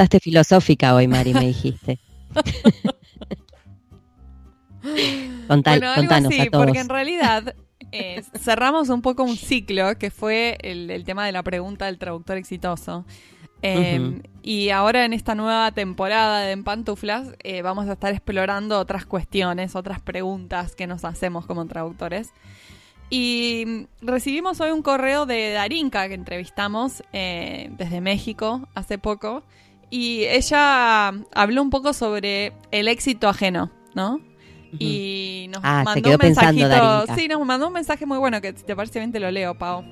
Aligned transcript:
levantaste 0.00 0.20
filosófica 0.20 0.94
hoy, 0.94 1.06
Mari, 1.08 1.34
me 1.34 1.46
dijiste. 1.46 1.98
bueno, 5.48 5.62
algo 5.66 6.14
así, 6.14 6.48
porque 6.50 6.78
en 6.78 6.88
realidad 6.88 7.54
eh, 7.92 8.22
cerramos 8.38 8.88
un 8.88 9.02
poco 9.02 9.24
un 9.24 9.36
ciclo 9.36 9.98
que 9.98 10.10
fue 10.10 10.56
el, 10.62 11.04
tema 11.04 11.26
de 11.26 11.32
la 11.32 11.42
pregunta 11.42 11.84
del 11.84 11.98
traductor 11.98 12.38
exitoso. 12.38 13.04
Em, 13.62 14.22
y 14.42 14.70
ahora 14.70 15.04
en 15.04 15.12
esta 15.12 15.34
nueva 15.34 15.70
temporada 15.72 16.40
de 16.40 16.52
En 16.52 16.64
Pantuflas 16.64 17.34
eh, 17.44 17.60
vamos 17.60 17.86
a 17.90 17.92
estar 17.92 18.10
explorando 18.10 18.78
otras 18.78 19.04
cuestiones, 19.04 19.76
otras 19.76 20.00
preguntas 20.00 20.74
que 20.74 20.86
nos 20.86 21.04
hacemos 21.04 21.44
como 21.44 21.66
traductores. 21.66 22.32
Y 23.10 23.86
recibimos 24.00 24.62
hoy 24.62 24.70
un 24.70 24.80
correo 24.80 25.26
de 25.26 25.50
Darinka 25.50 26.08
que 26.08 26.14
entrevistamos 26.14 27.02
eh, 27.12 27.68
desde 27.76 28.00
México 28.00 28.66
hace 28.74 28.96
poco. 28.96 29.42
Y 29.90 30.24
ella 30.24 31.08
habló 31.34 31.62
un 31.62 31.70
poco 31.70 31.92
sobre 31.92 32.52
el 32.70 32.88
éxito 32.88 33.28
ajeno, 33.28 33.70
¿no? 33.94 34.20
Y 34.78 35.48
nos 35.50 35.60
ah, 35.64 35.82
mandó 35.84 36.10
un 36.10 36.18
mensajito. 36.22 37.04
Sí, 37.16 37.26
nos 37.26 37.44
mandó 37.44 37.66
un 37.66 37.72
mensaje 37.72 38.06
muy 38.06 38.18
bueno 38.18 38.40
que 38.40 38.56
si 38.56 38.64
te 38.64 38.76
parece 38.76 39.00
bien 39.00 39.10
te 39.10 39.18
lo 39.18 39.30
leo, 39.30 39.58
Pau. 39.58 39.84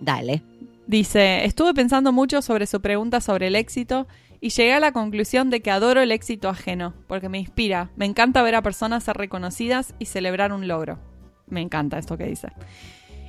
Dale. 0.00 0.42
Dice, 0.86 1.44
estuve 1.44 1.74
pensando 1.74 2.12
mucho 2.12 2.40
sobre 2.42 2.66
su 2.66 2.80
pregunta 2.80 3.20
sobre 3.20 3.48
el 3.48 3.56
éxito 3.56 4.06
y 4.40 4.50
llegué 4.50 4.72
a 4.72 4.80
la 4.80 4.92
conclusión 4.92 5.50
de 5.50 5.60
que 5.60 5.70
adoro 5.70 6.00
el 6.00 6.12
éxito 6.12 6.48
ajeno, 6.48 6.94
porque 7.08 7.28
me 7.28 7.38
inspira. 7.38 7.90
Me 7.96 8.06
encanta 8.06 8.42
ver 8.42 8.54
a 8.54 8.62
personas 8.62 9.04
ser 9.04 9.16
reconocidas 9.16 9.94
y 9.98 10.06
celebrar 10.06 10.52
un 10.52 10.68
logro. 10.68 10.98
Me 11.48 11.60
encanta 11.60 11.98
esto 11.98 12.16
que 12.16 12.26
dice. 12.26 12.48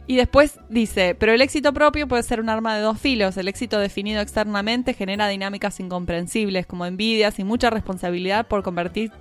Y 0.09 0.15
después 0.15 0.57
dice, 0.69 1.15
pero 1.15 1.33
el 1.33 1.41
éxito 1.41 1.73
propio 1.73 2.07
puede 2.07 2.23
ser 2.23 2.39
un 2.39 2.49
arma 2.49 2.75
de 2.75 2.81
dos 2.81 2.97
filos. 2.97 3.35
El 3.35 3.49
éxito 3.49 3.77
definido 3.77 4.21
externamente 4.21 4.93
genera 4.93 5.27
dinámicas 5.27 5.81
incomprensibles 5.81 6.65
como 6.65 6.85
envidias 6.85 7.39
y 7.39 7.43
mucha 7.43 7.69
responsabilidad 7.69 8.47
por 8.47 8.63
convertir, 8.63 9.11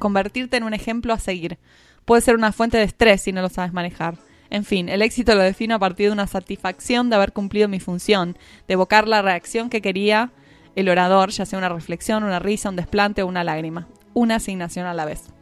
convertirte 0.00 0.56
en 0.56 0.64
un 0.64 0.74
ejemplo 0.74 1.12
a 1.12 1.20
seguir. 1.20 1.58
Puede 2.04 2.22
ser 2.22 2.34
una 2.34 2.50
fuente 2.50 2.76
de 2.76 2.84
estrés 2.84 3.22
si 3.22 3.30
no 3.30 3.40
lo 3.40 3.48
sabes 3.48 3.72
manejar. 3.72 4.18
En 4.50 4.64
fin, 4.64 4.88
el 4.88 5.02
éxito 5.02 5.34
lo 5.36 5.42
defino 5.42 5.76
a 5.76 5.78
partir 5.78 6.06
de 6.08 6.12
una 6.12 6.26
satisfacción 6.26 7.08
de 7.08 7.16
haber 7.16 7.32
cumplido 7.32 7.68
mi 7.68 7.78
función, 7.78 8.36
de 8.66 8.74
evocar 8.74 9.06
la 9.06 9.22
reacción 9.22 9.70
que 9.70 9.82
quería 9.82 10.32
el 10.74 10.88
orador, 10.88 11.30
ya 11.30 11.46
sea 11.46 11.58
una 11.58 11.68
reflexión, 11.68 12.24
una 12.24 12.38
risa, 12.38 12.68
un 12.68 12.76
desplante 12.76 13.22
o 13.22 13.26
una 13.26 13.44
lágrima. 13.44 13.88
Una 14.12 14.36
asignación 14.36 14.86
a 14.86 14.94
la 14.94 15.04
vez. 15.04 15.35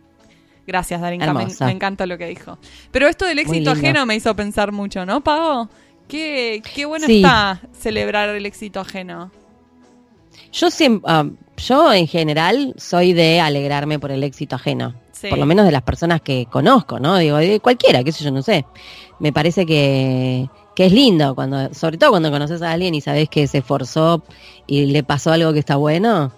Gracias, 0.67 1.01
Darinka. 1.01 1.33
Me, 1.33 1.73
encanta 1.73 2.07
lo 2.07 2.17
que 2.17 2.27
dijo. 2.27 2.59
Pero 2.91 3.07
esto 3.07 3.27
del 3.27 3.39
éxito 3.39 3.71
ajeno 3.71 4.07
me 4.07 4.15
hizo 4.15 4.35
pensar 4.35 4.73
mucho, 4.73 5.05
¿no, 5.05 5.23
Pago? 5.23 5.69
Qué, 6.09 6.63
qué 6.75 6.85
bueno 6.85 7.07
está 7.07 7.61
celebrar 7.73 8.29
el 8.31 8.47
éxito 8.47 8.81
ajeno. 8.81 9.31
Yo, 10.53 10.71
siempre, 10.71 11.11
ah, 11.11 11.27
yo 11.57 11.93
en 11.93 12.07
general 12.07 12.75
soy 12.77 13.13
de 13.13 13.41
alegrarme 13.41 13.99
por 13.99 14.11
el 14.11 14.23
éxito 14.23 14.57
ajeno. 14.57 14.95
Por 15.29 15.39
lo 15.39 15.47
menos 15.47 15.65
de 15.65 15.73
las 15.73 15.83
personas 15.83 16.21
que 16.21 16.47
conozco, 16.51 17.01
¿no? 17.01 17.17
Digo, 17.17 17.39
de 17.39 17.59
cualquiera, 17.59 18.05
qué 18.05 18.13
sé 18.13 18.25
yo, 18.25 18.31
no 18.31 18.43
sé. 18.43 18.67
Me 19.21 19.33
parece 19.33 19.65
que, 19.65 20.51
que 20.77 20.85
es 20.87 20.93
lindo, 20.93 21.35
cuando, 21.35 21.73
sobre 21.73 21.97
todo 21.97 22.11
cuando 22.11 22.31
conoces 22.31 22.61
a 22.61 22.73
alguien 22.73 22.95
y 22.95 23.01
sabes 23.01 23.31
que 23.31 23.47
se 23.47 23.59
esforzó 23.59 24.23
y 24.67 24.85
le 24.85 25.03
pasó 25.03 25.33
algo 25.33 25.55
que 25.55 25.61
está 25.61 25.77
bueno 25.77 26.31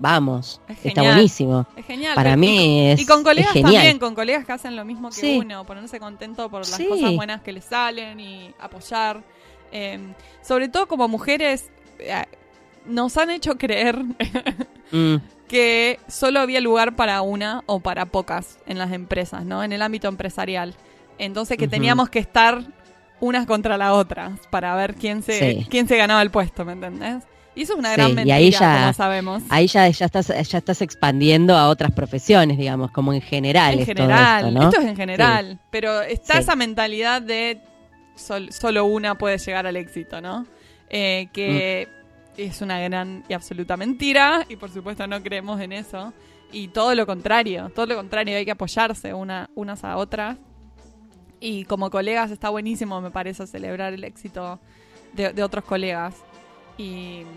vamos, 0.00 0.60
está 0.82 1.02
buenísimo. 1.02 1.66
Es 1.76 1.86
genial. 1.86 2.14
Para 2.14 2.36
mí 2.36 2.90
es. 2.90 3.00
Y 3.00 3.06
con 3.06 3.22
colegas 3.22 3.52
también, 3.54 3.98
con 3.98 4.14
colegas 4.14 4.44
que 4.44 4.52
hacen 4.52 4.74
lo 4.74 4.84
mismo 4.84 5.10
que 5.10 5.38
uno, 5.38 5.64
ponerse 5.64 6.00
contento 6.00 6.50
por 6.50 6.60
las 6.60 6.78
cosas 6.78 7.14
buenas 7.14 7.42
que 7.42 7.52
le 7.52 7.60
salen 7.60 8.18
y 8.18 8.52
apoyar. 8.58 9.22
Em, 9.70 10.14
sobre 10.42 10.68
todo 10.68 10.88
como 10.88 11.06
mujeres, 11.06 11.70
eh, 12.00 12.24
nos 12.86 13.16
han 13.16 13.30
hecho 13.30 13.56
creer 13.56 14.02
mm. 14.90 15.16
que 15.46 16.00
solo 16.08 16.40
había 16.40 16.60
lugar 16.60 16.96
para 16.96 17.22
una 17.22 17.62
o 17.66 17.78
para 17.78 18.06
pocas 18.06 18.58
en 18.66 18.78
las 18.78 18.90
empresas, 18.92 19.44
¿no? 19.44 19.62
En 19.62 19.72
el 19.72 19.82
ámbito 19.82 20.08
empresarial. 20.08 20.74
Entonces 21.18 21.58
que 21.58 21.68
teníamos 21.68 22.08
que 22.08 22.18
estar 22.18 22.64
unas 23.20 23.46
contra 23.46 23.76
la 23.76 23.92
otra 23.92 24.32
para 24.48 24.74
ver 24.74 24.94
quién 24.94 25.22
se, 25.22 25.66
quién 25.68 25.86
se 25.86 25.98
ganaba 25.98 26.22
el 26.22 26.30
puesto, 26.30 26.64
¿me 26.64 26.72
entendés? 26.72 27.24
Y 27.54 27.62
eso 27.62 27.72
es 27.72 27.78
una 27.78 27.92
gran 27.92 28.14
mentira, 28.14 28.36
ahí 28.36 28.50
ya, 28.50 28.80
como 28.80 28.92
sabemos. 28.92 29.42
Ahí 29.48 29.66
ya, 29.66 29.88
ya, 29.88 30.06
estás, 30.06 30.28
ya 30.28 30.58
estás 30.58 30.82
expandiendo 30.82 31.56
a 31.56 31.68
otras 31.68 31.92
profesiones, 31.92 32.56
digamos, 32.56 32.92
como 32.92 33.12
en 33.12 33.20
general. 33.20 33.78
En 33.78 33.86
general, 33.86 34.56
esto, 34.56 34.80
es 34.80 34.86
en 34.86 34.96
general. 34.96 35.58
Pero 35.70 36.00
está 36.02 36.38
esa 36.38 36.54
mentalidad 36.54 37.20
de 37.22 37.60
solo 38.14 38.84
una 38.84 39.16
puede 39.16 39.38
llegar 39.38 39.66
al 39.66 39.76
éxito, 39.76 40.20
¿no? 40.20 40.46
Eh, 40.88 41.28
que 41.32 41.88
mm. 42.36 42.40
es 42.40 42.60
una 42.60 42.78
gran 42.80 43.24
y 43.28 43.32
absoluta 43.32 43.76
mentira 43.76 44.44
y 44.48 44.56
por 44.56 44.70
supuesto 44.70 45.06
no 45.06 45.22
creemos 45.22 45.60
en 45.60 45.72
eso. 45.72 46.12
Y 46.52 46.68
todo 46.68 46.94
lo 46.94 47.06
contrario, 47.06 47.70
todo 47.74 47.86
lo 47.86 47.96
contrario, 47.96 48.36
hay 48.36 48.44
que 48.44 48.50
apoyarse 48.52 49.12
una, 49.12 49.50
unas 49.54 49.82
a 49.84 49.96
otras. 49.96 50.36
Y 51.40 51.64
como 51.64 51.90
colegas 51.90 52.30
está 52.30 52.48
buenísimo, 52.50 53.00
me 53.00 53.10
parece, 53.10 53.46
celebrar 53.46 53.92
el 53.92 54.04
éxito 54.04 54.60
de 55.14 55.42
otros 55.42 55.64
colegas. 55.64 56.14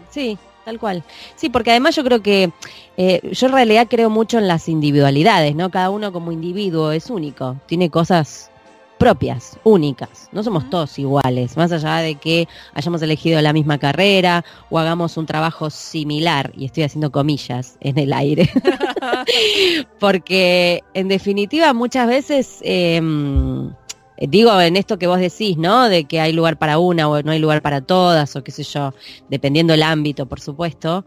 Sí, 0.10 0.38
tal 0.66 0.80
cual. 0.80 1.04
Sí, 1.36 1.50
porque 1.50 1.72
además 1.72 1.96
yo 1.96 2.04
creo 2.04 2.22
que 2.22 2.52
eh, 2.98 3.22
yo 3.32 3.48
en 3.48 3.54
realidad 3.54 3.88
creo 3.90 4.10
mucho 4.10 4.38
en 4.38 4.48
las 4.48 4.70
individualidades, 4.70 5.56
¿no? 5.56 5.70
Cada 5.70 5.90
uno 5.90 6.12
como 6.12 6.32
individuo 6.32 6.92
es 6.92 7.10
único, 7.10 7.58
tiene 7.68 7.90
cosas 7.90 8.52
propias, 8.98 9.58
únicas. 9.66 10.30
No 10.32 10.44
somos 10.44 10.70
todos 10.70 10.98
iguales, 10.98 11.58
más 11.58 11.72
allá 11.74 11.98
de 11.98 12.16
que 12.16 12.48
hayamos 12.74 13.02
elegido 13.02 13.42
la 13.42 13.52
misma 13.52 13.78
carrera 13.78 14.46
o 14.70 14.80
hagamos 14.80 15.18
un 15.18 15.26
trabajo 15.26 15.70
similar, 15.70 16.54
y 16.56 16.66
estoy 16.66 16.84
haciendo 16.84 17.12
comillas 17.12 17.76
en 17.82 17.98
el 17.98 18.14
aire, 18.14 18.50
porque 20.00 20.84
en 20.94 21.08
definitiva 21.10 21.74
muchas 21.74 22.08
veces... 22.08 22.60
Em, 22.62 23.68
eh, 23.68 23.83
digo 24.28 24.60
en 24.60 24.78
esto 24.78 24.98
que 24.98 25.08
vos 25.08 25.20
decís, 25.20 25.58
¿no? 25.58 25.90
De 25.90 26.06
que 26.06 26.20
hay 26.20 26.34
lugar 26.34 26.58
para 26.58 26.78
una 26.78 27.10
o 27.10 27.22
no 27.22 27.32
hay 27.32 27.40
lugar 27.40 27.62
para 27.62 27.82
todas 27.82 28.36
o 28.36 28.44
qué 28.44 28.52
sé 28.52 28.64
yo, 28.64 28.94
dependiendo 29.30 29.74
del 29.74 29.84
ámbito, 29.84 30.26
por 30.26 30.40
supuesto. 30.40 31.06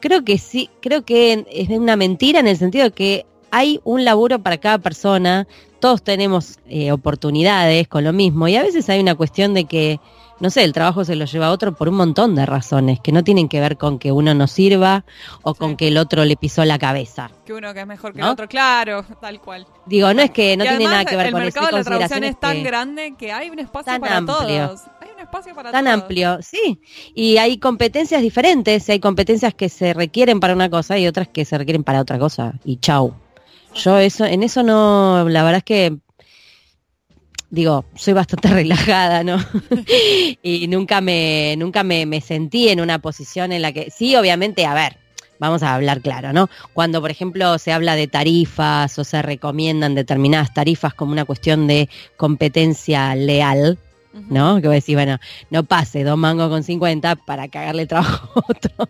Creo 0.00 0.24
que 0.24 0.38
sí, 0.38 0.70
creo 0.80 1.04
que 1.04 1.46
es 1.50 1.68
una 1.70 1.96
mentira 1.96 2.40
en 2.40 2.46
el 2.46 2.56
sentido 2.56 2.84
de 2.84 2.90
que 2.92 3.26
hay 3.50 3.80
un 3.84 4.04
laburo 4.04 4.38
para 4.40 4.58
cada 4.58 4.78
persona, 4.78 5.46
todos 5.80 6.02
tenemos 6.02 6.58
eh, 6.68 6.92
oportunidades 6.92 7.88
con 7.88 8.04
lo 8.04 8.12
mismo 8.12 8.48
y 8.48 8.56
a 8.56 8.62
veces 8.62 8.88
hay 8.88 9.00
una 9.00 9.14
cuestión 9.14 9.54
de 9.54 9.64
que 9.64 10.00
no 10.40 10.50
sé, 10.50 10.64
el 10.64 10.72
trabajo 10.72 11.04
se 11.04 11.16
lo 11.16 11.24
lleva 11.24 11.46
a 11.46 11.50
otro 11.50 11.74
por 11.74 11.88
un 11.88 11.96
montón 11.96 12.34
de 12.34 12.46
razones 12.46 13.00
que 13.00 13.12
no 13.12 13.24
tienen 13.24 13.48
que 13.48 13.60
ver 13.60 13.76
con 13.76 13.98
que 13.98 14.12
uno 14.12 14.34
no 14.34 14.46
sirva 14.46 15.04
o 15.42 15.54
con 15.54 15.76
que 15.76 15.88
el 15.88 15.98
otro 15.98 16.24
le 16.24 16.36
pisó 16.36 16.64
la 16.64 16.78
cabeza. 16.78 17.30
Que 17.44 17.52
uno 17.52 17.74
que 17.74 17.80
es 17.80 17.86
mejor 17.86 18.12
que 18.12 18.20
el 18.20 18.26
otro, 18.26 18.48
claro, 18.48 19.04
tal 19.20 19.40
cual. 19.40 19.66
Digo, 19.86 20.12
no 20.14 20.22
es 20.22 20.30
que 20.30 20.56
no 20.56 20.64
tiene 20.64 20.84
nada 20.84 21.04
que 21.04 21.16
ver 21.16 21.32
con 21.32 21.42
eso. 21.42 21.48
El 21.48 21.54
mercado 21.54 21.66
de 21.66 21.72
la 21.72 21.84
traducción 21.84 22.24
es 22.24 22.38
tan 22.38 22.62
grande 22.62 23.14
que 23.18 23.32
hay 23.32 23.50
un 23.50 23.58
espacio 23.58 24.00
para 24.00 24.24
todos. 24.24 24.82
Hay 25.00 25.08
un 25.14 25.20
espacio 25.20 25.54
para 25.54 25.72
tan 25.72 25.88
amplio, 25.88 26.38
sí. 26.42 26.80
Y 27.14 27.38
hay 27.38 27.58
competencias 27.58 28.22
diferentes, 28.22 28.88
hay 28.88 29.00
competencias 29.00 29.54
que 29.54 29.68
se 29.68 29.92
requieren 29.92 30.40
para 30.40 30.54
una 30.54 30.70
cosa 30.70 30.98
y 30.98 31.06
otras 31.06 31.28
que 31.28 31.44
se 31.44 31.58
requieren 31.58 31.84
para 31.84 32.00
otra 32.00 32.18
cosa. 32.18 32.54
Y 32.64 32.76
chau. 32.78 33.14
Yo 33.74 33.98
eso, 33.98 34.24
en 34.24 34.42
eso 34.42 34.62
no, 34.62 35.28
la 35.28 35.42
verdad 35.42 35.58
es 35.58 35.64
que 35.64 35.98
digo, 37.50 37.84
soy 37.94 38.14
bastante 38.14 38.48
relajada, 38.54 39.24
¿no? 39.24 39.38
y 40.42 40.66
nunca 40.68 41.00
me, 41.00 41.54
nunca 41.58 41.82
me, 41.82 42.06
me, 42.06 42.20
sentí 42.20 42.68
en 42.68 42.80
una 42.80 42.98
posición 42.98 43.52
en 43.52 43.62
la 43.62 43.72
que, 43.72 43.90
sí, 43.90 44.16
obviamente, 44.16 44.66
a 44.66 44.74
ver, 44.74 44.96
vamos 45.38 45.62
a 45.62 45.74
hablar 45.74 46.00
claro, 46.00 46.32
¿no? 46.32 46.48
Cuando, 46.72 47.00
por 47.00 47.10
ejemplo, 47.10 47.58
se 47.58 47.72
habla 47.72 47.96
de 47.96 48.08
tarifas 48.08 48.98
o 48.98 49.04
se 49.04 49.22
recomiendan 49.22 49.94
determinadas 49.94 50.52
tarifas 50.52 50.94
como 50.94 51.12
una 51.12 51.24
cuestión 51.24 51.66
de 51.66 51.88
competencia 52.16 53.14
leal, 53.14 53.78
¿no? 54.28 54.60
Que 54.60 54.68
voy 54.68 54.74
a 54.74 54.80
decir, 54.80 54.96
bueno, 54.96 55.18
no 55.50 55.64
pase 55.64 56.04
dos 56.04 56.18
mangos 56.18 56.48
con 56.48 56.62
50 56.62 57.16
para 57.16 57.48
cagarle 57.48 57.86
trabajo 57.86 58.40
a 58.40 58.44
otro. 58.48 58.88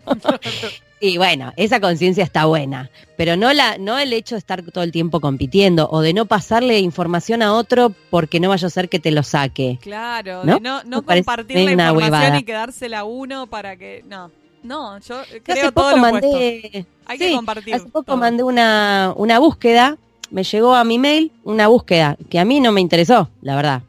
y 0.99 1.17
bueno, 1.17 1.53
esa 1.57 1.79
conciencia 1.79 2.23
está 2.23 2.45
buena, 2.45 2.89
pero 3.17 3.37
no, 3.37 3.53
la, 3.53 3.77
no 3.77 3.97
el 3.99 4.13
hecho 4.13 4.35
de 4.35 4.39
estar 4.39 4.63
todo 4.63 4.83
el 4.83 4.91
tiempo 4.91 5.19
compitiendo 5.19 5.89
o 5.91 6.01
de 6.01 6.13
no 6.13 6.25
pasarle 6.25 6.79
información 6.79 7.41
a 7.41 7.53
otro 7.53 7.93
porque 8.09 8.39
no 8.39 8.49
vaya 8.49 8.67
a 8.67 8.69
ser 8.71 8.89
que 8.89 8.99
te 8.99 9.11
lo 9.11 9.23
saque. 9.23 9.79
Claro, 9.81 10.43
¿no? 10.43 10.55
de 10.55 10.59
no, 10.59 10.83
no 10.83 11.03
compartir 11.03 11.57
la 11.57 11.71
información 11.71 12.35
y 12.37 12.43
quedársela 12.43 12.99
a 12.99 13.03
uno 13.03 13.47
para 13.47 13.75
que... 13.77 14.03
No. 14.07 14.31
No, 14.61 14.99
yo 14.99 15.21
creo 15.43 15.57
hace 15.57 15.71
todo 15.71 15.95
mandé, 15.95 16.85
Hay 17.05 17.17
que 17.17 17.33
compartir. 17.33 17.75
Hace 17.75 17.85
poco 17.85 18.17
mandé 18.17 18.43
una, 18.43 19.13
una 19.15 19.39
búsqueda, 19.39 19.97
me 20.31 20.43
llegó 20.43 20.75
a 20.75 20.83
mi 20.83 20.99
mail 20.99 21.31
una 21.43 21.67
búsqueda 21.67 22.17
que 22.29 22.39
a 22.39 22.45
mí 22.45 22.59
no 22.59 22.71
me 22.71 22.81
interesó, 22.81 23.29
la 23.41 23.55
verdad. 23.55 23.81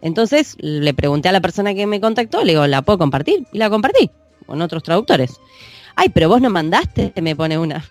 Entonces 0.00 0.56
le 0.60 0.94
pregunté 0.94 1.28
a 1.28 1.32
la 1.32 1.40
persona 1.40 1.74
que 1.74 1.86
me 1.86 2.00
contactó, 2.00 2.44
le 2.44 2.52
digo, 2.52 2.66
¿la 2.66 2.82
puedo 2.82 2.98
compartir? 2.98 3.46
Y 3.52 3.58
la 3.58 3.68
compartí 3.70 4.10
con 4.48 4.62
otros 4.62 4.82
traductores. 4.82 5.40
Ay, 5.94 6.08
pero 6.08 6.28
vos 6.28 6.40
no 6.40 6.48
mandaste, 6.48 7.12
me 7.20 7.36
pone 7.36 7.58
una. 7.58 7.84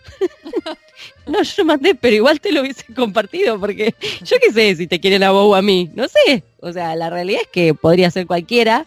no, 1.28 1.44
yo 1.44 1.66
mandé, 1.66 1.94
pero 1.94 2.16
igual 2.16 2.40
te 2.40 2.52
lo 2.52 2.62
hubiese 2.62 2.94
compartido, 2.94 3.60
porque 3.60 3.94
yo 4.24 4.38
qué 4.42 4.52
sé 4.52 4.76
si 4.76 4.88
te 4.88 5.00
quiere 5.00 5.20
la 5.20 5.32
vos 5.32 5.58
a 5.58 5.62
mí, 5.62 5.90
no 5.94 6.08
sé. 6.08 6.44
O 6.60 6.72
sea, 6.72 6.96
la 6.96 7.10
realidad 7.10 7.42
es 7.44 7.50
que 7.50 7.74
podría 7.74 8.10
ser 8.10 8.26
cualquiera. 8.26 8.86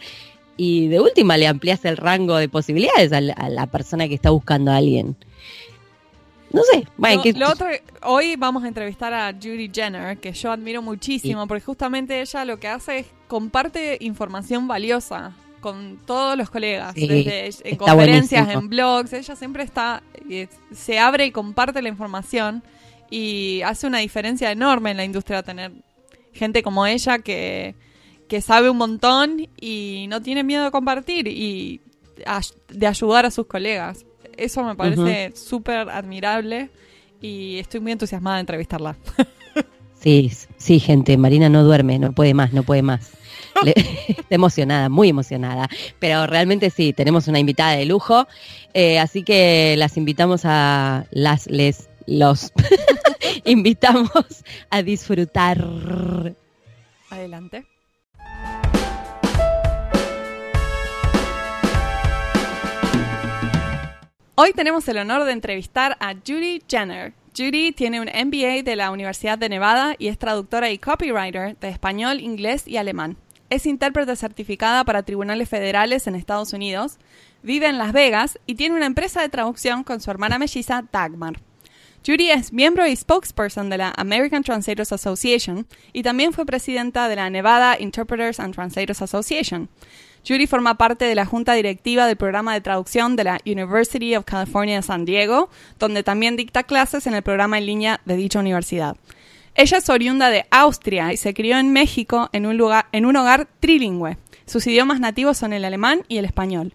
y 0.57 0.89
de 0.89 1.01
última 1.01 1.37
le 1.37 1.47
amplias 1.47 1.85
el 1.85 1.97
rango 1.97 2.37
de 2.37 2.49
posibilidades 2.49 3.13
a 3.13 3.21
la, 3.21 3.67
persona 3.69 4.09
que 4.09 4.15
está 4.15 4.31
buscando 4.31 4.73
a 4.73 4.77
alguien. 4.77 5.17
No 6.53 6.63
sé. 6.65 6.87
Bueno, 6.97 7.23
hoy 8.03 8.37
vamos 8.37 8.65
a 8.65 8.69
entrevistar 8.69 9.15
a 9.15 9.33
Judy 9.33 9.71
Jenner, 9.73 10.19
que 10.19 10.33
yo 10.33 10.51
admiro 10.51 10.83
muchísimo, 10.83 11.47
porque 11.47 11.65
justamente 11.65 12.21
ella 12.21 12.45
lo 12.45 12.59
que 12.59 12.69
hace 12.69 12.99
es 12.99 13.07
comparte 13.29 13.99
información 14.01 14.67
valiosa 14.67 15.33
con 15.61 15.99
todos 16.07 16.37
los 16.37 16.51
colegas, 16.51 16.95
desde 16.95 17.51
en 17.65 17.77
conferencias, 17.77 18.49
en 18.49 18.69
blogs, 18.69 19.13
ella 19.13 19.37
siempre 19.37 19.63
está, 19.63 20.03
eh, 20.29 20.49
se 20.73 20.99
abre 20.99 21.27
y 21.27 21.31
comparte 21.31 21.83
la 21.83 21.89
información 21.91 22.63
y 23.11 23.61
hace 23.63 23.87
una 23.87 23.99
diferencia 23.99 24.51
enorme 24.51 24.93
en 24.93 24.97
la 24.97 25.05
industria 25.05 25.43
tener 25.43 25.73
gente 26.33 26.63
como 26.63 26.87
ella 26.87 27.19
que, 27.19 27.75
que 28.29 28.41
sabe 28.41 28.71
un 28.71 28.79
montón 28.79 29.49
y 29.61 30.07
no 30.09 30.23
tiene 30.23 30.45
miedo 30.45 30.65
de 30.65 30.71
compartir 30.71 31.29
y 31.29 31.81
de 32.69 32.87
ayudar 32.87 33.27
a 33.27 33.31
sus 33.31 33.47
colegas. 33.47 34.07
Eso 34.37 34.65
me 34.65 34.75
parece 34.75 35.33
súper 35.35 35.89
admirable 35.91 36.71
y 37.21 37.59
estoy 37.59 37.81
muy 37.81 37.93
entusiasmada 37.93 38.37
de 38.37 38.41
entrevistarla. 38.41 38.97
Sí, 40.01 40.33
sí, 40.57 40.81
gente, 40.81 41.19
Marina 41.19 41.51
no 41.51 41.63
duerme, 41.63 41.99
no 41.99 42.13
puede 42.13 42.33
más, 42.33 42.55
no 42.55 42.63
puede 42.63 42.81
más. 42.81 43.11
está 43.65 44.35
emocionada, 44.35 44.89
muy 44.89 45.11
emocionada. 45.11 45.69
Pero 45.99 46.27
realmente 46.27 46.71
sí, 46.71 46.95
tenemos 46.95 47.29
una 47.29 47.39
invitada 47.39 47.73
de 47.73 47.85
lujo. 47.85 48.27
Eh, 48.73 48.99
así 48.99 49.23
que 49.23 49.75
las 49.77 49.99
invitamos 49.99 50.43
a 50.45 51.07
las, 51.11 51.47
les, 51.49 51.91
los 52.07 52.53
invitamos 53.45 54.11
a 54.71 54.83
disfrutar. 54.83 55.63
Adelante. 57.11 57.67
Hoy 64.43 64.55
tenemos 64.55 64.89
el 64.89 64.97
honor 64.97 65.25
de 65.25 65.33
entrevistar 65.33 65.99
a 66.01 66.15
Judy 66.15 66.63
Jenner. 66.67 67.13
Judy 67.37 67.73
tiene 67.73 68.01
un 68.01 68.07
MBA 68.07 68.63
de 68.63 68.75
la 68.75 68.91
Universidad 68.91 69.37
de 69.37 69.51
Nevada 69.51 69.97
y 69.99 70.09
es 70.09 70.17
traductora 70.17 70.71
y 70.71 70.79
copywriter 70.79 71.59
de 71.59 71.69
español, 71.69 72.21
inglés 72.21 72.67
y 72.67 72.79
alemán. 72.79 73.19
Es 73.51 73.67
intérprete 73.67 74.17
certificada 74.17 74.83
para 74.85 75.03
tribunales 75.03 75.47
federales 75.47 76.07
en 76.07 76.15
Estados 76.15 76.55
Unidos, 76.55 76.97
vive 77.43 77.67
en 77.67 77.77
Las 77.77 77.93
Vegas 77.93 78.39
y 78.47 78.55
tiene 78.55 78.77
una 78.77 78.87
empresa 78.87 79.21
de 79.21 79.29
traducción 79.29 79.85
con 79.85 80.01
su 80.01 80.11
hermana 80.11 80.39
melliza 80.39 80.87
Dagmar. 80.91 81.39
Judy 82.07 82.31
es 82.31 82.51
miembro 82.51 82.87
y 82.87 82.97
spokesperson 82.97 83.69
de 83.69 83.77
la 83.77 83.93
American 83.95 84.43
Translators 84.43 84.93
Association 84.93 85.67
y 85.93 86.03
también 86.03 86.33
fue 86.33 86.47
presidenta 86.47 87.11
de 87.11 87.17
la 87.17 87.29
Nevada 87.29 87.79
Interpreters 87.79 88.41
and 88.41 88.55
Translators 88.55 89.03
Association. 89.03 89.69
Judy 90.27 90.47
forma 90.47 90.77
parte 90.77 91.07
de 91.07 91.15
la 91.15 91.25
junta 91.25 91.55
directiva 91.55 92.07
del 92.07 92.17
programa 92.17 92.53
de 92.53 92.61
traducción 92.61 93.17
de 93.17 93.25
la 93.25 93.39
University 93.47 94.15
of 94.17 94.25
California 94.25 94.83
San 94.83 95.05
Diego, 95.05 95.49
donde 95.79 96.03
también 96.03 96.37
dicta 96.37 96.63
clases 96.63 97.07
en 97.07 97.15
el 97.15 97.23
programa 97.23 97.59
en 97.59 97.67
línea 97.67 98.01
de 98.05 98.17
dicha 98.17 98.41
universidad. 98.41 98.97
Ella 99.55 99.79
es 99.79 99.89
oriunda 99.89 100.31
de 100.31 100.47
Austria 100.51 101.13
y 101.13 101.17
se 101.17 101.35
crió 101.35 101.59
en 101.59 101.73
México 101.73 102.29
en 102.33 102.47
un, 102.47 102.57
lugar, 102.57 102.87
en 102.93 103.07
un 103.07 103.17
hogar 103.17 103.49
trilingüe. 103.61 104.17
Sus 104.47 104.67
idiomas 104.67 105.01
nativos 105.01 105.39
son 105.39 105.53
el 105.53 105.65
alemán 105.65 106.03
y 106.09 106.19
el 106.19 106.25
español. 106.25 106.75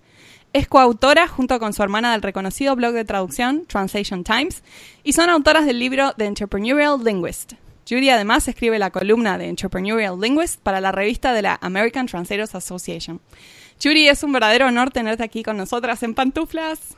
Es 0.54 0.68
coautora 0.68 1.28
junto 1.28 1.60
con 1.60 1.74
su 1.74 1.84
hermana 1.84 2.14
del 2.14 2.22
reconocido 2.22 2.76
blog 2.76 2.94
de 2.94 3.06
traducción 3.06 3.66
Translation 3.66 4.24
Times 4.24 4.64
y 5.04 5.14
son 5.14 5.30
autoras 5.30 5.66
del 5.66 5.80
libro 5.80 6.14
The 6.18 6.26
Entrepreneurial 6.26 7.04
Linguist. 7.04 7.54
Judy 7.88 8.10
además 8.10 8.48
escribe 8.48 8.80
la 8.80 8.90
columna 8.90 9.38
de 9.38 9.48
Entrepreneurial 9.48 10.20
Linguist 10.20 10.60
para 10.60 10.82
la 10.82 10.92
revista 10.92 11.34
de 11.34 11.44
la 11.44 11.60
American 11.62 12.08
Translators 12.08 12.56
Association. 12.56 13.22
Judy, 13.82 14.08
es 14.08 14.24
un 14.24 14.32
verdadero 14.32 14.68
honor 14.68 14.90
tenerte 14.90 15.24
aquí 15.24 15.44
con 15.44 15.58
nosotras 15.58 16.02
en 16.02 16.16
pantuflas. 16.16 16.96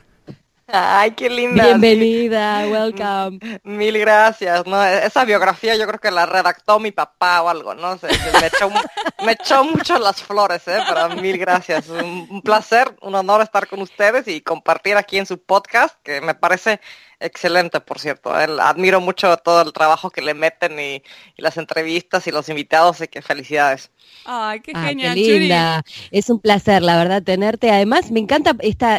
Ay, 0.70 1.12
qué 1.12 1.30
linda. 1.30 1.64
Bienvenida, 1.64 2.66
welcome. 2.70 3.38
Mil 3.64 3.98
gracias, 3.98 4.66
¿no? 4.66 4.82
Esa 4.84 5.24
biografía 5.24 5.76
yo 5.76 5.86
creo 5.86 5.98
que 5.98 6.10
la 6.10 6.26
redactó 6.26 6.78
mi 6.78 6.92
papá 6.92 7.42
o 7.42 7.48
algo, 7.48 7.74
¿no? 7.74 7.98
me, 9.24 9.32
echó, 9.32 9.64
mucho 9.64 9.98
las 9.98 10.22
flores, 10.22 10.68
¿eh? 10.68 10.78
Pero 10.86 11.08
mil 11.20 11.38
gracias. 11.38 11.88
Un, 11.88 12.28
un 12.30 12.42
placer, 12.42 12.94
un 13.00 13.14
honor 13.14 13.40
estar 13.40 13.66
con 13.66 13.80
ustedes 13.80 14.28
y 14.28 14.42
compartir 14.42 14.96
aquí 14.96 15.16
en 15.16 15.24
su 15.24 15.42
podcast, 15.42 15.96
que 16.02 16.20
me 16.20 16.34
parece 16.34 16.80
excelente, 17.20 17.80
por 17.80 17.98
cierto. 17.98 18.32
admiro 18.32 19.00
mucho 19.00 19.36
todo 19.38 19.62
el 19.62 19.72
trabajo 19.72 20.10
que 20.10 20.22
le 20.22 20.34
meten 20.34 20.78
y, 20.78 21.02
las 21.36 21.56
entrevistas 21.56 22.26
y 22.26 22.30
los 22.30 22.48
invitados, 22.48 23.00
y 23.00 23.08
que 23.08 23.22
felicidades. 23.22 23.90
Ay, 24.24 24.60
qué 24.60 24.72
ah, 24.74 24.84
genial. 24.86 25.14
Qué 25.14 25.38
linda. 25.38 25.82
Es 26.10 26.30
un 26.30 26.40
placer, 26.40 26.82
la 26.82 26.96
verdad, 26.96 27.22
tenerte. 27.22 27.70
Además, 27.70 28.10
me 28.10 28.20
encanta 28.20 28.56
esta, 28.60 28.98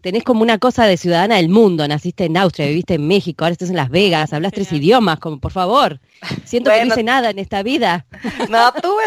tenés 0.00 0.24
como 0.24 0.42
una 0.42 0.58
cosa 0.58 0.86
de 0.86 0.96
ciudadana 0.96 1.36
del 1.36 1.48
mundo. 1.48 1.86
Naciste 1.86 2.24
en 2.24 2.36
Austria, 2.36 2.66
viviste 2.66 2.94
en 2.94 3.06
México, 3.06 3.44
ahora 3.44 3.52
estás 3.52 3.70
en 3.70 3.76
Las 3.76 3.90
Vegas, 3.90 4.32
hablas 4.32 4.52
tres 4.52 4.72
idiomas, 4.72 5.18
como 5.18 5.40
por 5.40 5.52
favor. 5.52 6.00
Siento 6.44 6.70
que 6.70 6.84
no 6.84 6.92
hice 6.92 7.02
nada 7.02 7.30
en 7.30 7.38
esta 7.38 7.62
vida. 7.62 8.06
No, 8.48 8.72
tuve, 8.72 9.04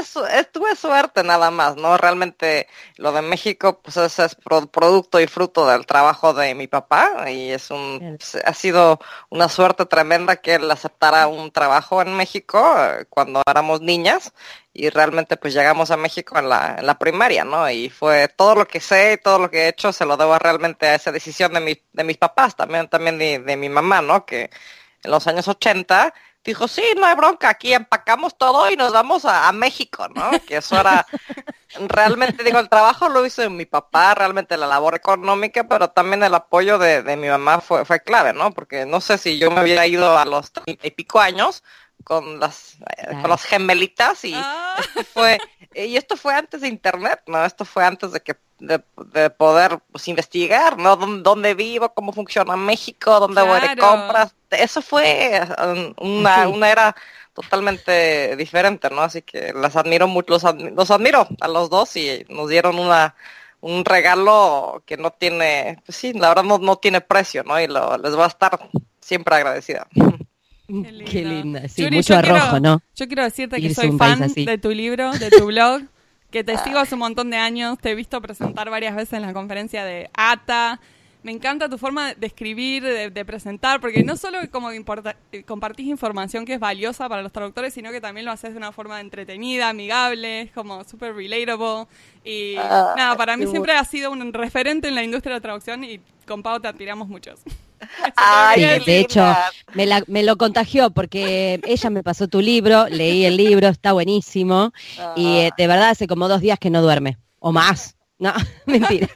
tuve 0.51 0.75
suerte 0.75 1.24
nada 1.24 1.51
más, 1.51 1.75
¿no? 1.75 1.98
Realmente 1.98 2.68
lo 2.98 3.12
de 3.12 3.22
México, 3.22 3.80
pues 3.81 3.98
es 3.98 4.36
producto 4.72 5.19
y 5.19 5.27
fruto 5.27 5.68
del 5.68 5.86
trabajo 5.86 6.33
de 6.33 6.56
mi 6.56 6.68
papá 6.68 7.30
y 7.30 7.51
es 7.51 7.69
un, 7.69 8.18
ha 8.44 8.54
sido 8.54 9.00
una 9.30 9.50
suerte 9.50 9.86
tremenda 9.86 10.38
que 10.38 10.56
él 10.56 10.69
aceptara 10.69 11.27
un 11.27 11.51
trabajo 11.51 12.01
en 12.01 12.16
México 12.16 12.60
eh, 12.77 13.06
cuando 13.10 13.42
éramos 13.48 13.81
niñas 13.81 14.33
y 14.75 14.89
realmente 14.89 15.38
pues 15.38 15.54
llegamos 15.54 15.89
a 15.89 15.98
México 15.98 16.38
en 16.38 16.50
la, 16.50 16.75
en 16.77 16.86
la 16.86 17.00
primaria, 17.00 17.45
¿no? 17.45 17.69
Y 17.69 17.89
fue 17.89 18.27
todo 18.27 18.56
lo 18.56 18.68
que 18.68 18.81
sé 18.81 19.13
y 19.13 19.24
todo 19.24 19.39
lo 19.39 19.50
que 19.50 19.63
he 19.63 19.68
hecho 19.69 19.94
se 19.94 20.06
lo 20.06 20.18
debo 20.18 20.38
realmente 20.38 20.86
a 20.86 20.95
esa 20.95 21.13
decisión 21.13 21.54
de, 21.54 21.62
mi, 21.62 21.81
de 21.94 22.04
mis 22.04 22.18
papás, 22.18 22.57
también, 22.57 22.89
también 22.89 23.18
de, 23.18 23.39
de 23.39 23.56
mi 23.56 23.69
mamá, 23.69 24.01
¿no? 24.01 24.25
Que 24.25 24.51
en 25.04 25.12
los 25.12 25.25
años 25.27 25.48
80 25.48 26.13
dijo, 26.44 26.68
sí, 26.68 26.83
no 26.98 27.06
hay 27.06 27.16
bronca, 27.16 27.50
aquí 27.50 27.74
empacamos 27.74 28.38
todo 28.38 28.69
y 28.69 28.75
nos 28.75 28.92
vamos 28.92 29.24
a, 29.25 29.51
México, 29.54 30.07
¿no? 30.10 30.30
Que 30.45 30.57
eso 30.57 30.80
era, 30.80 31.06
realmente 31.88 32.44
digo, 32.44 32.60
el 32.60 32.69
trabajo 32.69 33.10
lo 33.10 33.25
hizo 33.25 33.50
mi 33.50 33.66
papá, 33.66 34.13
realmente 34.13 34.57
la 34.57 34.68
labor 34.68 34.95
económica, 34.95 35.68
pero 35.68 35.89
también 35.89 36.22
el 36.22 36.36
apoyo 36.36 36.77
de, 36.77 37.01
mi 37.16 37.30
mamá 37.30 37.62
fue, 37.62 37.86
fue 37.86 38.01
clave, 38.01 38.33
¿no? 38.33 38.51
Porque 38.51 38.86
no 38.86 39.01
sé 39.01 39.18
si 39.18 39.39
yo 39.39 39.51
me 39.51 39.62
hubiera 39.62 39.88
ido 39.88 40.18
a 40.18 40.25
los 40.25 40.51
treinta 40.51 40.86
y 40.86 40.92
pico 40.92 41.19
años 41.19 41.63
con 42.06 42.40
las, 42.40 42.77
eh, 42.98 43.20
con 43.20 43.29
las 43.29 43.44
gemelitas 43.44 44.24
y 44.24 44.34
ah. 44.36 44.77
fue, 45.13 45.39
y 45.75 45.98
esto 45.98 46.15
fue 46.15 46.36
antes 46.36 46.62
de 46.62 46.70
internet, 46.70 47.22
¿no? 47.27 47.44
Esto 47.44 47.65
fue 47.65 47.84
antes 47.84 48.13
de 48.13 48.22
que 48.22 48.38
de, 48.60 48.79
poder 49.32 49.79
pues, 49.91 50.08
investigar, 50.08 50.77
¿no? 50.77 50.96
¿Dónde, 50.96 51.56
vivo? 51.56 51.94
¿Cómo 51.94 52.13
funciona 52.13 52.56
México? 52.56 53.20
¿Dónde 53.20 53.41
voy 53.41 53.60
de 53.60 53.75
compras? 53.75 54.34
Eso 54.50 54.82
fue 54.82 55.41
um, 55.62 56.20
una, 56.20 56.48
una 56.48 56.72
era 56.72 56.96
totalmente 57.34 58.36
diferente, 58.38 58.89
¿no? 58.89 59.01
Así 59.01 59.24
que 59.24 59.51
las 59.53 59.75
admiro 59.75 60.08
mucho, 60.08 60.38
los, 60.74 60.91
admiro 60.91 61.27
a 61.41 61.48
los 61.48 61.70
dos 61.70 61.96
y 61.98 62.25
nos 62.29 62.50
dieron 62.50 62.79
una 62.79 63.15
un 63.62 63.84
regalo 63.84 64.84
que 64.86 64.96
no 64.96 65.10
tiene, 65.12 65.82
pues 65.86 65.98
sí, 65.98 66.13
la 66.13 66.29
verdad 66.29 66.44
no, 66.44 66.60
no 66.60 66.75
tiene 66.75 67.01
precio, 67.01 67.44
¿no? 67.44 67.60
Y 67.60 67.65
lo, 67.65 67.98
les 67.98 68.15
va 68.15 68.25
a 68.25 68.27
estar 68.27 68.70
siempre 69.00 69.36
agradecida. 69.36 69.88
Qué, 70.67 71.24
linda, 71.24 71.67
sí, 71.67 71.89
mucho 71.91 72.15
arrojo, 72.15 72.60
¿no? 72.60 72.81
Yo 72.95 73.07
quiero 73.07 73.24
decirte 73.24 73.62
que 73.62 73.74
soy 73.74 73.91
fan 73.98 74.31
de 74.34 74.57
tu 74.57 74.72
libro, 74.72 75.12
de 75.12 75.29
tu 75.29 75.45
blog 75.48 75.84
que 76.36 76.43
te 76.43 76.57
sigo 76.57 76.79
hace 76.79 76.95
un 76.95 77.00
montón 77.00 77.29
de 77.29 77.38
años, 77.38 77.77
te 77.79 77.91
he 77.91 77.95
visto 77.95 78.22
presentar 78.22 78.69
varias 78.69 78.93
veces 78.93 79.13
en 79.13 79.22
la 79.22 79.31
conferencia 79.31 79.86
de 79.86 80.10
ATA. 80.13 80.81
Me 81.24 81.31
encanta 81.31 81.69
tu 81.69 81.77
forma 81.77 82.13
de 82.13 82.27
escribir, 82.27 82.84
de, 82.84 83.25
presentar, 83.25 83.79
porque 83.79 84.03
no 84.03 84.17
solo 84.17 84.39
como 84.51 84.67
compartís 85.45 85.88
información 85.88 86.43
que 86.43 86.55
es 86.55 86.60
valiosa 86.60 87.07
para 87.07 87.22
los 87.24 87.31
traductores, 87.31 87.74
sino 87.74 87.89
que 87.91 88.01
también 88.01 88.25
lo 88.25 88.34
haces 88.34 88.51
de 88.51 88.57
una 88.57 88.74
forma 88.74 89.00
entretenida, 89.00 89.69
amigable, 89.69 90.41
es 90.41 90.51
como 90.51 90.84
súper 90.84 91.15
relatable. 91.15 91.88
Y 92.25 92.57
ah, 92.57 92.93
nada, 92.98 93.15
para 93.15 93.38
mí 93.38 93.48
siempre 93.48 93.72
ha 93.72 93.86
sido 93.86 94.12
un 94.12 94.34
referente 94.34 94.89
en 94.89 94.95
la 94.95 95.03
industria 95.03 95.36
de 95.36 95.38
la 95.38 95.41
traducción 95.41 95.86
y 95.86 96.01
con 96.27 96.43
Pau 96.43 96.60
te 96.60 96.67
admiramos 96.67 97.07
muchos. 97.07 97.39
De 98.86 99.00
hecho, 99.00 99.25
me, 99.74 99.88
me, 100.08 100.24
lo 100.24 100.38
contagió 100.38 100.89
porque 100.89 101.60
ella 101.65 101.89
me 101.89 102.03
pasó 102.03 102.27
tu 102.27 102.41
libro, 102.41 102.88
leí 102.89 103.25
el 103.25 103.38
libro, 103.38 103.67
está 103.67 103.94
buenísimo. 103.94 104.72
Y 105.15 105.38
eh, 105.38 105.51
de 105.58 105.67
verdad 105.67 105.89
hace 105.89 106.08
como 106.08 106.27
dos 106.27 106.41
días 106.41 106.60
que 106.60 106.70
no 106.70 106.82
duerme, 106.82 107.17
o 107.39 107.51
más. 107.51 107.95
No, 108.17 108.34
mentira. 108.65 109.07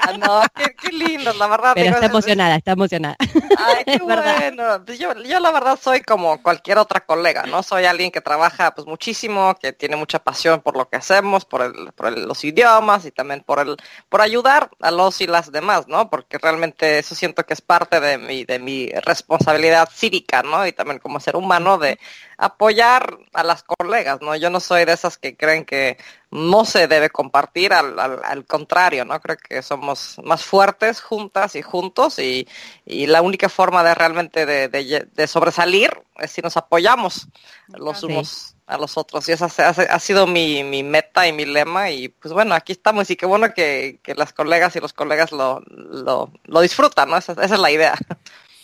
Ah, 0.00 0.12
no, 0.16 0.42
qué, 0.80 0.92
lindo, 0.92 1.32
la 1.32 1.48
verdad. 1.48 1.72
Pero 1.74 1.94
está 1.94 2.06
emocionada, 2.06 2.56
está 2.56 2.72
emocionada. 2.72 3.16
Ay, 3.58 3.84
qué 3.86 3.98
bueno. 3.98 4.84
Yo, 4.86 5.14
yo 5.22 5.40
la 5.40 5.50
verdad 5.50 5.78
soy 5.80 6.02
como 6.02 6.40
cualquier 6.40 6.78
otra 6.78 7.00
colega, 7.00 7.44
¿no? 7.46 7.64
Soy 7.64 7.84
alguien 7.84 8.12
que 8.12 8.20
trabaja 8.20 8.74
pues 8.74 8.86
muchísimo, 8.86 9.56
que 9.60 9.72
tiene 9.72 9.96
mucha 9.96 10.20
pasión 10.20 10.60
por 10.60 10.76
lo 10.76 10.88
que 10.88 10.96
hacemos, 10.96 11.44
por, 11.44 11.62
el, 11.62 11.92
por 11.92 12.16
los 12.16 12.44
idiomas 12.44 13.04
y 13.06 13.10
también 13.10 13.42
por 13.42 13.58
el, 13.58 13.76
por 14.08 14.20
ayudar 14.20 14.70
a 14.80 14.92
los 14.92 15.20
y 15.20 15.26
las 15.26 15.50
demás, 15.50 15.88
¿no? 15.88 16.08
Porque 16.08 16.38
realmente 16.38 17.00
eso 17.00 17.16
siento 17.16 17.44
que 17.44 17.54
es 17.54 17.60
parte 17.60 17.98
de 17.98 18.18
mi, 18.18 18.44
de 18.44 18.60
mi 18.60 18.88
responsabilidad 19.04 19.88
cívica, 19.92 20.42
¿no? 20.42 20.64
Y 20.64 20.72
también 20.72 21.00
como 21.00 21.18
ser 21.18 21.34
humano 21.34 21.76
de 21.78 21.98
apoyar 22.38 23.18
a 23.32 23.42
las 23.42 23.64
colegas, 23.64 24.20
¿no? 24.22 24.34
Yo 24.36 24.48
no 24.48 24.60
soy 24.60 24.84
de 24.84 24.92
esas 24.92 25.18
que 25.18 25.36
creen 25.36 25.64
que 25.64 25.98
no 26.30 26.64
se 26.64 26.86
debe 26.86 27.10
compartir, 27.10 27.72
al, 27.72 27.98
al, 27.98 28.44
contrario, 28.46 29.04
¿no? 29.04 29.20
Creo 29.20 29.36
que 29.36 29.60
somos 29.60 30.20
más 30.22 30.44
fuertes 30.44 31.00
juntas 31.00 31.56
y 31.56 31.62
juntos 31.62 32.20
y, 32.20 32.46
y 32.86 33.06
la 33.06 33.22
única 33.22 33.48
forma 33.48 33.82
de 33.82 33.94
realmente 33.94 34.46
de, 34.46 34.68
de, 34.68 35.26
sobresalir 35.26 35.90
es 36.16 36.30
si 36.30 36.40
nos 36.40 36.56
apoyamos 36.56 37.26
los 37.68 38.04
unos 38.04 38.54
a 38.68 38.78
los 38.78 38.96
otros. 38.96 39.28
Y 39.28 39.32
esa 39.32 39.46
ha, 39.46 39.98
sido 39.98 40.28
mi, 40.28 40.62
mi, 40.62 40.84
meta 40.84 41.26
y 41.26 41.32
mi 41.32 41.44
lema. 41.44 41.90
Y 41.90 42.08
pues 42.08 42.32
bueno, 42.32 42.54
aquí 42.54 42.72
estamos 42.72 43.10
y 43.10 43.16
qué 43.16 43.26
bueno 43.26 43.52
que, 43.52 43.98
que 44.02 44.14
las 44.14 44.32
colegas 44.32 44.76
y 44.76 44.80
los 44.80 44.92
colegas 44.92 45.32
lo, 45.32 45.60
lo, 45.66 46.30
lo 46.44 46.60
disfrutan, 46.60 47.10
¿no? 47.10 47.16
Esa, 47.16 47.32
esa, 47.32 47.54
es 47.54 47.60
la 47.60 47.70
idea. 47.70 47.96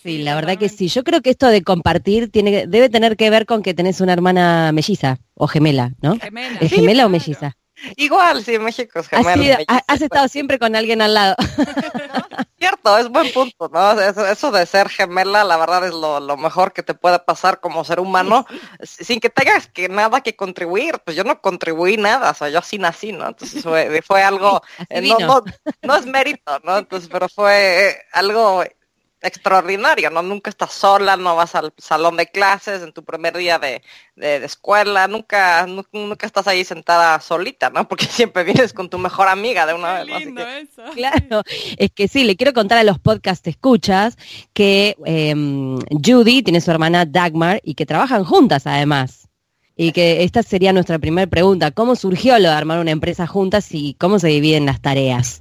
Sí, 0.04 0.18
la 0.18 0.34
verdad 0.34 0.58
que 0.58 0.68
sí. 0.68 0.88
Yo 0.88 1.02
creo 1.02 1.22
que 1.22 1.30
esto 1.30 1.46
de 1.46 1.62
compartir 1.62 2.30
tiene 2.30 2.66
debe 2.66 2.90
tener 2.90 3.16
que 3.16 3.30
ver 3.30 3.46
con 3.46 3.62
que 3.62 3.72
tenés 3.72 4.02
una 4.02 4.12
hermana 4.12 4.70
melliza 4.70 5.18
o 5.32 5.46
gemela, 5.46 5.92
¿no? 6.02 6.18
Gemela. 6.20 6.58
¿Es 6.60 6.72
gemela 6.72 7.06
o 7.06 7.08
melliza? 7.08 7.56
Igual, 7.96 8.44
sí, 8.44 8.58
México 8.58 9.00
es 9.00 9.08
gemela. 9.08 9.58
has 9.66 10.00
estado 10.02 10.28
siempre 10.28 10.58
con 10.58 10.76
alguien 10.76 11.00
al 11.00 11.14
lado. 11.14 11.36
cierto, 12.58 12.98
es 12.98 13.08
buen 13.08 13.32
punto, 13.32 13.70
¿no? 13.72 13.98
Eso, 14.00 14.50
de 14.52 14.66
ser 14.66 14.90
gemela, 14.90 15.42
la 15.42 15.56
verdad 15.56 15.86
es 15.86 15.92
lo, 15.92 16.20
lo, 16.20 16.36
mejor 16.36 16.74
que 16.74 16.82
te 16.82 16.94
puede 16.94 17.18
pasar 17.18 17.60
como 17.60 17.82
ser 17.84 17.98
humano, 17.98 18.46
sin 18.82 19.20
que 19.20 19.30
tengas 19.30 19.68
que 19.68 19.88
nada 19.88 20.20
que 20.20 20.36
contribuir. 20.36 20.98
Pues 21.04 21.16
yo 21.16 21.24
no 21.24 21.40
contribuí 21.40 21.96
nada, 21.96 22.30
o 22.30 22.34
sea, 22.34 22.50
yo 22.50 22.58
así 22.58 22.78
nací, 22.78 23.12
¿no? 23.12 23.28
Entonces 23.28 23.62
fue, 23.62 24.02
fue 24.02 24.22
algo, 24.22 24.62
eh, 24.90 25.00
no, 25.00 25.18
no, 25.18 25.44
no, 25.82 25.96
es 25.96 26.04
mérito, 26.04 26.58
¿no? 26.62 26.76
Entonces, 26.76 27.08
pero 27.10 27.28
fue 27.28 28.02
algo 28.12 28.64
extraordinario, 29.24 30.10
¿no? 30.10 30.22
Nunca 30.22 30.50
estás 30.50 30.72
sola, 30.72 31.16
no 31.16 31.34
vas 31.34 31.54
al 31.54 31.72
salón 31.78 32.16
de 32.16 32.26
clases 32.26 32.82
en 32.82 32.92
tu 32.92 33.02
primer 33.04 33.36
día 33.36 33.58
de, 33.58 33.82
de, 34.16 34.44
escuela, 34.44 35.08
nunca, 35.08 35.66
nunca 35.66 36.26
estás 36.26 36.46
ahí 36.46 36.64
sentada 36.64 37.18
solita, 37.20 37.70
¿no? 37.70 37.88
Porque 37.88 38.04
siempre 38.10 38.44
vienes 38.44 38.72
con 38.72 38.88
tu 38.88 38.98
mejor 38.98 39.28
amiga 39.28 39.66
de 39.66 39.74
una 39.74 39.94
vez. 39.94 40.06
Lindo 40.06 40.46
eso. 40.46 40.82
Claro, 40.94 41.42
es 41.76 41.90
que 41.90 42.08
sí, 42.08 42.24
le 42.24 42.36
quiero 42.36 42.52
contar 42.52 42.78
a 42.78 42.84
los 42.84 42.98
podcast 42.98 43.46
escuchas 43.46 44.16
que 44.52 44.96
em, 45.04 45.78
Judy 45.90 46.42
tiene 46.42 46.60
su 46.60 46.70
hermana 46.70 47.04
Dagmar 47.04 47.60
y 47.64 47.74
que 47.74 47.86
trabajan 47.86 48.24
juntas 48.24 48.66
además. 48.66 49.28
Y 49.76 49.90
que 49.90 50.22
esta 50.22 50.44
sería 50.44 50.72
nuestra 50.72 51.00
primera 51.00 51.26
pregunta, 51.26 51.72
¿cómo 51.72 51.96
surgió 51.96 52.38
lo 52.38 52.48
de 52.48 52.54
armar 52.54 52.78
una 52.78 52.92
empresa 52.92 53.26
juntas 53.26 53.66
y 53.72 53.94
cómo 53.94 54.20
se 54.20 54.28
dividen 54.28 54.66
las 54.66 54.80
tareas? 54.80 55.40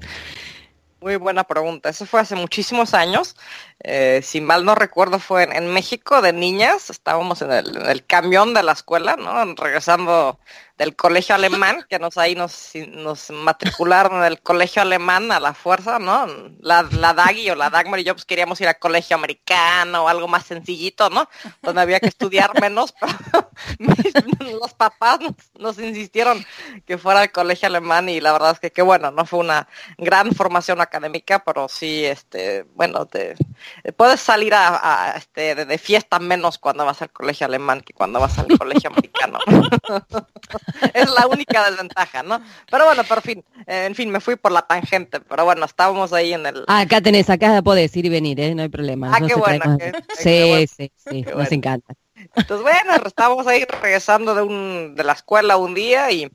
Muy 1.04 1.18
buena 1.18 1.44
pregunta. 1.44 1.90
Eso 1.90 2.06
fue 2.06 2.22
hace 2.22 2.34
muchísimos 2.36 2.94
años. 2.94 3.36
Eh, 3.84 4.22
si 4.24 4.40
mal 4.40 4.64
no 4.64 4.74
recuerdo, 4.74 5.20
fue 5.20 5.44
en, 5.44 5.68
México 5.74 6.22
de 6.22 6.32
niñas. 6.32 6.90
Estábamos 6.90 7.42
en 7.42 7.52
el, 7.52 7.76
en 7.76 7.90
el, 7.90 8.06
camión 8.06 8.54
de 8.54 8.64
la 8.64 8.72
escuela, 8.72 9.18
¿no? 9.18 9.54
Regresando 9.56 10.40
del 10.84 10.98
colegio 10.98 11.34
alemán, 11.34 11.86
que 11.90 11.98
nos 11.98 12.18
ahí 12.18 12.36
nos, 12.36 12.72
nos 12.90 13.32
matricularon 13.32 14.18
en 14.18 14.26
el 14.26 14.42
colegio 14.42 14.82
alemán 14.82 15.32
a 15.32 15.40
la 15.40 15.54
fuerza, 15.54 15.98
¿no? 15.98 16.28
La, 16.60 16.84
la 16.92 17.14
Daggy 17.14 17.52
o 17.52 17.56
la 17.56 17.70
Dagmar 17.70 18.02
y 18.02 18.04
yo 18.04 18.14
pues 18.14 18.26
queríamos 18.26 18.60
ir 18.60 18.68
al 18.68 18.78
colegio 18.78 19.16
americano 19.16 20.04
o 20.04 20.08
algo 20.10 20.28
más 20.28 20.46
sencillito, 20.46 21.10
¿no? 21.10 21.30
Donde 21.62 21.82
había 21.82 22.02
que 22.02 22.08
estudiar 22.08 22.60
menos, 22.60 22.94
pero 23.00 23.48
los 24.60 24.74
papás 24.74 25.20
nos, 25.58 25.80
insistieron 25.80 26.46
que 26.86 26.98
fuera 26.98 27.22
al 27.22 27.32
colegio 27.32 27.68
alemán 27.68 28.10
y 28.10 28.20
la 28.20 28.34
verdad 28.34 28.52
es 28.52 28.60
que 28.60 28.72
qué 28.72 28.82
bueno, 28.82 29.10
no 29.10 29.26
fue 29.26 29.40
una 29.40 29.70
gran 29.98 30.34
formación 30.34 30.82
académica, 30.82 31.46
pero 31.46 31.70
sí, 31.70 32.04
este, 32.04 32.64
bueno, 32.76 33.06
te, 33.06 33.36
puedes 33.96 34.20
salir 34.20 34.54
a, 34.54 35.14
este, 35.16 35.56
de, 35.56 35.66
de 35.66 35.78
fiesta 35.78 36.20
menos 36.20 36.58
cuando 36.58 36.86
vas 36.86 37.02
al 37.02 37.12
colegio 37.12 37.46
alemán 37.46 37.80
que 37.80 37.94
cuando 37.94 38.20
vas 38.20 38.38
al 38.38 38.48
colegio 38.58 38.90
americano. 38.90 39.40
es 40.94 41.10
la 41.10 41.28
única 41.28 41.70
desventaja, 41.70 42.24
¿no? 42.24 42.42
Pero 42.70 42.86
bueno, 42.86 43.04
por 43.04 43.22
fin, 43.22 43.44
eh, 43.68 43.86
en 43.86 43.96
fin, 43.96 44.10
me 44.10 44.20
fui 44.20 44.36
por 44.36 44.52
la 44.52 44.62
tangente, 44.62 45.20
pero 45.20 45.46
bueno, 45.46 45.66
estábamos 45.66 46.14
ahí 46.14 46.34
en 46.34 46.46
el... 46.46 46.64
Acá 46.68 47.02
tenés, 47.02 47.30
acá 47.30 47.62
podés 47.62 47.96
ir 47.96 48.06
y 48.06 48.10
venir, 48.10 48.40
¿eh? 48.40 48.56
No 48.56 48.64
hay 48.64 48.70
problema. 48.70 49.12
Ah, 49.14 49.20
qué, 49.26 49.36
bueno, 49.36 49.78
sí, 50.18 50.68
sí, 50.68 50.92
sí, 51.10 51.26
nos 51.36 51.52
encanta. 51.52 51.94
Entonces, 52.36 52.62
bueno, 52.62 53.06
estábamos 53.06 53.48
ahí 53.48 53.66
regresando 53.66 54.36
de, 54.36 54.42
un, 54.44 54.96
de 54.96 55.04
la 55.04 55.14
escuela 55.14 55.58
un 55.58 55.74
día 55.74 56.12
y 56.12 56.32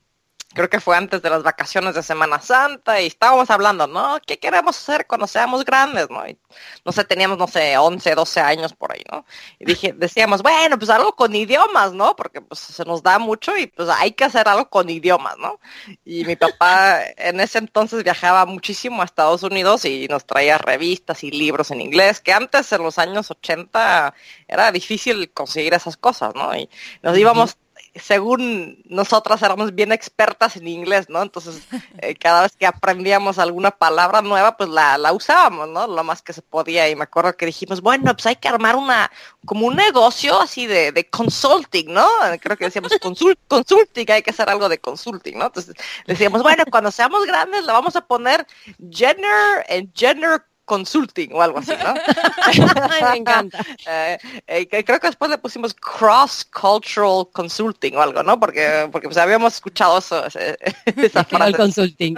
creo 0.55 0.71
que 0.71 0.81
fue 0.81 0.97
antes 0.97 1.21
de 1.21 1.31
las 1.31 1.43
vacaciones 1.43 1.95
de 1.95 2.03
Semana 2.03 2.41
Santa 2.41 3.01
y 3.01 3.07
estábamos 3.07 3.51
hablando, 3.51 3.87
¿no? 3.87 4.19
¿Qué 4.27 4.39
queremos 4.39 4.79
hacer 4.79 5.07
cuando 5.07 5.27
seamos 5.27 5.65
grandes, 5.65 6.09
no? 6.11 6.27
Y, 6.27 6.39
no 6.85 6.93
sé, 6.93 7.05
teníamos, 7.05 7.39
no 7.39 7.47
sé, 7.47 7.77
11, 7.77 8.15
12 8.15 8.41
años 8.41 8.73
por 8.73 8.93
ahí, 8.93 9.03
¿no? 9.13 9.27
Y 9.59 9.67
dije, 9.67 9.93
decíamos, 9.97 10.43
bueno, 10.43 10.79
pues 10.79 10.91
algo 10.91 11.15
con 11.15 11.35
idiomas, 11.35 11.93
¿no? 11.93 12.17
Porque 12.17 12.41
pues 12.41 12.61
se 12.61 12.85
nos 12.85 13.03
da 13.03 13.19
mucho 13.19 13.57
y 13.57 13.67
pues 13.67 13.89
hay 13.91 14.13
que 14.13 14.25
hacer 14.25 14.49
algo 14.49 14.71
con 14.71 14.89
idiomas, 14.89 15.37
¿no? 15.39 15.61
Y 16.05 16.25
mi 16.25 16.37
papá 16.37 17.03
en 17.17 17.41
ese 17.41 17.59
entonces 17.59 18.03
viajaba 18.03 18.47
muchísimo 18.47 19.03
a 19.03 19.05
Estados 19.05 19.43
Unidos 19.43 19.85
y 19.85 20.09
nos 20.09 20.25
traía 20.25 20.57
revistas 20.57 21.25
y 21.25 21.31
libros 21.31 21.71
en 21.71 21.83
inglés, 21.83 22.21
que 22.21 22.33
antes 22.33 22.73
en 22.73 22.83
los 22.83 22.99
años 22.99 23.31
80 23.31 24.15
era 24.49 24.73
difícil 24.73 25.31
conseguir 25.33 25.75
esas 25.75 25.97
cosas, 25.97 26.35
¿no? 26.35 26.55
Y 26.57 26.71
nos 27.03 27.17
íbamos 27.19 27.59
según 27.99 28.83
nosotras 28.87 29.43
éramos 29.43 29.75
bien 29.75 29.93
expertas 29.93 30.57
en 30.57 30.69
inglés, 30.69 31.09
¿no? 31.09 31.23
Entonces, 31.23 31.63
eh, 31.99 32.15
cada 32.15 32.43
vez 32.43 32.57
que 32.57 32.67
aprendíamos 32.67 33.39
alguna 33.39 33.71
palabra 33.71 34.23
nueva, 34.23 34.57
pues 34.57 34.69
la, 34.69 34.99
la, 34.99 35.13
usábamos, 35.13 35.69
¿no? 35.69 35.87
Lo 35.87 36.05
más 36.05 36.23
que 36.23 36.33
se 36.33 36.43
podía. 36.43 36.89
Y 36.89 36.97
me 36.97 37.05
acuerdo 37.05 37.37
que 37.37 37.47
dijimos, 37.47 37.81
bueno, 37.81 38.13
pues 38.15 38.27
hay 38.27 38.37
que 38.37 38.49
armar 38.49 38.77
una, 38.77 39.11
como 39.45 39.67
un 39.67 39.77
negocio 39.77 40.41
así 40.41 40.67
de, 40.67 40.93
de 40.93 41.09
consulting, 41.09 41.93
¿no? 41.93 42.09
Creo 42.41 42.57
que 42.57 42.67
decíamos 42.67 42.93
consult, 43.01 43.39
consulting, 43.49 44.11
hay 44.11 44.23
que 44.23 44.31
hacer 44.31 44.49
algo 44.49 44.69
de 44.69 44.79
consulting, 44.79 45.39
¿no? 45.39 45.47
Entonces, 45.47 45.75
decíamos, 46.07 46.43
bueno, 46.43 46.65
cuando 46.71 46.91
seamos 46.91 47.25
grandes 47.27 47.65
le 47.65 47.73
vamos 47.73 47.97
a 47.97 48.07
poner 48.07 48.47
gender 48.91 49.67
and 49.69 49.91
gender 49.95 50.43
consulting 50.69 51.33
o 51.33 51.43
algo 51.43 51.59
así, 51.59 51.73
¿no? 51.73 51.95
me 53.11 53.17
encanta. 53.17 53.65
Eh, 53.91 54.19
eh, 54.47 54.85
creo 54.85 55.01
que 55.01 55.07
después 55.07 55.31
le 55.31 55.39
pusimos 55.39 55.73
cross 55.75 56.45
cultural 56.45 57.27
consulting 57.33 57.97
o 57.97 58.03
algo, 58.03 58.23
¿no? 58.23 58.39
Porque 58.39 58.89
porque 58.93 59.09
pues 59.09 59.17
habíamos 59.17 59.55
escuchado 59.55 59.99
eso 59.99 60.25
esa 60.97 61.25
frase. 61.25 61.57
consulting. 61.57 62.17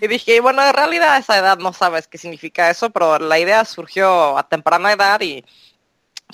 y 0.00 0.06
dije, 0.06 0.40
bueno, 0.40 0.62
en 0.62 0.72
realidad 0.72 1.14
a 1.14 1.18
esa 1.18 1.38
edad 1.38 1.58
no 1.58 1.72
sabes 1.72 2.06
qué 2.06 2.16
significa 2.16 2.70
eso, 2.70 2.90
pero 2.90 3.18
la 3.18 3.38
idea 3.38 3.64
surgió 3.64 4.38
a 4.38 4.48
temprana 4.48 4.92
edad 4.92 5.20
y 5.20 5.44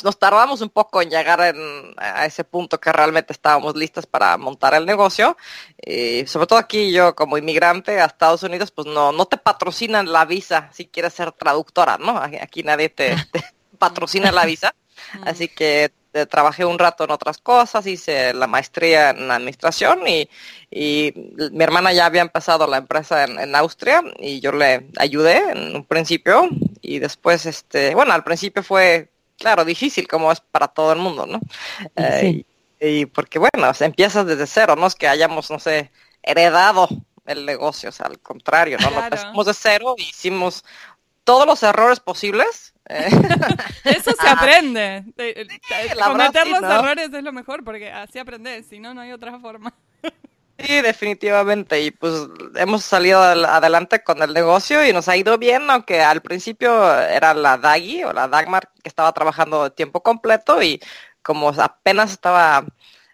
nos 0.02 0.18
tardamos 0.18 0.60
un 0.60 0.70
poco 0.70 1.00
en 1.02 1.10
llegar 1.10 1.40
a 1.96 2.26
ese 2.26 2.42
punto 2.42 2.80
que 2.80 2.92
realmente 2.92 3.32
estábamos 3.32 3.76
listas 3.76 4.06
para 4.06 4.36
montar 4.36 4.74
el 4.74 4.86
negocio. 4.86 5.36
Y 5.80 6.26
sobre 6.26 6.46
todo 6.46 6.58
aquí 6.58 6.92
yo 6.92 7.14
como 7.14 7.38
inmigrante 7.38 8.00
a 8.00 8.06
Estados 8.06 8.42
Unidos, 8.42 8.70
pues 8.72 8.88
no, 8.88 9.12
no 9.12 9.26
te 9.26 9.36
patrocinan 9.36 10.10
la 10.10 10.24
visa 10.24 10.68
si 10.72 10.86
quieres 10.86 11.14
ser 11.14 11.32
traductora, 11.32 11.96
¿no? 11.98 12.18
Aquí 12.18 12.62
nadie 12.62 12.88
te, 12.90 13.14
patrocina 13.78 14.32
la 14.32 14.44
visa. 14.44 14.74
Así 15.24 15.48
que 15.48 15.92
eh, 16.12 16.26
trabajé 16.26 16.64
un 16.64 16.78
rato 16.78 17.04
en 17.04 17.10
otras 17.10 17.38
cosas, 17.38 17.86
hice 17.86 18.32
la 18.34 18.46
maestría 18.46 19.10
en 19.10 19.30
administración 19.30 20.06
y, 20.06 20.28
y 20.70 21.12
mi 21.52 21.64
hermana 21.64 21.92
ya 21.92 22.06
había 22.06 22.22
empezado 22.22 22.66
la 22.66 22.78
empresa 22.78 23.24
en, 23.24 23.38
en, 23.38 23.54
Austria 23.56 24.02
y 24.18 24.40
yo 24.40 24.52
le 24.52 24.88
ayudé 24.96 25.50
en 25.50 25.76
un 25.76 25.84
principio 25.84 26.48
y 26.80 27.00
después, 27.00 27.46
este, 27.46 27.94
bueno, 27.94 28.12
al 28.12 28.22
principio 28.22 28.62
fue 28.62 29.10
claro, 29.38 29.64
difícil 29.64 30.08
como 30.08 30.32
es 30.32 30.40
para 30.40 30.68
todo 30.68 30.92
el 30.92 30.98
mundo, 30.98 31.26
¿no? 31.26 31.40
Eh, 31.96 32.44
y, 32.80 33.06
porque, 33.06 33.38
bueno, 33.38 33.72
empiezas 33.80 34.26
desde 34.26 34.46
cero, 34.46 34.76
no 34.76 34.86
es 34.86 34.94
que 34.94 35.08
hayamos, 35.08 35.50
no 35.50 35.58
sé, 35.58 35.90
heredado 36.22 36.88
el 37.26 37.46
negocio, 37.46 37.88
o 37.88 37.92
sea, 37.92 38.06
al 38.06 38.18
contrario, 38.20 38.78
¿no? 38.78 38.90
Lo 38.90 39.00
empezamos 39.00 39.46
de 39.46 39.54
cero, 39.54 39.94
hicimos 39.98 40.64
todos 41.24 41.46
los 41.46 41.62
errores 41.62 42.00
posibles. 42.00 42.74
Eh. 42.88 43.08
Eso 43.84 44.12
se 44.12 44.28
aprende. 44.28 45.04
Cometer 46.04 46.46
los 46.46 46.62
errores 46.62 47.10
es 47.12 47.22
lo 47.22 47.32
mejor, 47.32 47.64
porque 47.64 47.90
así 47.90 48.18
aprendes, 48.18 48.66
si 48.66 48.78
no, 48.78 48.92
no 48.92 49.00
hay 49.00 49.12
otra 49.12 49.38
forma. 49.40 49.72
Sí, 50.58 50.80
definitivamente. 50.82 51.80
Y 51.82 51.90
pues 51.90 52.12
hemos 52.54 52.84
salido 52.84 53.20
adelante 53.20 54.02
con 54.04 54.22
el 54.22 54.32
negocio 54.32 54.86
y 54.86 54.92
nos 54.92 55.08
ha 55.08 55.16
ido 55.16 55.36
bien, 55.36 55.68
aunque 55.68 56.00
al 56.00 56.22
principio 56.22 56.72
era 57.00 57.34
la 57.34 57.58
Daggy 57.58 58.04
o 58.04 58.12
la 58.12 58.28
Dagmar 58.28 58.70
que 58.82 58.88
estaba 58.88 59.12
trabajando 59.12 59.72
tiempo 59.72 60.02
completo 60.02 60.62
y 60.62 60.80
como 61.22 61.48
apenas 61.50 62.12
estaba 62.12 62.64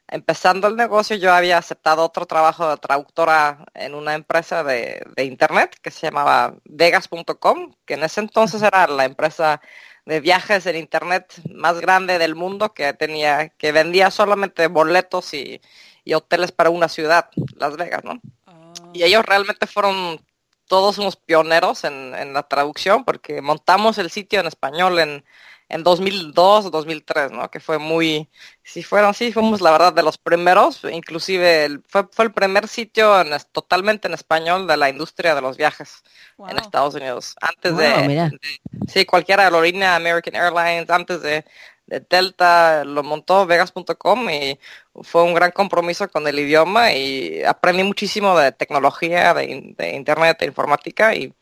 empezando 0.08 0.68
el 0.68 0.76
negocio, 0.76 1.16
yo 1.16 1.32
había 1.32 1.56
aceptado 1.58 2.04
otro 2.04 2.26
trabajo 2.26 2.68
de 2.68 2.76
traductora 2.76 3.64
en 3.74 3.94
una 3.94 4.14
empresa 4.14 4.62
de, 4.64 5.02
de 5.16 5.24
internet 5.24 5.76
que 5.80 5.90
se 5.90 6.06
llamaba 6.08 6.54
Vegas.com, 6.64 7.74
que 7.86 7.94
en 7.94 8.02
ese 8.02 8.20
entonces 8.20 8.60
era 8.62 8.86
la 8.86 9.04
empresa 9.06 9.60
de 10.04 10.20
viajes 10.20 10.66
en 10.66 10.76
internet 10.76 11.32
más 11.54 11.80
grande 11.80 12.18
del 12.18 12.34
mundo 12.34 12.74
que 12.74 12.92
tenía, 12.92 13.48
que 13.50 13.72
vendía 13.72 14.10
solamente 14.10 14.66
boletos 14.66 15.32
y 15.34 15.60
y 16.04 16.14
hoteles 16.14 16.52
para 16.52 16.70
una 16.70 16.88
ciudad, 16.88 17.30
Las 17.56 17.76
Vegas, 17.76 18.04
¿no? 18.04 18.20
Ah. 18.46 18.72
Y 18.92 19.02
ellos 19.02 19.24
realmente 19.24 19.66
fueron 19.66 20.20
todos 20.66 20.98
unos 20.98 21.16
pioneros 21.16 21.84
en, 21.84 22.14
en, 22.14 22.32
la 22.32 22.44
traducción 22.44 23.04
porque 23.04 23.42
montamos 23.42 23.98
el 23.98 24.10
sitio 24.10 24.38
en 24.38 24.46
español 24.46 25.00
en, 25.00 25.24
en 25.70 25.84
2002 25.84 26.70
2003, 26.70 27.30
¿no? 27.30 27.50
Que 27.50 27.60
fue 27.60 27.78
muy, 27.78 28.28
sí 28.62 28.82
fueron, 28.82 29.14
sí 29.14 29.32
fuimos 29.32 29.60
la 29.60 29.70
verdad 29.70 29.92
de 29.92 30.02
los 30.02 30.18
primeros, 30.18 30.82
inclusive 30.92 31.80
fue, 31.88 32.06
fue 32.10 32.26
el 32.26 32.32
primer 32.32 32.68
sitio 32.68 33.14
totalmente 33.52 34.08
en 34.08 34.14
español 34.14 34.66
de 34.66 34.76
la 34.76 34.90
industria 34.90 35.34
de 35.34 35.40
los 35.40 35.56
viajes 35.56 36.02
en 36.48 36.58
Estados 36.58 36.94
Unidos. 36.94 37.36
Antes 37.40 37.76
de, 37.76 38.38
sí, 38.88 39.06
cualquier 39.06 39.40
aerolínea, 39.40 39.94
American 39.94 40.34
Airlines, 40.34 40.90
antes 40.90 41.22
de, 41.22 41.30
de 41.32 41.44
Delta, 42.08 42.84
lo 42.84 43.02
montó 43.02 43.46
Vegas.com 43.46 44.30
y 44.30 44.58
fue 45.02 45.24
un 45.24 45.34
gran 45.34 45.50
compromiso 45.50 46.08
con 46.08 46.28
el 46.28 46.38
idioma 46.38 46.92
y 46.92 47.42
aprendí 47.42 47.82
muchísimo 47.82 48.38
de 48.38 48.52
tecnología, 48.52 49.34
de, 49.34 49.74
de 49.76 49.96
internet, 49.96 50.38
de 50.38 50.46
informática 50.46 51.14
y 51.14 51.34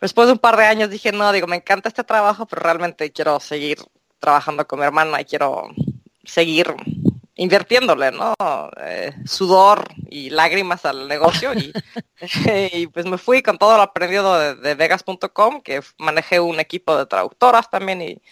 después 0.00 0.26
de 0.26 0.32
un 0.34 0.38
par 0.38 0.56
de 0.56 0.64
años 0.64 0.90
dije, 0.90 1.12
no, 1.12 1.32
digo, 1.32 1.46
me 1.46 1.56
encanta 1.56 1.88
este 1.88 2.04
trabajo, 2.04 2.46
pero 2.46 2.62
realmente 2.62 3.10
quiero 3.12 3.40
seguir 3.40 3.78
trabajando 4.18 4.66
con 4.66 4.78
mi 4.78 4.84
hermana 4.84 5.20
y 5.20 5.24
quiero 5.24 5.68
seguir 6.24 6.74
invirtiéndole, 7.40 8.12
¿no? 8.12 8.34
Eh, 8.82 9.14
sudor 9.24 9.88
y 10.10 10.28
lágrimas 10.28 10.84
al 10.84 11.08
negocio 11.08 11.54
y, 11.54 11.72
y, 12.74 12.86
pues 12.88 13.06
me 13.06 13.16
fui 13.16 13.42
con 13.42 13.56
todo 13.56 13.76
lo 13.78 13.82
aprendido 13.82 14.38
de, 14.38 14.54
de 14.56 14.74
Vegas.com, 14.74 15.62
que 15.62 15.80
manejé 15.98 16.38
un 16.38 16.60
equipo 16.60 16.96
de 16.96 17.06
traductoras 17.06 17.70
también 17.70 18.02
y 18.02 18.22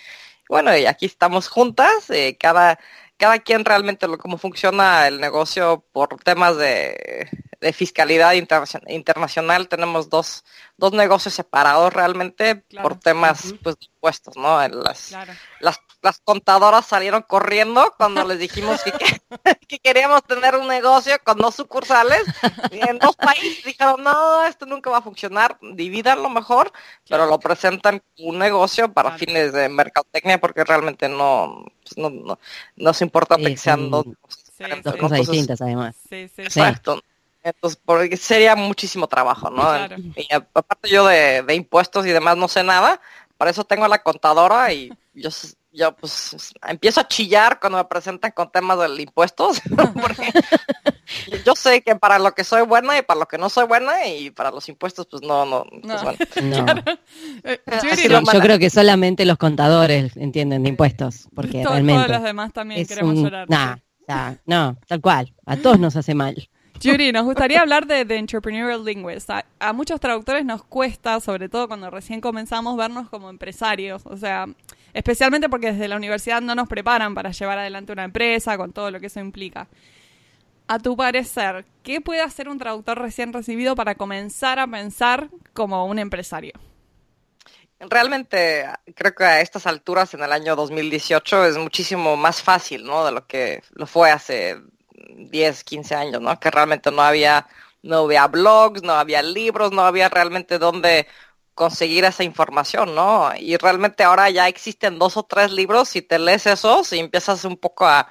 bueno, 0.48 0.76
y 0.76 0.86
aquí 0.86 1.06
estamos 1.06 1.48
juntas, 1.48 2.10
eh, 2.10 2.36
cada, 2.38 2.78
cada 3.16 3.38
quien 3.38 3.64
realmente 3.64 4.08
lo, 4.08 4.18
cómo 4.18 4.38
funciona 4.38 5.06
el 5.06 5.20
negocio 5.20 5.84
por 5.92 6.16
temas 6.22 6.56
de, 6.56 7.28
de 7.60 7.72
fiscalidad 7.72 8.34
internacional. 8.34 9.68
Tenemos 9.68 10.08
dos, 10.08 10.44
dos 10.76 10.92
negocios 10.92 11.34
separados 11.34 11.92
realmente 11.92 12.56
por 12.82 12.98
temas 12.98 13.54
pues, 13.62 13.78
de 13.78 13.86
impuestos, 13.86 14.36
¿no? 14.36 14.66
Las, 14.68 15.14
las 15.60 15.80
las 16.00 16.20
contadoras 16.20 16.86
salieron 16.86 17.22
corriendo 17.22 17.94
cuando 17.96 18.24
les 18.24 18.38
dijimos 18.38 18.82
que, 18.82 18.92
que, 19.68 19.78
queríamos 19.78 20.22
tener 20.24 20.54
un 20.54 20.68
negocio 20.68 21.16
con 21.24 21.38
dos 21.38 21.56
sucursales 21.56 22.22
y 22.70 22.78
en 22.88 22.98
dos 22.98 23.16
países. 23.16 23.64
Dijeron 23.64 24.02
no 24.02 24.44
esto 24.44 24.66
nunca 24.66 24.90
va 24.90 24.98
a 24.98 25.02
funcionar 25.02 25.58
divídanlo 25.60 26.28
mejor 26.30 26.72
pero 27.08 27.26
lo 27.26 27.38
presentan 27.40 28.02
un 28.18 28.38
negocio 28.38 28.92
para 28.92 29.18
fines 29.18 29.52
de 29.52 29.68
mercadotecnia 29.68 30.38
porque 30.40 30.64
realmente 30.64 31.08
no 31.08 31.64
pues, 31.82 31.98
no, 31.98 32.10
no, 32.10 32.38
nos 32.76 33.02
importa 33.02 33.36
que 33.36 33.56
sean 33.56 33.90
dos, 33.90 34.06
cosas 35.00 35.18
distintas 35.20 35.60
además. 35.60 35.96
Exacto. 36.10 37.02
Entonces 37.42 37.80
porque 37.84 38.16
sería 38.16 38.54
muchísimo 38.54 39.08
trabajo 39.08 39.50
no 39.50 39.64
y 40.16 40.28
aparte 40.32 40.88
yo 40.88 41.06
de, 41.06 41.42
de 41.42 41.54
impuestos 41.54 42.06
y 42.06 42.10
demás 42.10 42.36
no 42.36 42.46
sé 42.46 42.62
nada 42.62 43.00
para 43.36 43.52
eso 43.52 43.64
tengo 43.64 43.86
la 43.88 44.02
contadora 44.02 44.72
y 44.72 44.92
yo 45.14 45.30
yo 45.78 45.94
pues 45.94 46.54
empiezo 46.66 47.00
a 47.00 47.08
chillar 47.08 47.60
cuando 47.60 47.78
me 47.78 47.84
presentan 47.84 48.32
con 48.32 48.50
temas 48.50 48.78
del 48.80 48.98
impuestos, 48.98 49.60
porque 50.02 50.32
yo 51.46 51.54
sé 51.54 51.82
que 51.82 51.94
para 51.94 52.18
lo 52.18 52.34
que 52.34 52.44
soy 52.44 52.62
buena 52.62 52.98
y 52.98 53.02
para 53.02 53.20
lo 53.20 53.26
que 53.26 53.38
no 53.38 53.48
soy 53.48 53.66
buena 53.66 54.06
y 54.06 54.30
para 54.30 54.50
los 54.50 54.68
impuestos 54.68 55.06
pues 55.10 55.22
no, 55.22 55.44
no, 55.46 55.64
pues, 55.82 56.02
bueno. 56.02 56.18
Eh, 57.44 57.60
yo 58.32 58.40
creo 58.40 58.58
que 58.58 58.70
solamente 58.70 59.24
los 59.24 59.38
contadores 59.38 60.16
entienden 60.16 60.62
de 60.64 60.70
impuestos, 60.70 61.28
porque 61.34 61.64
realmente 61.64 61.94
todos 61.94 62.08
los 62.08 62.22
demás 62.22 62.52
también 62.52 62.86
queremos 62.86 63.14
llorar. 63.14 63.48
no, 64.46 64.76
tal 64.86 65.00
cual, 65.00 65.32
a 65.46 65.56
todos 65.56 65.78
nos 65.78 65.96
hace 65.96 66.14
mal. 66.14 66.48
Yuri, 66.80 67.12
nos 67.12 67.24
gustaría 67.24 67.60
hablar 67.60 67.86
de, 67.86 68.04
de 68.04 68.16
Entrepreneurial 68.16 68.84
Linguist. 68.84 69.30
a, 69.30 69.72
muchos 69.72 70.00
traductores 70.00 70.44
nos 70.44 70.62
cuesta, 70.62 71.18
sobre 71.20 71.48
todo 71.48 71.66
cuando 71.66 71.90
recién 71.90 72.20
comenzamos, 72.20 72.76
vernos 72.76 73.08
como 73.08 73.30
empresarios. 73.30 74.02
O 74.06 74.16
sea, 74.16 74.46
especialmente 74.94 75.48
porque 75.48 75.72
desde 75.72 75.88
la 75.88 75.96
universidad 75.96 76.40
no 76.40 76.54
nos 76.54 76.68
preparan 76.68 77.14
para 77.14 77.30
llevar 77.30 77.58
adelante 77.58 77.92
una 77.92 78.04
empresa 78.04 78.56
con 78.56 78.72
todo 78.72 78.90
lo 78.90 79.00
que 79.00 79.06
eso 79.06 79.20
implica. 79.20 79.68
A 80.66 80.78
tu 80.78 80.96
parecer, 80.96 81.64
¿qué 81.82 82.00
puede 82.00 82.20
hacer 82.20 82.48
un 82.48 82.58
traductor 82.58 82.98
recién 82.98 83.32
recibido 83.32 83.74
para 83.74 83.94
comenzar 83.94 84.58
a 84.58 84.66
pensar 84.66 85.28
como 85.54 85.86
un 85.86 85.98
empresario? 85.98 86.52
Realmente 87.80 88.66
creo 88.94 89.14
que 89.14 89.24
a 89.24 89.40
estas 89.40 89.66
alturas 89.66 90.12
en 90.12 90.22
el 90.22 90.32
año 90.32 90.56
2018 90.56 91.46
es 91.46 91.56
muchísimo 91.56 92.16
más 92.16 92.42
fácil, 92.42 92.84
¿no? 92.84 93.04
De 93.04 93.12
lo 93.12 93.26
que 93.26 93.62
lo 93.70 93.86
fue 93.86 94.10
hace 94.10 94.56
10, 95.16 95.64
15 95.64 95.94
años, 95.94 96.20
¿no? 96.20 96.38
Que 96.40 96.50
realmente 96.50 96.90
no 96.90 97.02
había 97.02 97.46
no 97.82 97.98
había 97.98 98.26
blogs, 98.26 98.82
no 98.82 98.92
había 98.94 99.22
libros, 99.22 99.72
no 99.72 99.82
había 99.82 100.08
realmente 100.08 100.58
dónde 100.58 101.06
conseguir 101.58 102.04
esa 102.04 102.22
información, 102.22 102.94
¿no? 102.94 103.32
Y 103.36 103.56
realmente 103.56 104.04
ahora 104.04 104.30
ya 104.30 104.46
existen 104.46 104.96
dos 105.00 105.16
o 105.16 105.24
tres 105.24 105.50
libros, 105.50 105.88
si 105.88 106.02
te 106.02 106.20
lees 106.20 106.46
esos 106.46 106.92
y 106.92 107.00
empiezas 107.00 107.44
un 107.44 107.56
poco 107.56 107.84
a, 107.84 108.08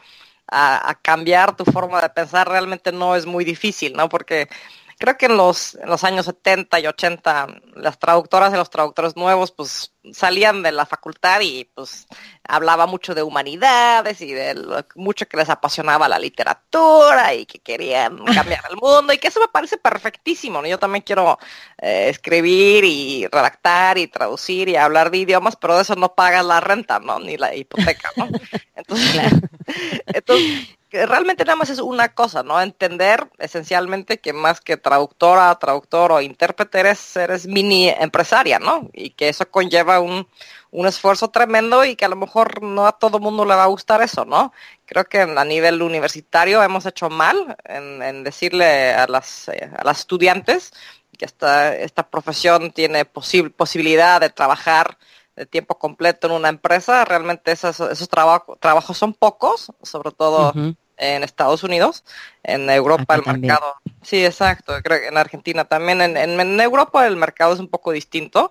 a, 0.47 0.89
a 0.89 0.95
cambiar 0.95 1.55
tu 1.55 1.63
forma 1.63 2.01
de 2.01 2.10
pensar, 2.10 2.49
realmente 2.49 2.91
no 2.91 3.15
es 3.15 3.25
muy 3.25 3.45
difícil, 3.45 3.93
¿no? 3.93 4.10
Porque 4.10 4.49
creo 4.97 5.17
que 5.17 5.27
en 5.27 5.38
los, 5.38 5.75
en 5.75 5.89
los 5.89 6.03
años 6.03 6.25
70 6.25 6.79
y 6.79 6.88
80 6.88 7.47
las 7.75 7.99
traductoras 7.99 8.53
y 8.53 8.57
los 8.57 8.69
traductores 8.69 9.15
nuevos 9.15 9.51
pues 9.51 9.93
salían 10.12 10.63
de 10.63 10.71
la 10.71 10.86
facultad 10.86 11.41
y 11.41 11.65
pues 11.65 12.07
hablaba 12.43 12.88
mucho 12.88 13.13
de 13.13 13.23
humanidades 13.23 14.21
y 14.21 14.33
de 14.33 14.55
lo, 14.55 14.86
mucho 14.95 15.27
que 15.27 15.38
les 15.38 15.49
apasionaba 15.49 16.07
la 16.07 16.17
literatura 16.17 17.33
y 17.33 17.45
que 17.45 17.60
querían 17.60 18.17
cambiar 18.33 18.63
el 18.69 18.77
mundo 18.77 19.13
y 19.13 19.17
que 19.17 19.27
eso 19.27 19.39
me 19.39 19.47
parece 19.49 19.77
perfectísimo, 19.77 20.62
¿no? 20.62 20.67
Yo 20.67 20.79
también 20.79 21.03
quiero 21.03 21.38
eh, 21.77 22.10
escribir 22.10 22.83
y 22.86 23.27
redactar 23.27 23.97
y 23.97 24.07
traducir 24.07 24.69
y 24.69 24.75
hablar 24.75 25.12
de 25.12 25.19
idiomas, 25.19 25.55
pero 25.55 25.75
de 25.75 25.83
eso 25.83 25.95
no 25.95 26.15
pagas 26.15 26.45
la 26.45 26.60
renta, 26.60 26.99
¿no? 26.99 27.19
Ni 27.19 27.38
la 27.38 27.55
hipoteca, 27.55 28.12
¿no? 28.15 28.27
Entonces, 28.75 29.33
entonces 30.05 30.76
realmente 30.91 31.43
nada 31.43 31.56
más 31.56 31.69
es 31.69 31.80
una 31.80 32.13
cosa, 32.13 32.43
¿no? 32.43 32.62
Entender 32.62 33.30
esencialmente 33.39 34.19
que 34.19 34.34
más 34.34 34.62
que 34.62 34.78
traductora, 34.78 35.54
traductor 35.56 36.12
o 36.12 36.21
intérprete 36.21 36.80
eres, 36.80 37.15
eres 37.17 37.47
mini 37.47 37.89
empresaria, 37.89 38.60
¿no? 38.60 38.89
Y 38.93 39.12
que 39.12 39.30
eso 39.30 39.50
conlleva 39.50 40.00
un, 40.00 40.28
un 40.71 40.88
esfuerzo 40.88 41.30
tremendo 41.30 41.84
y 41.86 41.95
que 41.95 42.06
a 42.06 42.10
lo 42.10 42.15
mejor 42.15 42.62
no 42.63 42.88
a 42.88 42.97
todo 42.97 43.19
mundo 43.19 43.45
le 43.45 43.56
va 43.56 43.63
a 43.63 43.67
gustar 43.67 44.02
eso, 44.02 44.26
¿no? 44.26 44.54
Creo 44.86 45.06
que 45.06 45.21
a 45.21 45.45
nivel 45.45 45.82
universitario 45.82 46.63
hemos 46.63 46.86
hecho 46.86 47.10
mal 47.10 47.58
en, 47.65 48.02
en 48.02 48.23
decirle 48.23 48.93
a 48.93 49.08
las, 49.08 49.50
eh, 49.50 49.69
a 49.78 49.84
las 49.84 50.00
estudiantes 50.00 50.71
que 51.17 51.26
esta, 51.26 51.76
esta 51.76 52.08
profesión 52.10 52.71
tiene 52.71 53.06
posibilidad 53.06 54.21
de 54.21 54.30
trabajar 54.30 54.97
de 55.38 55.45
tiempo 55.45 55.78
completo 55.78 56.28
en 56.28 56.34
una 56.34 56.50
empresa, 56.50 57.06
realmente 57.06 57.52
esos, 57.52 57.80
esos 57.80 58.10
trabajos 58.10 58.97
son 58.97 59.13
pocos, 59.13 59.71
sobre 59.84 60.12
todo 60.12 60.52
en 60.97 61.23
Estados 61.23 61.63
Unidos, 61.63 62.04
en 62.43 62.67
Europa 62.71 63.15
el 63.15 63.23
mercado, 63.23 63.76
sí, 64.02 64.26
exacto, 64.26 64.73
creo 64.84 65.00
que 65.00 65.08
en 65.08 65.17
Argentina 65.17 65.65
también, 65.65 66.02
en, 66.02 66.17
en, 66.17 66.60
Europa 66.60 67.06
el 67.06 67.17
mercado 67.17 67.54
es 67.54 67.60
un 67.60 67.67
poco 67.67 67.91
distinto, 67.91 68.50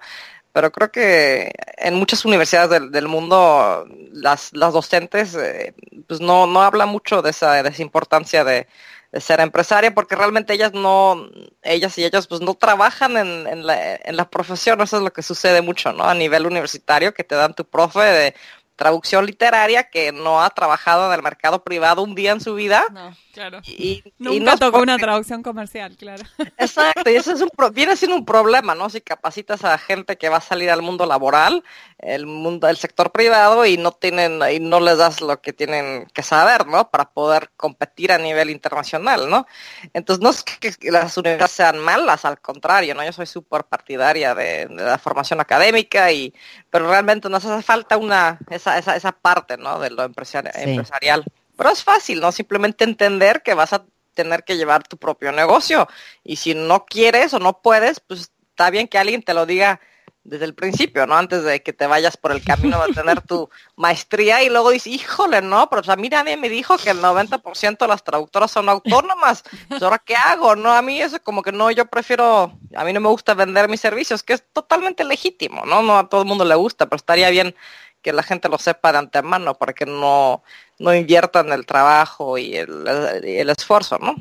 pero 0.52 0.70
creo 0.70 0.92
que 0.92 1.50
en 1.76 1.96
muchas 1.96 2.24
universidades 2.24 2.70
del, 2.70 2.92
del 2.92 3.08
mundo 3.08 3.84
las, 4.12 4.52
las 4.52 4.72
docentes 4.72 5.34
eh, 5.34 5.74
pues 6.06 6.20
no, 6.20 6.46
no 6.46 6.62
hablan 6.62 6.88
mucho 6.88 7.20
de 7.20 7.30
esa, 7.30 7.60
de 7.62 7.68
esa 7.68 7.82
importancia 7.82 8.44
de, 8.44 8.68
de 9.16 9.20
ser 9.22 9.40
empresaria 9.40 9.94
porque 9.94 10.14
realmente 10.14 10.52
ellas 10.52 10.74
no, 10.74 11.26
ellas 11.62 11.96
y 11.96 12.04
ellos 12.04 12.26
pues 12.26 12.42
no 12.42 12.52
trabajan 12.52 13.16
en, 13.16 13.46
en, 13.46 13.66
la, 13.66 13.94
en 13.94 14.14
la 14.14 14.28
profesión, 14.28 14.82
eso 14.82 14.98
es 14.98 15.02
lo 15.02 15.10
que 15.10 15.22
sucede 15.22 15.62
mucho, 15.62 15.90
¿no? 15.94 16.04
A 16.04 16.14
nivel 16.14 16.44
universitario, 16.44 17.14
que 17.14 17.24
te 17.24 17.34
dan 17.34 17.54
tu 17.54 17.64
profe 17.64 18.00
de 18.00 18.34
traducción 18.76 19.26
literaria 19.26 19.88
que 19.90 20.12
no 20.12 20.42
ha 20.42 20.50
trabajado 20.50 21.06
en 21.06 21.14
el 21.14 21.22
mercado 21.22 21.64
privado 21.64 22.02
un 22.02 22.14
día 22.14 22.32
en 22.32 22.40
su 22.40 22.54
vida. 22.54 22.84
No, 22.92 23.16
claro. 23.32 23.60
Y, 23.64 24.04
Nunca 24.18 24.52
no 24.52 24.58
tocó 24.58 24.78
una 24.80 24.98
traducción 24.98 25.42
comercial, 25.42 25.96
claro. 25.96 26.22
Exacto, 26.58 27.10
y 27.10 27.16
eso 27.16 27.32
es 27.32 27.40
un 27.40 27.50
viene 27.72 27.96
siendo 27.96 28.16
un 28.16 28.24
problema, 28.24 28.74
¿no? 28.74 28.90
Si 28.90 29.00
capacitas 29.00 29.64
a 29.64 29.78
gente 29.78 30.16
que 30.16 30.28
va 30.28 30.36
a 30.36 30.40
salir 30.42 30.70
al 30.70 30.82
mundo 30.82 31.06
laboral, 31.06 31.64
el 31.98 32.26
mundo 32.26 32.66
del 32.66 32.76
sector 32.76 33.10
privado 33.10 33.64
y 33.64 33.78
no 33.78 33.92
tienen 33.92 34.40
y 34.52 34.60
no 34.60 34.80
les 34.80 34.98
das 34.98 35.20
lo 35.20 35.40
que 35.40 35.52
tienen 35.52 36.06
que 36.12 36.22
saber, 36.22 36.66
¿no? 36.66 36.90
Para 36.90 37.10
poder 37.10 37.50
competir 37.56 38.12
a 38.12 38.18
nivel 38.18 38.50
internacional, 38.50 39.30
¿no? 39.30 39.46
Entonces 39.94 40.22
no 40.22 40.30
es 40.30 40.42
que, 40.42 40.90
las 40.90 41.16
universidades 41.16 41.52
sean 41.52 41.78
malas, 41.78 42.24
al 42.24 42.40
contrario, 42.40 42.94
¿no? 42.94 43.04
Yo 43.04 43.12
soy 43.12 43.26
súper 43.26 43.64
partidaria 43.64 44.34
de, 44.34 44.66
de, 44.66 44.84
la 44.84 44.98
formación 44.98 45.40
académica 45.40 46.12
y 46.12 46.34
pero 46.76 46.90
realmente 46.90 47.30
nos 47.30 47.42
hace 47.42 47.62
falta 47.62 47.96
una 47.96 48.38
esa, 48.50 48.76
esa, 48.76 48.96
esa 48.96 49.12
parte, 49.12 49.56
¿no? 49.56 49.80
De 49.80 49.88
lo 49.88 50.02
empresarial, 50.02 50.52
sí. 50.54 50.60
empresarial. 50.60 51.24
Pero 51.56 51.70
es 51.70 51.82
fácil, 51.82 52.20
¿no? 52.20 52.32
Simplemente 52.32 52.84
entender 52.84 53.42
que 53.42 53.54
vas 53.54 53.72
a 53.72 53.86
tener 54.12 54.44
que 54.44 54.58
llevar 54.58 54.86
tu 54.86 54.98
propio 54.98 55.32
negocio 55.32 55.88
y 56.22 56.36
si 56.36 56.52
no 56.52 56.84
quieres 56.84 57.32
o 57.32 57.38
no 57.38 57.62
puedes, 57.62 58.00
pues 58.00 58.30
está 58.50 58.68
bien 58.68 58.88
que 58.88 58.98
alguien 58.98 59.22
te 59.22 59.32
lo 59.32 59.46
diga 59.46 59.80
desde 60.26 60.44
el 60.44 60.54
principio, 60.54 61.06
¿no? 61.06 61.16
Antes 61.16 61.44
de 61.44 61.62
que 61.62 61.72
te 61.72 61.86
vayas 61.86 62.16
por 62.16 62.32
el 62.32 62.42
camino 62.42 62.84
de 62.84 62.92
tener 62.92 63.20
tu 63.20 63.48
maestría 63.76 64.42
y 64.42 64.48
luego 64.48 64.70
dices, 64.70 64.92
híjole, 64.92 65.40
no, 65.40 65.68
pero 65.70 65.82
pues 65.82 65.88
a 65.88 65.96
mí 65.96 66.08
nadie 66.08 66.36
me 66.36 66.48
dijo 66.48 66.76
que 66.76 66.90
el 66.90 67.00
90% 67.00 67.78
de 67.78 67.88
las 67.88 68.02
traductoras 68.02 68.50
son 68.50 68.68
autónomas, 68.68 69.44
pues 69.68 69.82
ahora 69.82 70.02
qué 70.04 70.16
hago, 70.16 70.56
¿no? 70.56 70.72
A 70.72 70.82
mí 70.82 71.00
eso 71.00 71.22
como 71.22 71.42
que 71.42 71.52
no, 71.52 71.70
yo 71.70 71.86
prefiero, 71.86 72.58
a 72.74 72.84
mí 72.84 72.92
no 72.92 73.00
me 73.00 73.08
gusta 73.08 73.34
vender 73.34 73.68
mis 73.68 73.80
servicios, 73.80 74.22
que 74.22 74.34
es 74.34 74.44
totalmente 74.52 75.04
legítimo, 75.04 75.64
¿no? 75.64 75.82
No 75.82 75.98
a 75.98 76.08
todo 76.08 76.22
el 76.22 76.28
mundo 76.28 76.44
le 76.44 76.54
gusta, 76.54 76.86
pero 76.86 76.96
estaría 76.96 77.30
bien 77.30 77.54
que 78.02 78.12
la 78.12 78.22
gente 78.22 78.48
lo 78.48 78.58
sepa 78.58 78.92
de 78.92 78.98
antemano 78.98 79.54
para 79.54 79.72
que 79.72 79.86
no, 79.86 80.42
no 80.78 80.94
inviertan 80.94 81.52
el 81.52 81.66
trabajo 81.66 82.38
y 82.38 82.56
el, 82.56 82.86
el 83.24 83.50
esfuerzo, 83.50 83.98
¿no? 83.98 84.16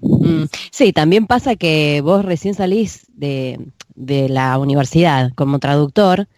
Mm, 0.00 0.44
sí, 0.70 0.92
también 0.92 1.26
pasa 1.26 1.56
que 1.56 2.00
vos 2.02 2.24
recién 2.24 2.54
salís 2.54 3.06
de, 3.14 3.58
de 3.96 4.28
la 4.28 4.58
universidad 4.58 5.32
como 5.34 5.58
traductor 5.58 6.28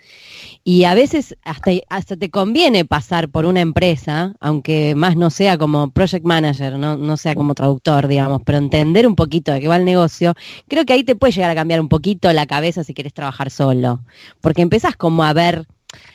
y 0.64 0.84
a 0.84 0.94
veces 0.94 1.36
hasta, 1.44 1.70
hasta 1.88 2.16
te 2.16 2.30
conviene 2.30 2.84
pasar 2.84 3.28
por 3.30 3.46
una 3.46 3.60
empresa, 3.60 4.34
aunque 4.40 4.94
más 4.94 5.16
no 5.16 5.30
sea 5.30 5.56
como 5.58 5.90
project 5.90 6.24
manager, 6.24 6.78
no, 6.78 6.96
no 6.96 7.16
sea 7.16 7.34
como 7.34 7.54
traductor, 7.54 8.06
digamos, 8.06 8.42
pero 8.44 8.58
entender 8.58 9.06
un 9.06 9.16
poquito 9.16 9.52
de 9.52 9.60
qué 9.60 9.68
va 9.68 9.76
el 9.76 9.84
negocio, 9.84 10.34
creo 10.68 10.84
que 10.84 10.92
ahí 10.92 11.04
te 11.04 11.16
puede 11.16 11.32
llegar 11.32 11.50
a 11.50 11.54
cambiar 11.54 11.80
un 11.80 11.88
poquito 11.88 12.32
la 12.32 12.46
cabeza 12.46 12.84
si 12.84 12.94
quieres 12.94 13.14
trabajar 13.14 13.50
solo, 13.50 14.00
porque 14.40 14.62
empezás 14.62 14.96
como 14.96 15.24
a 15.24 15.32
ver, 15.32 15.66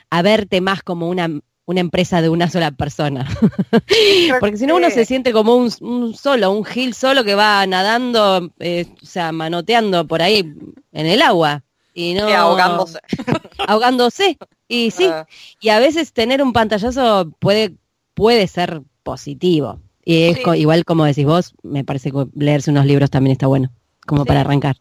a 0.10 0.22
verte 0.22 0.62
más 0.62 0.84
como 0.84 1.10
una, 1.10 1.30
una 1.66 1.80
empresa 1.80 2.22
de 2.22 2.30
una 2.30 2.50
sola 2.50 2.72
persona. 2.72 3.28
Porque 4.40 4.58
si 4.58 4.66
no 4.66 4.76
uno 4.76 4.90
se 4.90 5.06
siente 5.06 5.32
como 5.32 5.56
un, 5.56 5.72
solo, 6.14 6.52
un 6.52 6.66
gil 6.66 6.94
solo 6.94 7.24
que 7.24 7.36
va 7.36 7.66
nadando, 7.66 8.52
eh, 8.60 8.88
o 9.02 9.06
sea, 9.06 9.32
manoteando 9.32 10.06
por 10.08 10.22
ahí 10.22 10.54
en 10.92 11.06
el 11.06 11.22
agua. 11.22 11.64
Y 11.94 12.16
no... 12.16 12.28
ahogándose. 12.28 13.00
ahogándose. 13.68 14.38
Y 14.68 14.92
sí, 14.92 15.06
ah. 15.06 15.28
y 15.60 15.70
a 15.70 15.80
veces 15.80 16.12
tener 16.12 16.42
un 16.42 16.54
pantallazo 16.54 17.32
puede, 17.40 17.76
puede 18.14 18.48
ser 18.48 18.82
positivo. 19.04 19.80
Y 20.06 20.24
es 20.24 20.40
igual 20.58 20.84
como 20.84 21.06
decís 21.06 21.26
vos, 21.26 21.54
me 21.64 21.86
parece 21.86 22.12
que 22.12 22.26
leerse 22.36 22.72
unos 22.72 22.86
libros 22.86 23.10
también 23.10 23.34
está 23.34 23.48
bueno, 23.48 23.72
como 24.06 24.26
para 24.26 24.42
arrancar. 24.42 24.76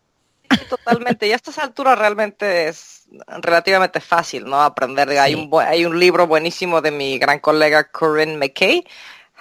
totalmente. 0.68 1.28
Y 1.28 1.32
a 1.32 1.36
estas 1.36 1.58
alturas 1.58 1.96
realmente 1.96 2.68
es 2.68 3.01
relativamente 3.40 4.00
fácil, 4.00 4.44
¿no? 4.44 4.60
Aprender. 4.60 5.08
Hay, 5.18 5.34
un, 5.34 5.50
hay 5.60 5.84
un 5.84 5.98
libro 5.98 6.26
buenísimo 6.26 6.80
de 6.80 6.90
mi 6.90 7.18
gran 7.18 7.38
colega 7.38 7.84
Corinne 7.84 8.36
McKay, 8.36 8.84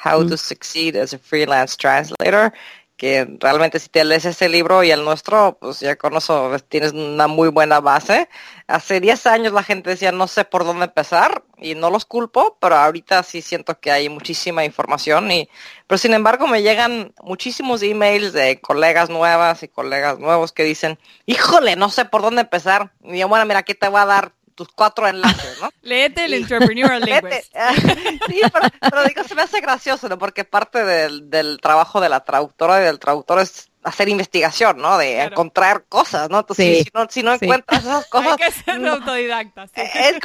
How 0.03 0.27
to 0.27 0.37
Succeed 0.37 0.95
as 0.95 1.13
a 1.13 1.19
Freelance 1.19 1.77
Translator, 1.77 2.51
que 3.01 3.27
realmente 3.39 3.79
si 3.79 3.89
te 3.89 4.05
lees 4.05 4.25
ese 4.25 4.47
libro 4.47 4.83
y 4.83 4.91
el 4.91 5.03
nuestro, 5.03 5.57
pues 5.59 5.79
ya 5.79 5.95
con 5.95 6.15
eso 6.15 6.55
tienes 6.69 6.91
una 6.91 7.25
muy 7.25 7.49
buena 7.49 7.79
base. 7.79 8.29
Hace 8.67 8.99
10 8.99 9.25
años 9.25 9.53
la 9.53 9.63
gente 9.63 9.89
decía 9.89 10.11
no 10.11 10.27
sé 10.27 10.45
por 10.45 10.63
dónde 10.63 10.85
empezar 10.85 11.43
y 11.57 11.73
no 11.73 11.89
los 11.89 12.05
culpo, 12.05 12.59
pero 12.61 12.75
ahorita 12.75 13.23
sí 13.23 13.41
siento 13.41 13.79
que 13.79 13.89
hay 13.89 14.07
muchísima 14.07 14.65
información 14.65 15.31
y 15.31 15.49
pero 15.87 15.97
sin 15.97 16.13
embargo 16.13 16.45
me 16.45 16.61
llegan 16.61 17.11
muchísimos 17.23 17.81
emails 17.81 18.33
de 18.33 18.61
colegas 18.61 19.09
nuevas 19.09 19.63
y 19.63 19.67
colegas 19.67 20.19
nuevos 20.19 20.51
que 20.51 20.63
dicen, 20.63 20.99
"Híjole, 21.25 21.75
no 21.77 21.89
sé 21.89 22.05
por 22.05 22.21
dónde 22.21 22.41
empezar." 22.41 22.91
Y 23.03 23.17
yo, 23.17 23.27
bueno, 23.27 23.47
mira, 23.47 23.61
aquí 23.61 23.73
te 23.73 23.87
voy 23.87 23.99
a 24.01 24.05
dar 24.05 24.31
tus 24.61 24.73
cuatro 24.75 25.07
enlaces, 25.07 25.59
¿no? 25.59 25.71
Léete 25.81 26.25
el 26.25 26.35
Entrepreneurial 26.35 27.01
Linguist. 27.05 27.51
sí, 28.27 28.41
pero, 28.79 29.03
digo, 29.07 29.23
se 29.23 29.33
me 29.33 29.41
hace 29.41 29.59
gracioso, 29.59 30.07
¿no? 30.07 30.19
Porque 30.19 30.43
parte 30.43 30.85
del, 30.85 31.31
del 31.31 31.59
trabajo 31.59 31.99
de 31.99 32.09
la 32.09 32.23
traductora 32.23 32.79
y 32.79 32.85
del 32.85 32.99
traductor 32.99 33.39
es 33.39 33.70
hacer 33.83 34.09
investigación, 34.09 34.77
¿no? 34.77 34.97
De 34.97 35.21
encontrar 35.23 35.85
cosas, 35.89 36.29
¿no? 36.29 36.39
Entonces, 36.39 36.83
si, 36.83 36.89
no, 36.93 37.07
si 37.09 37.23
no 37.23 37.33
encuentras 37.33 37.83
esas 37.83 38.05
cosas... 38.07 38.33
Hay 38.33 38.37
que 38.37 38.51
ser 38.51 38.87
autodidacta. 38.87 39.67
Sí. 39.67 39.81
Es, 39.81 40.15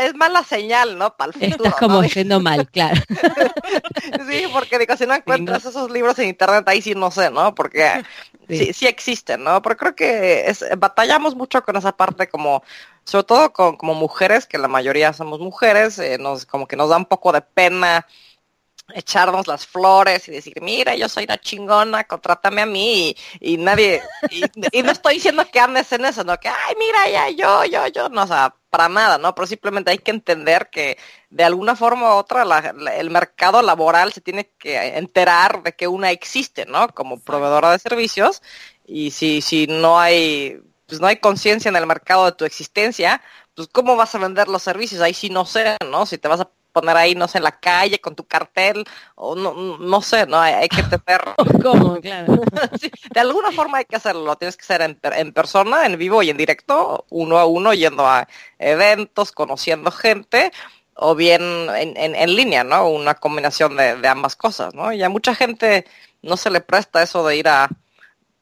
es, 0.00 0.14
mala 0.14 0.44
señal, 0.44 0.96
¿no? 0.96 1.16
Para 1.16 1.32
el 1.32 1.34
futuro. 1.34 1.64
Estás 1.64 1.80
como 1.80 2.02
yendo 2.04 2.40
mal, 2.40 2.68
claro. 2.70 3.00
sí, 4.28 4.44
porque 4.52 4.78
digo, 4.78 4.96
si 4.96 5.06
no 5.06 5.14
encuentras 5.14 5.64
esos 5.64 5.90
libros 5.90 6.18
en 6.18 6.28
internet, 6.28 6.64
ahí 6.68 6.82
sí 6.82 6.94
no 6.94 7.10
sé, 7.10 7.30
¿no? 7.30 7.54
Porque 7.54 8.04
sí, 8.48 8.72
sí, 8.72 8.86
existen, 8.86 9.42
¿no? 9.42 9.60
Pero 9.62 9.76
creo 9.76 9.94
que 9.96 10.46
es, 10.46 10.64
batallamos 10.78 11.34
mucho 11.34 11.62
con 11.62 11.76
esa 11.76 11.96
parte 11.96 12.28
como 12.28 12.62
sobre 13.04 13.24
todo 13.24 13.52
con, 13.52 13.76
como 13.76 13.94
mujeres, 13.94 14.46
que 14.46 14.56
la 14.56 14.68
mayoría 14.68 15.12
somos 15.12 15.38
mujeres, 15.38 15.98
eh, 15.98 16.16
nos, 16.18 16.46
como 16.46 16.66
que 16.66 16.76
nos 16.76 16.88
da 16.88 16.96
un 16.96 17.04
poco 17.04 17.32
de 17.32 17.42
pena 17.42 18.06
echarnos 18.92 19.46
las 19.46 19.66
flores 19.66 20.28
y 20.28 20.32
decir, 20.32 20.54
mira, 20.60 20.94
yo 20.94 21.08
soy 21.08 21.26
la 21.26 21.38
chingona, 21.38 22.04
contrátame 22.04 22.62
a 22.62 22.66
mí 22.66 23.16
y, 23.40 23.56
nadie, 23.56 24.02
y, 24.30 24.82
no 24.82 24.92
estoy 24.92 25.14
diciendo 25.14 25.44
que 25.50 25.60
andes 25.60 25.90
en 25.92 26.04
eso, 26.04 26.22
no 26.24 26.38
que, 26.38 26.48
ay, 26.48 26.74
mira, 26.78 27.08
ya, 27.08 27.30
yo, 27.30 27.64
yo, 27.64 27.86
yo, 27.88 28.08
no, 28.10 28.24
o 28.24 28.26
sea, 28.26 28.54
para 28.68 28.88
nada, 28.88 29.18
¿no? 29.18 29.34
Pero 29.34 29.46
simplemente 29.46 29.90
hay 29.90 29.98
que 29.98 30.10
entender 30.10 30.68
que 30.70 30.98
de 31.30 31.44
alguna 31.44 31.76
forma 31.76 32.14
u 32.14 32.18
otra 32.18 32.44
el 32.96 33.10
mercado 33.10 33.62
laboral 33.62 34.12
se 34.12 34.20
tiene 34.20 34.50
que 34.58 34.98
enterar 34.98 35.62
de 35.62 35.74
que 35.74 35.88
una 35.88 36.10
existe, 36.10 36.66
¿no? 36.66 36.88
Como 36.88 37.20
proveedora 37.20 37.70
de 37.70 37.78
servicios 37.78 38.42
y 38.86 39.12
si, 39.12 39.40
si 39.40 39.66
no 39.66 39.98
hay 39.98 40.60
pues 40.86 41.00
no 41.00 41.06
hay 41.06 41.16
conciencia 41.16 41.68
en 41.68 41.76
el 41.76 41.86
mercado 41.86 42.26
de 42.26 42.32
tu 42.32 42.44
existencia, 42.44 43.22
pues 43.54 43.68
cómo 43.68 43.96
vas 43.96 44.14
a 44.14 44.18
vender 44.18 44.48
los 44.48 44.62
servicios, 44.62 45.00
ahí 45.00 45.14
sí 45.14 45.30
no 45.30 45.46
sé, 45.46 45.76
¿no? 45.90 46.04
Si 46.06 46.18
te 46.18 46.28
vas 46.28 46.40
a 46.40 46.50
poner 46.74 46.96
ahí, 46.96 47.14
no 47.14 47.28
sé, 47.28 47.38
en 47.38 47.44
la 47.44 47.58
calle 47.58 48.00
con 48.00 48.16
tu 48.16 48.26
cartel, 48.26 48.84
o 49.14 49.36
no, 49.36 49.78
no 49.78 50.02
sé, 50.02 50.26
¿no? 50.26 50.38
Hay, 50.38 50.68
que 50.68 50.82
tener... 50.82 51.22
¿Cómo? 51.62 52.00
Claro. 52.00 52.40
de 53.14 53.20
alguna 53.20 53.52
forma 53.52 53.78
hay 53.78 53.84
que 53.86 53.96
hacerlo, 53.96 54.36
tienes 54.36 54.56
que 54.56 54.64
ser 54.64 54.82
en, 54.82 54.98
en, 55.02 55.32
persona, 55.32 55.86
en 55.86 55.96
vivo 55.96 56.22
y 56.22 56.30
en 56.30 56.36
directo, 56.36 57.06
uno 57.08 57.38
a 57.38 57.46
uno, 57.46 57.72
yendo 57.72 58.06
a 58.06 58.28
eventos, 58.58 59.30
conociendo 59.30 59.92
gente, 59.92 60.50
o 60.96 61.14
bien 61.14 61.42
en, 61.42 61.96
en, 61.96 62.14
en 62.16 62.36
línea, 62.36 62.64
¿no? 62.64 62.88
Una 62.88 63.14
combinación 63.14 63.76
de, 63.76 63.96
de 63.96 64.08
ambas 64.08 64.34
cosas, 64.34 64.74
¿no? 64.74 64.92
Y 64.92 65.02
a 65.02 65.08
mucha 65.08 65.34
gente 65.34 65.86
no 66.22 66.36
se 66.36 66.50
le 66.50 66.60
presta 66.60 67.02
eso 67.02 67.24
de 67.26 67.36
ir 67.36 67.48
a 67.48 67.68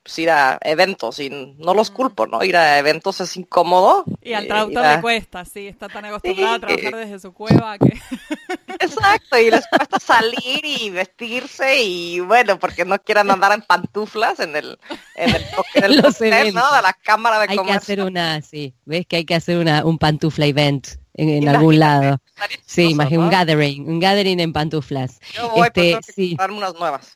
pues, 0.03 0.19
ir 0.19 0.31
a 0.31 0.59
eventos 0.63 1.19
y 1.21 1.31
no 1.31 1.75
los 1.75 1.91
culpo, 1.91 2.27
¿no? 2.27 2.43
Ir 2.43 2.57
a 2.57 2.79
eventos 2.79 3.21
es 3.21 3.37
incómodo. 3.37 4.05
Y 4.21 4.33
al 4.33 4.49
traductor 4.49 4.85
le 4.85 5.01
cuesta, 5.01 5.45
sí, 5.45 5.69
está 5.69 5.89
tan 5.89 6.05
acostumbrado 6.05 6.55
a 6.55 6.59
trabajar 6.59 6.97
desde 6.97 7.19
su 7.21 7.33
cueva 7.33 7.79
que... 7.79 7.93
Exacto, 8.81 9.39
y 9.39 9.51
les 9.51 9.67
cuesta 9.67 9.99
salir 10.01 10.61
y 10.65 10.91
vestirse 10.91 11.83
y 11.83 12.21
bueno, 12.21 12.59
porque 12.59 12.85
no 12.85 12.99
quieran 12.99 13.31
andar 13.31 13.53
en 13.53 13.63
pantuflas 13.63 14.41
en 14.41 14.57
el, 14.57 14.79
en 15.15 15.35
el, 15.35 15.45
en 15.75 15.85
el 15.85 15.97
¿no? 16.55 16.75
De 16.75 16.83
la 16.83 16.93
cámara 16.93 17.39
de 17.39 17.47
hay 17.49 17.59
que 17.59 17.73
hacer 17.73 18.03
una, 18.03 18.41
sí, 18.43 18.75
ves 18.85 19.07
que 19.07 19.17
hay 19.17 19.25
que 19.25 19.35
hacer 19.35 19.59
una, 19.59 19.85
un 19.85 19.99
pantufla 19.99 20.47
event 20.47 20.87
en, 21.15 21.49
algún 21.49 21.79
lado. 21.79 22.19
Sí, 22.65 22.91
imagínate, 22.91 23.19
un 23.19 23.31
gathering, 23.31 23.89
un 23.89 24.01
gathering 24.01 24.41
en 24.41 24.53
pantuflas. 24.53 25.21
Yo 25.35 25.51
voy, 25.51 25.69
este, 25.69 25.99
sí. 26.13 26.37
unas 26.51 26.75
nuevas. 26.75 27.15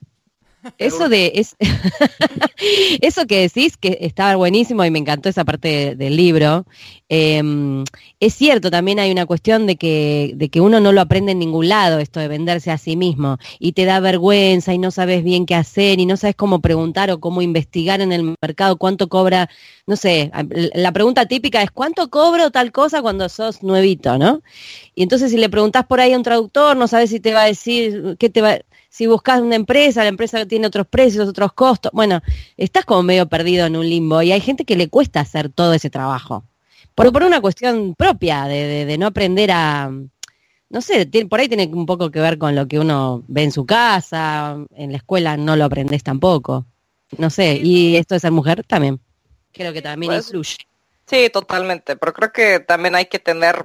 Eso 0.79 1.09
de 1.09 1.33
es, 1.35 1.57
eso 3.01 3.27
que 3.27 3.41
decís 3.41 3.77
que 3.77 3.99
estaba 4.01 4.37
buenísimo 4.37 4.85
y 4.85 4.91
me 4.91 4.99
encantó 4.99 5.29
esa 5.29 5.45
parte 5.45 5.95
del 5.97 6.17
libro. 6.17 6.67
Em, 7.09 7.85
es 8.19 8.35
cierto, 8.35 8.71
también 8.71 8.99
hay 8.99 9.13
una 9.13 9.27
cuestión 9.27 9.67
de 9.67 9.77
que, 9.77 10.33
de 10.35 10.49
que 10.49 10.61
uno 10.61 10.81
no 10.81 10.93
lo 10.93 11.01
aprende 11.01 11.33
en 11.33 11.39
ningún 11.39 11.69
lado, 11.69 11.99
esto 11.99 12.19
de 12.19 12.29
venderse 12.29 12.71
a 12.71 12.79
sí 12.79 12.97
mismo, 12.97 13.39
y 13.59 13.73
te 13.73 13.85
da 13.85 14.01
vergüenza 14.01 14.75
y 14.75 14.79
no 14.79 14.91
sabes 14.91 15.23
bien 15.23 15.47
qué 15.47 15.55
hacer 15.55 16.01
y 16.01 16.07
no 16.07 16.17
sabes 16.17 16.35
cómo 16.37 16.61
preguntar 16.61 17.11
o 17.11 17.21
cómo 17.21 17.43
investigar 17.43 18.01
en 18.01 18.13
el 18.13 18.35
mercado 18.41 18.77
cuánto 18.77 19.09
cobra, 19.09 19.49
no 19.87 19.97
sé, 19.97 20.33
la 20.75 20.93
pregunta 20.93 21.27
típica 21.27 21.63
es 21.63 21.71
cuánto 21.71 22.11
cobro 22.11 22.51
tal 22.51 22.73
cosa 22.73 23.03
cuando 23.03 23.29
sos 23.29 23.63
nuevito, 23.63 24.19
¿no? 24.19 24.43
Y 24.95 25.03
entonces 25.03 25.31
si 25.31 25.37
le 25.37 25.49
preguntás 25.49 25.87
por 25.87 26.01
ahí 26.01 26.13
a 26.13 26.17
un 26.17 26.23
traductor, 26.23 26.77
no 26.77 26.89
sabes 26.89 27.11
si 27.11 27.21
te 27.21 27.33
va 27.33 27.43
a 27.43 27.47
decir, 27.47 28.17
qué 28.19 28.31
te 28.31 28.43
va 28.43 28.59
si 28.97 29.07
buscas 29.07 29.43
una 29.43 29.57
empresa, 29.57 30.05
la 30.05 30.09
empresa 30.09 30.47
tiene 30.47 30.69
otros 30.69 30.87
precios, 30.87 31.29
otros 31.29 31.53
costos. 31.53 31.93
Bueno, 31.93 32.23
estás 32.57 32.87
como 32.87 33.03
medio 33.03 33.29
perdido 33.29 33.67
en 33.67 33.77
un 33.77 33.87
limbo 33.87 34.23
y 34.23 34.33
hay 34.33 34.41
gente 34.41 34.65
que 34.65 34.75
le 34.75 34.89
cuesta 34.89 35.21
hacer 35.21 35.51
todo 35.51 35.75
ese 35.75 35.91
trabajo. 35.91 36.45
Por, 36.95 37.13
por 37.13 37.23
una 37.23 37.43
cuestión 37.43 37.95
propia 37.95 38.45
de, 38.45 38.87
de, 38.87 38.97
no 38.97 39.09
aprender 39.09 39.51
a, 39.53 39.91
no 40.71 40.81
sé, 40.81 41.11
por 41.29 41.41
ahí 41.41 41.47
tiene 41.47 41.67
un 41.67 41.85
poco 41.85 42.11
que 42.11 42.21
ver 42.21 42.39
con 42.39 42.55
lo 42.55 42.67
que 42.67 42.79
uno 42.79 43.23
ve 43.29 43.43
en 43.43 43.53
su 43.53 43.67
casa, 43.67 44.57
en 44.75 44.93
la 44.93 44.97
escuela 44.97 45.37
no 45.37 45.57
lo 45.57 45.67
aprendes 45.67 46.03
tampoco. 46.03 46.65
No 47.19 47.29
sé, 47.29 47.61
y 47.63 47.97
esto 47.97 48.15
de 48.15 48.21
ser 48.21 48.33
mujer 48.33 48.65
también. 48.67 48.99
Creo 49.53 49.75
que 49.75 49.83
también 49.83 50.11
pues, 50.11 50.25
influye. 50.29 50.57
Sí, 51.05 51.29
totalmente, 51.31 51.97
pero 51.97 52.15
creo 52.15 52.33
que 52.33 52.61
también 52.61 52.95
hay 52.95 53.05
que 53.05 53.19
tener 53.19 53.63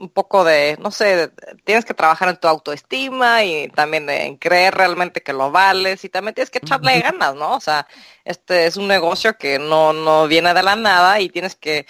un 0.00 0.08
poco 0.08 0.44
de, 0.44 0.76
no 0.80 0.90
sé, 0.90 1.30
tienes 1.64 1.84
que 1.84 1.94
trabajar 1.94 2.28
en 2.30 2.38
tu 2.38 2.48
autoestima 2.48 3.44
y 3.44 3.68
también 3.68 4.08
en 4.08 4.36
creer 4.36 4.74
realmente 4.74 5.22
que 5.22 5.34
lo 5.34 5.50
vales 5.50 6.04
y 6.04 6.08
también 6.08 6.34
tienes 6.34 6.50
que 6.50 6.58
echarle 6.58 7.00
ganas, 7.00 7.34
¿no? 7.34 7.54
O 7.54 7.60
sea, 7.60 7.86
este 8.24 8.66
es 8.66 8.76
un 8.76 8.88
negocio 8.88 9.36
que 9.36 9.58
no, 9.58 9.92
no 9.92 10.26
viene 10.26 10.54
de 10.54 10.62
la 10.62 10.74
nada 10.74 11.20
y 11.20 11.28
tienes 11.28 11.54
que 11.54 11.86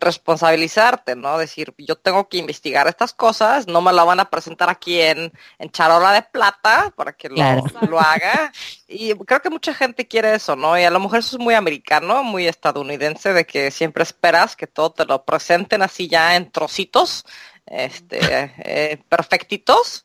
responsabilizarte, 0.00 1.16
¿no? 1.16 1.38
Decir, 1.38 1.74
yo 1.78 1.96
tengo 1.96 2.28
que 2.28 2.38
investigar 2.38 2.86
estas 2.86 3.12
cosas, 3.12 3.66
no 3.66 3.80
me 3.80 3.92
la 3.92 4.04
van 4.04 4.20
a 4.20 4.30
presentar 4.30 4.70
aquí 4.70 5.00
en, 5.00 5.32
en 5.58 5.70
charola 5.70 6.12
de 6.12 6.22
plata 6.22 6.92
para 6.96 7.12
que 7.12 7.28
lo, 7.28 7.36
lo, 7.88 8.00
haga. 8.00 8.52
Y 8.86 9.14
creo 9.14 9.42
que 9.42 9.50
mucha 9.50 9.74
gente 9.74 10.06
quiere 10.06 10.34
eso, 10.34 10.56
¿no? 10.56 10.78
Y 10.78 10.84
a 10.84 10.90
lo 10.90 11.00
mejor 11.00 11.18
eso 11.18 11.36
es 11.36 11.42
muy 11.42 11.54
americano, 11.54 12.22
muy 12.22 12.46
estadounidense, 12.46 13.32
de 13.32 13.44
que 13.44 13.70
siempre 13.70 14.02
esperas 14.02 14.56
que 14.56 14.66
todo 14.66 14.92
te 14.92 15.04
lo 15.04 15.24
presenten 15.24 15.82
así 15.82 16.08
ya 16.08 16.36
en 16.36 16.50
trocitos, 16.50 17.24
este, 17.66 18.18
eh, 18.64 19.02
perfectitos. 19.08 20.04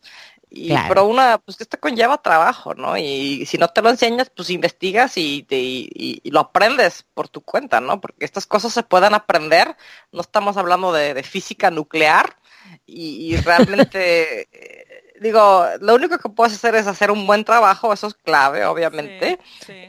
Y, 0.49 0.73
Pero 0.87 1.05
una, 1.05 1.39
pues 1.39 1.59
esto 1.59 1.77
conlleva 1.79 2.21
trabajo, 2.21 2.73
¿no? 2.73 2.97
Y 2.97 3.45
si 3.45 3.57
no 3.57 3.67
te 3.67 3.81
lo 3.81 3.89
enseñas, 3.89 4.31
pues 4.33 4.49
investigas 4.49 5.17
y, 5.17 5.43
te, 5.43 5.57
y, 5.57 6.21
lo 6.31 6.39
aprendes 6.39 7.05
por 7.13 7.27
tu 7.27 7.41
cuenta, 7.41 7.81
¿no? 7.81 7.99
Porque 7.99 8.23
estas 8.23 8.45
cosas 8.45 8.73
se 8.73 8.83
pueden 8.83 9.13
aprender, 9.13 9.75
no 10.11 10.21
estamos 10.21 10.55
hablando 10.55 10.93
de, 10.93 11.21
física 11.23 11.69
nuclear, 11.69 12.37
y, 12.85 13.35
realmente, 13.37 14.47
digo, 15.19 15.65
lo 15.81 15.95
único 15.95 16.17
que 16.17 16.29
puedes 16.29 16.53
hacer 16.53 16.75
es 16.75 16.87
hacer 16.87 17.11
un 17.11 17.27
buen 17.27 17.43
trabajo, 17.43 17.91
eso 17.91 18.07
es 18.07 18.13
clave, 18.13 18.65
obviamente, 18.65 19.39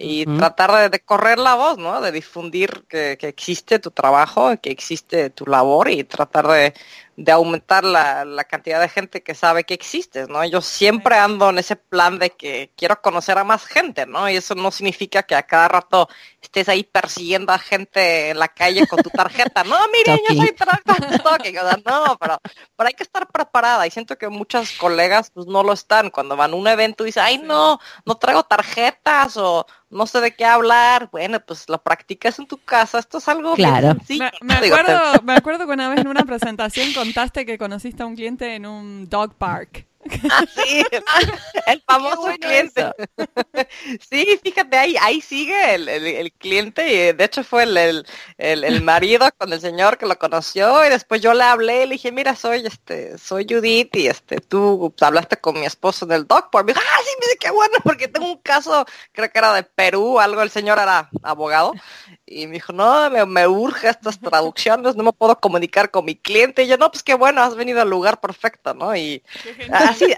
y 0.00 0.26
tratar 0.26 0.90
de, 0.90 1.00
correr 1.00 1.38
la 1.38 1.54
voz, 1.54 1.78
¿no? 1.78 2.00
De 2.00 2.10
difundir 2.10 2.84
que, 2.88 3.16
que 3.16 3.28
existe 3.28 3.78
tu 3.78 3.92
trabajo, 3.92 4.56
que 4.60 4.70
existe 4.70 5.30
tu 5.30 5.46
labor 5.46 5.88
y 5.88 6.02
tratar 6.02 6.48
de, 6.48 6.74
de 7.18 7.32
aumentar 7.32 7.82
la, 7.82 8.24
la, 8.24 8.44
cantidad 8.44 8.80
de 8.80 8.88
gente 8.88 9.24
que 9.24 9.34
sabe 9.34 9.64
que 9.64 9.74
existes, 9.74 10.28
¿no? 10.28 10.44
Yo 10.44 10.60
siempre 10.60 11.16
ando 11.16 11.50
en 11.50 11.58
ese 11.58 11.74
plan 11.74 12.20
de 12.20 12.30
que 12.30 12.70
quiero 12.76 13.02
conocer 13.02 13.36
a 13.38 13.42
más 13.42 13.66
gente, 13.66 14.06
¿no? 14.06 14.30
Y 14.30 14.36
eso 14.36 14.54
no 14.54 14.70
significa 14.70 15.24
que 15.24 15.34
a 15.34 15.42
cada 15.42 15.66
rato 15.66 16.08
estés 16.40 16.68
ahí 16.68 16.84
persiguiendo 16.84 17.52
a 17.52 17.58
gente 17.58 18.30
en 18.30 18.38
la 18.38 18.46
calle 18.46 18.86
con 18.86 19.02
tu 19.02 19.10
tarjeta. 19.10 19.64
No, 19.64 19.76
miren, 19.88 20.20
yo 20.28 20.36
soy 20.36 20.52
talking. 20.52 21.58
O 21.58 21.62
sea, 21.62 21.78
no, 21.84 22.16
pero, 22.20 22.38
pero 22.76 22.86
hay 22.86 22.94
que 22.94 23.02
estar 23.02 23.26
preparada. 23.26 23.84
Y 23.84 23.90
siento 23.90 24.16
que 24.16 24.28
muchas 24.28 24.70
colegas 24.78 25.32
pues 25.34 25.48
no 25.48 25.64
lo 25.64 25.72
están. 25.72 26.10
Cuando 26.10 26.36
van 26.36 26.52
a 26.52 26.54
un 26.54 26.68
evento 26.68 27.02
y 27.02 27.06
dicen, 27.06 27.24
ay, 27.26 27.38
no, 27.38 27.80
no 28.04 28.14
traigo 28.14 28.44
tarjetas 28.44 29.36
o 29.36 29.66
no 29.90 30.06
sé 30.06 30.20
de 30.20 30.34
qué 30.34 30.44
hablar, 30.44 31.08
bueno, 31.10 31.40
pues 31.40 31.68
lo 31.68 31.82
practicas 31.82 32.38
en 32.38 32.46
tu 32.46 32.58
casa, 32.58 32.98
esto 32.98 33.18
es 33.18 33.28
algo 33.28 33.54
claro. 33.54 33.96
Me, 34.08 34.30
me, 34.42 34.54
acuerdo, 34.54 35.22
me 35.22 35.32
acuerdo 35.34 35.66
que 35.66 35.72
una 35.72 35.88
vez 35.88 36.00
en 36.00 36.08
una 36.08 36.24
presentación 36.24 36.92
contaste 37.08 37.46
que 37.46 37.58
conociste 37.58 38.02
a 38.02 38.06
un 38.06 38.14
cliente 38.14 38.54
en 38.54 38.66
un 38.66 39.08
dog 39.08 39.34
park. 39.34 39.86
Ah, 40.30 40.44
sí, 40.46 40.84
el 41.66 41.82
famoso 41.86 42.32
cliente. 42.40 42.92
sí, 44.10 44.38
fíjate, 44.42 44.76
ahí, 44.76 44.96
ahí 45.00 45.20
sigue 45.20 45.74
el, 45.74 45.88
el, 45.88 46.32
cliente 46.32 46.86
y 46.86 47.12
de 47.12 47.24
hecho 47.24 47.42
fue 47.44 47.64
el, 47.64 48.06
el, 48.38 48.82
marido 48.82 49.28
con 49.36 49.52
el 49.52 49.60
señor 49.60 49.98
que 49.98 50.06
lo 50.06 50.16
conoció 50.18 50.86
y 50.86 50.88
después 50.88 51.20
yo 51.20 51.34
le 51.34 51.42
hablé 51.42 51.82
y 51.82 51.86
le 51.86 51.92
dije, 51.94 52.12
mira, 52.12 52.36
soy 52.36 52.64
este, 52.64 53.18
soy 53.18 53.46
Judith 53.48 53.94
y 53.96 54.06
este, 54.06 54.40
tú 54.40 54.94
hablaste 55.00 55.36
con 55.36 55.58
mi 55.58 55.66
esposo 55.66 56.06
en 56.06 56.12
el 56.12 56.26
doc 56.26 56.48
Me 56.54 56.72
dijo, 56.72 56.80
ah, 56.80 57.00
sí, 57.04 57.10
me 57.20 57.26
dice, 57.26 57.38
qué 57.40 57.50
bueno, 57.50 57.74
porque 57.82 58.08
tengo 58.08 58.30
un 58.30 58.38
caso, 58.38 58.86
creo 59.12 59.30
que 59.30 59.38
era 59.38 59.52
de 59.52 59.64
Perú, 59.64 60.20
algo, 60.20 60.40
el 60.42 60.50
señor 60.50 60.78
era 60.78 61.10
abogado 61.22 61.74
y 62.30 62.46
me 62.46 62.54
dijo, 62.54 62.72
no, 62.72 63.10
me, 63.10 63.24
me, 63.24 63.46
urge 63.46 63.88
estas 63.88 64.18
traducciones, 64.20 64.96
no 64.96 65.02
me 65.02 65.12
puedo 65.12 65.38
comunicar 65.38 65.90
con 65.90 66.04
mi 66.04 66.14
cliente. 66.14 66.64
Y 66.64 66.68
yo, 66.68 66.76
no, 66.76 66.90
pues 66.90 67.02
qué 67.02 67.14
bueno, 67.14 67.42
has 67.42 67.56
venido 67.56 67.80
al 67.80 67.90
lugar 67.90 68.20
perfecto, 68.20 68.74
¿no? 68.74 68.94
Y 68.94 69.22
así, 69.72 70.14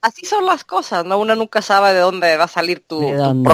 así 0.00 0.26
son 0.26 0.44
las 0.44 0.64
cosas, 0.64 1.04
¿no? 1.04 1.18
Uno 1.18 1.36
nunca 1.36 1.62
sabe 1.62 1.94
de 1.94 2.00
dónde 2.00 2.36
va 2.36 2.44
a 2.44 2.48
salir 2.48 2.80
tu, 2.80 3.00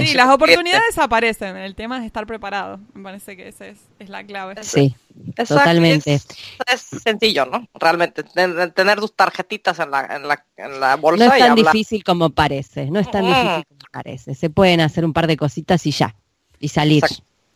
Sí, 0.01 0.14
las 0.14 0.29
oportunidades 0.31 0.99
aparecen, 0.99 1.57
el 1.57 1.75
tema 1.75 1.99
es 1.99 2.07
estar 2.07 2.27
preparado. 2.27 2.81
Me 2.94 3.03
parece 3.03 3.37
que 3.37 3.49
esa 3.49 3.66
es, 3.66 3.79
es 3.99 4.09
la 4.09 4.25
clave. 4.25 4.55
Sí, 4.62 4.97
totalmente. 5.37 6.14
Es, 6.14 6.83
sencillo, 7.05 7.44
¿no? 7.44 7.68
Realmente, 7.75 8.25
tener 8.25 8.99
tus 8.99 9.14
tarjetitas 9.14 9.79
en 9.79 9.90
la, 9.90 10.16
en 10.16 10.27
la, 10.27 10.44
en 10.57 10.81
la 10.81 10.97
bolsa. 10.97 11.27
No 11.27 11.35
es 11.35 11.38
tan 11.38 11.55
difícil 11.55 12.03
como 12.03 12.31
parece, 12.31 12.90
no 12.90 12.99
es 12.99 13.11
tan 13.11 13.27
difícil 13.27 13.64
como 13.68 13.81
parece. 13.92 14.35
Se 14.35 14.49
pueden 14.49 14.81
hacer 14.81 15.05
un 15.05 15.12
par 15.12 15.27
de 15.27 15.37
cositas 15.37 15.87
y 15.87 15.90
ya, 15.90 16.16
y 16.59 16.68
salir. 16.68 17.05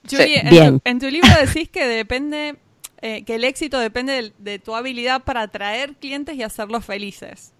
Julie, 0.09 0.41
en, 0.41 0.49
Tu, 0.49 0.81
en, 0.85 0.99
tu, 0.99 1.11
libro 1.11 1.29
decís 1.41 1.69
que 1.69 1.87
depende, 1.87 2.57
eh, 3.01 3.25
que 3.25 3.37
el 3.37 3.45
éxito 3.45 3.79
depende 3.79 4.33
de, 4.37 4.59
tu 4.59 4.75
habilidad 4.75 5.23
para 5.23 5.43
atraer 5.43 5.95
clientes 5.95 6.37
y 6.37 6.43
hacerlos 6.43 6.85
felices. 6.85 7.53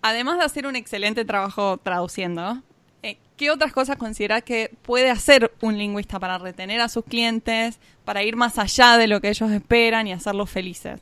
Además 0.00 0.38
de 0.38 0.44
hacer 0.44 0.66
un 0.66 0.76
excelente 0.76 1.24
trabajo 1.24 1.78
traduciendo, 1.78 2.62
eh, 3.02 3.18
¿qué 3.36 3.50
otras 3.50 3.72
cosas 3.72 3.96
consideras 3.96 4.42
que 4.42 4.74
puede 4.82 5.10
hacer 5.10 5.52
un 5.60 5.78
lingüista 5.78 6.18
para 6.18 6.38
retener 6.38 6.80
a 6.80 6.88
sus 6.88 7.04
clientes, 7.04 7.78
para 8.04 8.22
ir 8.22 8.34
más 8.36 8.58
allá 8.58 8.96
de 8.96 9.06
lo 9.06 9.20
que 9.20 9.28
ellos 9.28 9.50
esperan 9.50 10.08
y 10.08 10.12
hacerlos 10.12 10.50
felices? 10.50 11.00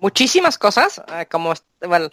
Muchísimas 0.00 0.58
cosas, 0.58 1.02
eh, 1.08 1.26
como 1.30 1.52
bueno, 1.86 2.10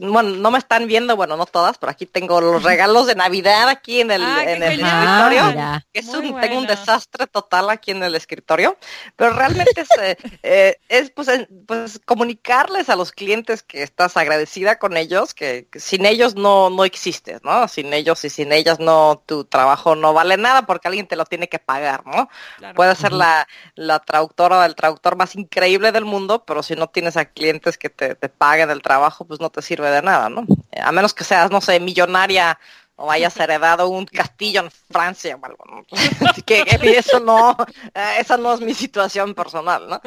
bueno, 0.00 0.30
no 0.30 0.50
me 0.50 0.58
están 0.58 0.86
viendo, 0.86 1.16
bueno, 1.16 1.36
no 1.36 1.46
todas, 1.46 1.78
pero 1.78 1.90
aquí 1.90 2.06
tengo 2.06 2.40
los 2.40 2.62
regalos 2.62 3.06
de 3.06 3.14
Navidad 3.14 3.68
aquí 3.68 4.00
en 4.00 4.10
el, 4.10 4.22
ah, 4.22 4.44
en 4.44 4.62
el 4.62 4.80
escritorio. 4.80 5.42
Ah, 5.58 5.82
es 5.92 6.08
un, 6.08 6.40
tengo 6.40 6.58
un 6.58 6.66
desastre 6.66 7.26
total 7.26 7.70
aquí 7.70 7.90
en 7.90 8.02
el 8.02 8.14
escritorio, 8.14 8.76
pero 9.16 9.32
realmente 9.32 9.80
es, 9.80 9.88
eh, 10.00 10.16
eh, 10.42 10.78
es 10.88 11.10
pues, 11.10 11.28
pues, 11.66 12.00
comunicarles 12.04 12.88
a 12.88 12.96
los 12.96 13.12
clientes 13.12 13.62
que 13.62 13.82
estás 13.82 14.16
agradecida 14.16 14.78
con 14.78 14.96
ellos, 14.96 15.34
que, 15.34 15.68
sin 15.74 16.06
ellos 16.06 16.34
no, 16.34 16.70
no 16.70 16.84
existes, 16.84 17.42
¿no? 17.42 17.68
Sin 17.68 17.92
ellos 17.92 18.24
y 18.24 18.30
sin 18.30 18.52
ellas 18.52 18.78
no, 18.78 19.22
tu 19.24 19.44
trabajo 19.44 19.94
no 19.94 20.12
vale 20.12 20.36
nada 20.36 20.66
porque 20.66 20.88
alguien 20.88 21.06
te 21.06 21.16
lo 21.16 21.24
tiene 21.24 21.48
que 21.48 21.58
pagar, 21.58 22.04
¿no? 22.06 22.28
Puede 22.74 22.94
ser 22.96 23.12
la, 23.12 23.46
la 23.74 24.00
traductora 24.00 24.58
o 24.58 24.64
el 24.64 24.74
traductor 24.74 25.16
más 25.16 25.34
increíble 25.34 25.92
del 25.92 26.04
mundo, 26.04 26.44
pero 26.44 26.62
si 26.62 26.74
no 26.74 26.88
tienes 26.88 27.16
a 27.16 27.24
clientes 27.24 27.78
que 27.78 27.88
te, 27.88 28.14
te 28.14 28.28
paguen 28.28 28.70
el 28.72 28.82
trabajo, 28.82 29.24
pues 29.24 29.40
no 29.40 29.50
te 29.50 29.62
sirve 29.62 29.90
de 29.90 30.02
nada, 30.02 30.28
¿no? 30.28 30.46
A 30.82 30.92
menos 30.92 31.14
que 31.14 31.24
seas, 31.24 31.50
no 31.50 31.60
sé, 31.60 31.78
millonaria 31.80 32.58
o 32.96 33.10
hayas 33.10 33.36
heredado 33.38 33.88
un 33.88 34.06
castillo 34.06 34.60
en 34.60 34.70
Francia 34.70 35.36
o 35.40 35.44
algo, 35.44 35.64
¿no? 35.66 35.84
Así 36.28 36.42
que 36.42 36.64
eso 36.82 37.20
no, 37.20 37.56
eh, 37.94 38.16
esa 38.20 38.36
no 38.36 38.54
es 38.54 38.60
mi 38.60 38.74
situación 38.74 39.34
personal, 39.34 39.88
¿no? 39.88 40.00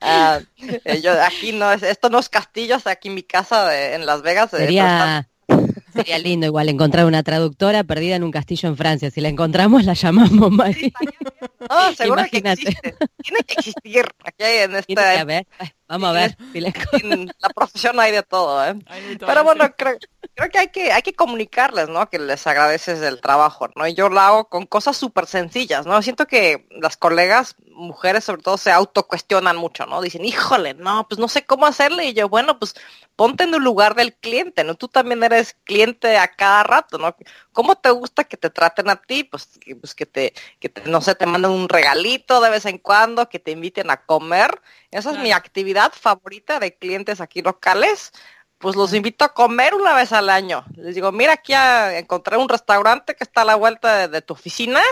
Ah, 0.00 0.40
eh, 0.58 1.00
yo 1.00 1.12
aquí 1.22 1.52
no 1.52 1.70
es, 1.72 1.82
esto 1.82 2.08
no 2.10 2.18
es 2.18 2.28
castillos, 2.28 2.86
aquí 2.86 3.08
en 3.08 3.14
mi 3.14 3.22
casa 3.22 3.68
de, 3.68 3.94
en 3.94 4.06
Las 4.06 4.22
Vegas. 4.22 4.50
Sería, 4.50 5.28
sería 5.92 6.18
lindo 6.18 6.46
igual 6.46 6.68
encontrar 6.68 7.06
una 7.06 7.22
traductora 7.22 7.84
perdida 7.84 8.16
en 8.16 8.24
un 8.24 8.30
castillo 8.30 8.68
en 8.68 8.76
Francia. 8.76 9.10
Si 9.10 9.20
la 9.20 9.28
encontramos, 9.28 9.84
la 9.84 9.94
llamamos. 9.94 10.50
Oh, 11.68 11.92
seguro 11.96 12.24
que 12.30 12.38
existe. 12.38 12.94
Tiene 13.22 13.42
que 13.46 13.54
existir 13.58 14.06
aquí 14.24 14.44
en 14.44 14.76
esta... 14.76 15.44
Vamos 15.90 16.10
a 16.10 16.12
ver. 16.12 16.36
En 17.02 17.26
la 17.40 17.48
profesión 17.48 17.98
hay 17.98 18.12
de 18.12 18.22
todo, 18.22 18.64
¿eh? 18.64 18.76
Pero 19.18 19.42
bueno, 19.42 19.64
creo, 19.76 19.98
creo, 20.36 20.48
que 20.48 20.58
hay 20.58 20.68
que 20.68 20.92
hay 20.92 21.02
que 21.02 21.14
comunicarles, 21.14 21.88
¿no? 21.88 22.08
Que 22.08 22.20
les 22.20 22.46
agradeces 22.46 23.02
el 23.02 23.20
trabajo, 23.20 23.68
¿no? 23.74 23.88
Y 23.88 23.94
yo 23.94 24.08
lo 24.08 24.20
hago 24.20 24.48
con 24.48 24.66
cosas 24.66 24.96
súper 24.96 25.26
sencillas, 25.26 25.86
¿no? 25.86 26.00
Siento 26.00 26.28
que 26.28 26.68
las 26.80 26.96
colegas, 26.96 27.56
mujeres 27.66 28.22
sobre 28.22 28.42
todo, 28.42 28.56
se 28.56 28.70
autocuestionan 28.70 29.56
mucho, 29.56 29.84
¿no? 29.86 30.00
Dicen, 30.00 30.24
híjole, 30.24 30.74
no, 30.74 31.08
pues 31.08 31.18
no 31.18 31.26
sé 31.26 31.44
cómo 31.44 31.66
hacerle. 31.66 32.04
Y 32.04 32.14
yo, 32.14 32.28
bueno, 32.28 32.56
pues 32.60 32.76
ponte 33.16 33.42
en 33.42 33.52
el 33.54 33.62
lugar 33.62 33.96
del 33.96 34.14
cliente, 34.14 34.62
¿no? 34.62 34.76
Tú 34.76 34.86
también 34.86 35.24
eres 35.24 35.56
cliente 35.64 36.18
a 36.18 36.28
cada 36.28 36.62
rato, 36.62 36.98
¿no? 36.98 37.16
¿Cómo 37.52 37.74
te 37.74 37.90
gusta 37.90 38.22
que 38.22 38.36
te 38.36 38.48
traten 38.48 38.88
a 38.90 38.96
ti? 38.96 39.24
Pues 39.24 39.58
que, 39.58 39.74
pues 39.74 39.96
que 39.96 40.06
te, 40.06 40.34
que 40.60 40.68
te, 40.68 40.88
no 40.88 41.00
sé, 41.00 41.16
te 41.16 41.26
manden 41.26 41.50
un 41.50 41.68
regalito 41.68 42.40
de 42.40 42.50
vez 42.50 42.64
en 42.66 42.78
cuando, 42.78 43.28
que 43.28 43.40
te 43.40 43.50
inviten 43.50 43.90
a 43.90 44.04
comer. 44.04 44.62
Esa 44.92 45.10
es 45.12 45.18
mi 45.18 45.32
actividad 45.32 45.79
favorita 45.88 46.60
de 46.60 46.76
clientes 46.76 47.22
aquí 47.22 47.40
locales. 47.40 48.12
Pues 48.58 48.76
los 48.76 48.92
invito 48.92 49.24
a 49.24 49.32
comer 49.32 49.74
una 49.74 49.94
vez 49.94 50.12
al 50.12 50.28
año. 50.28 50.66
Les 50.76 50.94
digo, 50.94 51.10
mira, 51.12 51.32
aquí 51.32 51.54
encontré 51.54 52.36
un 52.36 52.48
restaurante 52.48 53.14
que 53.14 53.24
está 53.24 53.40
a 53.40 53.46
la 53.46 53.54
vuelta 53.54 54.06
de, 54.06 54.20
tu 54.20 54.34
oficina. 54.34 54.82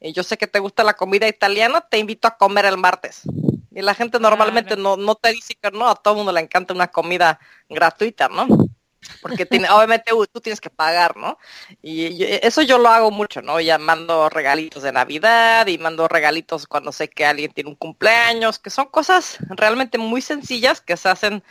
Y 0.00 0.12
yo 0.12 0.24
sé 0.24 0.36
que 0.36 0.48
te 0.48 0.58
gusta 0.58 0.82
la 0.82 0.94
comida 0.94 1.28
italiana, 1.28 1.80
te 1.82 1.98
invito 1.98 2.26
a 2.26 2.36
comer 2.36 2.64
el 2.64 2.78
martes. 2.78 3.22
Y 3.70 3.82
la 3.82 3.94
gente 3.94 4.18
normalmente 4.18 4.76
no, 4.76 4.96
no 4.96 5.14
te 5.14 5.30
dice 5.30 5.54
que 5.54 5.70
no, 5.70 5.88
a 5.88 5.94
todo 5.94 6.14
el 6.14 6.18
mundo 6.18 6.32
le 6.32 6.40
encanta 6.40 6.74
una 6.74 6.88
comida 6.88 7.38
gratuita, 7.68 8.28
¿no? 8.28 8.48
Porque 9.20 9.48
obviamente 9.70 10.12
tú 10.32 10.40
tienes 10.40 10.60
que 10.60 10.70
pagar, 10.70 11.16
¿no? 11.16 11.38
Y, 11.82 12.22
eso 12.24 12.62
yo 12.62 12.78
lo 12.78 12.88
hago 12.88 13.10
mucho, 13.10 13.42
¿no? 13.42 13.60
Ya 13.60 13.78
mando 13.78 14.28
regalitos 14.28 14.82
de 14.82 14.92
Navidad 14.92 15.66
y 15.66 15.78
mando 15.78 16.08
regalitos 16.08 16.66
cuando 16.66 16.92
sé 16.92 17.08
que 17.08 17.24
alguien 17.24 17.52
tiene 17.52 17.70
un 17.70 17.76
cumpleaños, 17.76 18.58
que 18.58 18.70
son 18.70 18.86
cosas 18.86 19.38
realmente 19.50 19.98
muy 19.98 20.22
sencillas 20.22 20.80
que 20.80 20.96
se 20.96 21.08
hacen 21.08 21.42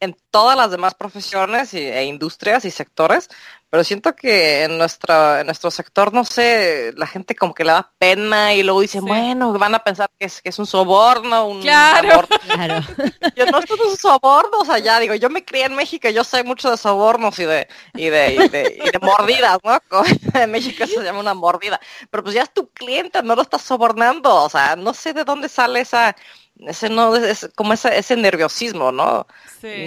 en 0.00 0.16
todas 0.30 0.56
las 0.56 0.70
demás 0.70 0.94
profesiones 0.94 1.72
e 1.74 2.04
industrias 2.04 2.64
y 2.64 2.70
sectores, 2.70 3.28
pero 3.68 3.84
siento 3.84 4.14
que 4.14 4.64
en 4.64 4.78
nuestro, 4.78 5.38
en 5.38 5.46
nuestro 5.46 5.70
sector, 5.70 6.12
no 6.12 6.24
sé, 6.24 6.92
la 6.96 7.06
gente 7.06 7.34
como 7.34 7.52
que 7.52 7.64
le 7.64 7.72
da 7.72 7.92
pena 7.98 8.54
y 8.54 8.62
luego 8.62 8.80
dicen, 8.80 9.04
bueno, 9.04 9.52
van 9.52 9.74
a 9.74 9.80
pensar 9.80 10.08
que 10.18 10.26
es, 10.26 10.40
que 10.40 10.50
es 10.50 10.58
un 10.58 10.66
soborno, 10.66 11.46
un 11.46 11.60
claro. 11.62 12.26
claro. 12.46 12.86
Yo 13.34 13.46
no, 13.46 13.58
esto 13.58 13.76
no 13.76 13.84
es 13.84 13.90
un 13.90 13.96
soborno, 13.96 14.58
o 14.60 14.64
sea, 14.64 14.78
ya 14.78 15.00
digo, 15.00 15.14
yo 15.14 15.30
me 15.30 15.44
crié 15.44 15.64
en 15.64 15.74
México 15.74 16.08
yo 16.10 16.24
sé 16.24 16.44
mucho 16.44 16.70
de 16.70 16.76
sobornos 16.76 17.38
y 17.38 17.44
de, 17.44 17.68
y 17.94 18.08
de, 18.08 18.34
y 18.34 18.48
de, 18.48 18.82
y 18.84 18.90
de 18.90 18.98
mordidas, 19.00 19.58
¿no? 19.64 19.80
En 20.34 20.50
México 20.50 20.86
se 20.86 21.02
llama 21.02 21.20
una 21.20 21.34
mordida, 21.34 21.80
pero 22.10 22.22
pues 22.22 22.34
ya 22.34 22.42
es 22.42 22.52
tu 22.52 22.68
cliente, 22.68 23.22
no 23.22 23.34
lo 23.34 23.42
estás 23.42 23.62
sobornando, 23.62 24.34
o 24.34 24.48
sea, 24.48 24.76
no 24.76 24.94
sé 24.94 25.12
de 25.12 25.24
dónde 25.24 25.48
sale 25.48 25.80
esa 25.80 26.14
ese 26.60 26.88
no 26.88 27.14
es 27.16 27.50
como 27.54 27.72
ese, 27.72 27.96
ese 27.96 28.16
nerviosismo, 28.16 28.92
¿no? 28.92 29.26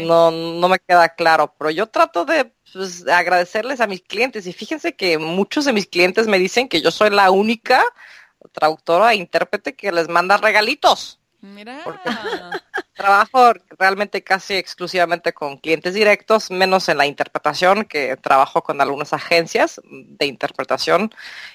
No, 0.05 0.31
no 0.31 0.69
me 0.69 0.79
queda 0.79 1.09
claro, 1.09 1.53
pero 1.57 1.71
yo 1.71 1.87
trato 1.87 2.25
de 2.25 2.53
pues, 2.73 3.07
agradecerles 3.07 3.81
a 3.81 3.87
mis 3.87 4.01
clientes 4.01 4.45
y 4.45 4.53
fíjense 4.53 4.95
que 4.95 5.17
muchos 5.17 5.65
de 5.65 5.73
mis 5.73 5.87
clientes 5.87 6.27
me 6.27 6.37
dicen 6.39 6.67
que 6.67 6.81
yo 6.81 6.91
soy 6.91 7.09
la 7.09 7.31
única 7.31 7.83
traductora 8.51 9.13
e 9.13 9.17
intérprete 9.17 9.75
que 9.75 9.91
les 9.91 10.07
manda 10.09 10.37
regalitos. 10.37 11.19
Mira. 11.41 11.83
trabajo 12.93 13.53
realmente 13.77 14.23
casi 14.23 14.55
exclusivamente 14.55 15.31
con 15.31 15.57
clientes 15.57 15.93
directos, 15.93 16.51
menos 16.51 16.89
en 16.89 16.97
la 16.97 17.05
interpretación, 17.05 17.85
que 17.85 18.17
trabajo 18.17 18.61
con 18.61 18.81
algunas 18.81 19.13
agencias 19.13 19.79
de 19.85 20.25
interpretación 20.25 21.09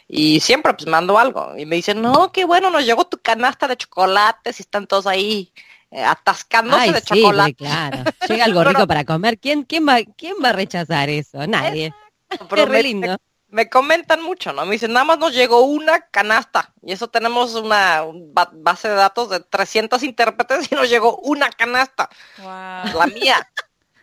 y 0.09 0.41
siempre 0.41 0.73
pues 0.73 0.87
mando 0.87 1.19
algo. 1.19 1.55
Y 1.57 1.67
me 1.67 1.77
dicen, 1.77 2.01
no, 2.01 2.33
qué 2.33 2.45
bueno, 2.45 2.71
nos 2.71 2.87
llegó 2.87 3.05
tu 3.05 3.19
canasta 3.19 3.69
de 3.69 3.77
chocolates 3.77 4.59
y 4.59 4.63
están 4.63 4.87
todos 4.87 5.07
ahí 5.07 5.53
eh, 5.91 6.03
atascándose 6.03 6.81
Ay, 6.81 6.93
de 6.93 7.01
sí, 7.01 7.07
chocolate. 7.07 7.55
claro. 7.55 8.05
Llega 8.29 8.45
algo 8.47 8.65
rico 8.65 8.87
para 8.87 9.05
comer. 9.05 9.39
¿Quién, 9.39 9.65
quién, 9.65 9.87
va, 9.87 9.99
¿Quién 10.17 10.37
va 10.43 10.49
a 10.49 10.53
rechazar 10.53 11.11
eso? 11.11 11.47
Nadie. 11.47 11.95
Es 12.31 12.69
re 12.69 12.83
lindo. 12.83 13.19
Me 13.55 13.71
comentan 13.71 14.21
mucho, 14.21 14.53
¿no? 14.53 14.67
Me 14.67 14.73
dicen, 14.73 14.93
nada 14.93 15.05
más 15.05 15.19
nos 15.19 15.33
llegó 15.33 15.61
una 15.61 16.01
canasta. 16.11 16.73
Y 16.83 16.93
eso 16.93 17.09
tenemos 17.09 17.55
una 17.55 18.03
ba- 18.33 18.51
base 18.53 18.89
de 18.89 18.95
datos 18.97 19.31
de 19.31 19.39
300 19.39 20.03
intérpretes 20.03 20.73
y 20.73 20.75
nos 20.75 20.91
llegó 20.91 21.19
una 21.19 21.49
canasta, 21.51 22.11
Wow. 22.39 22.99
la 22.99 23.07
mía. 23.15 23.49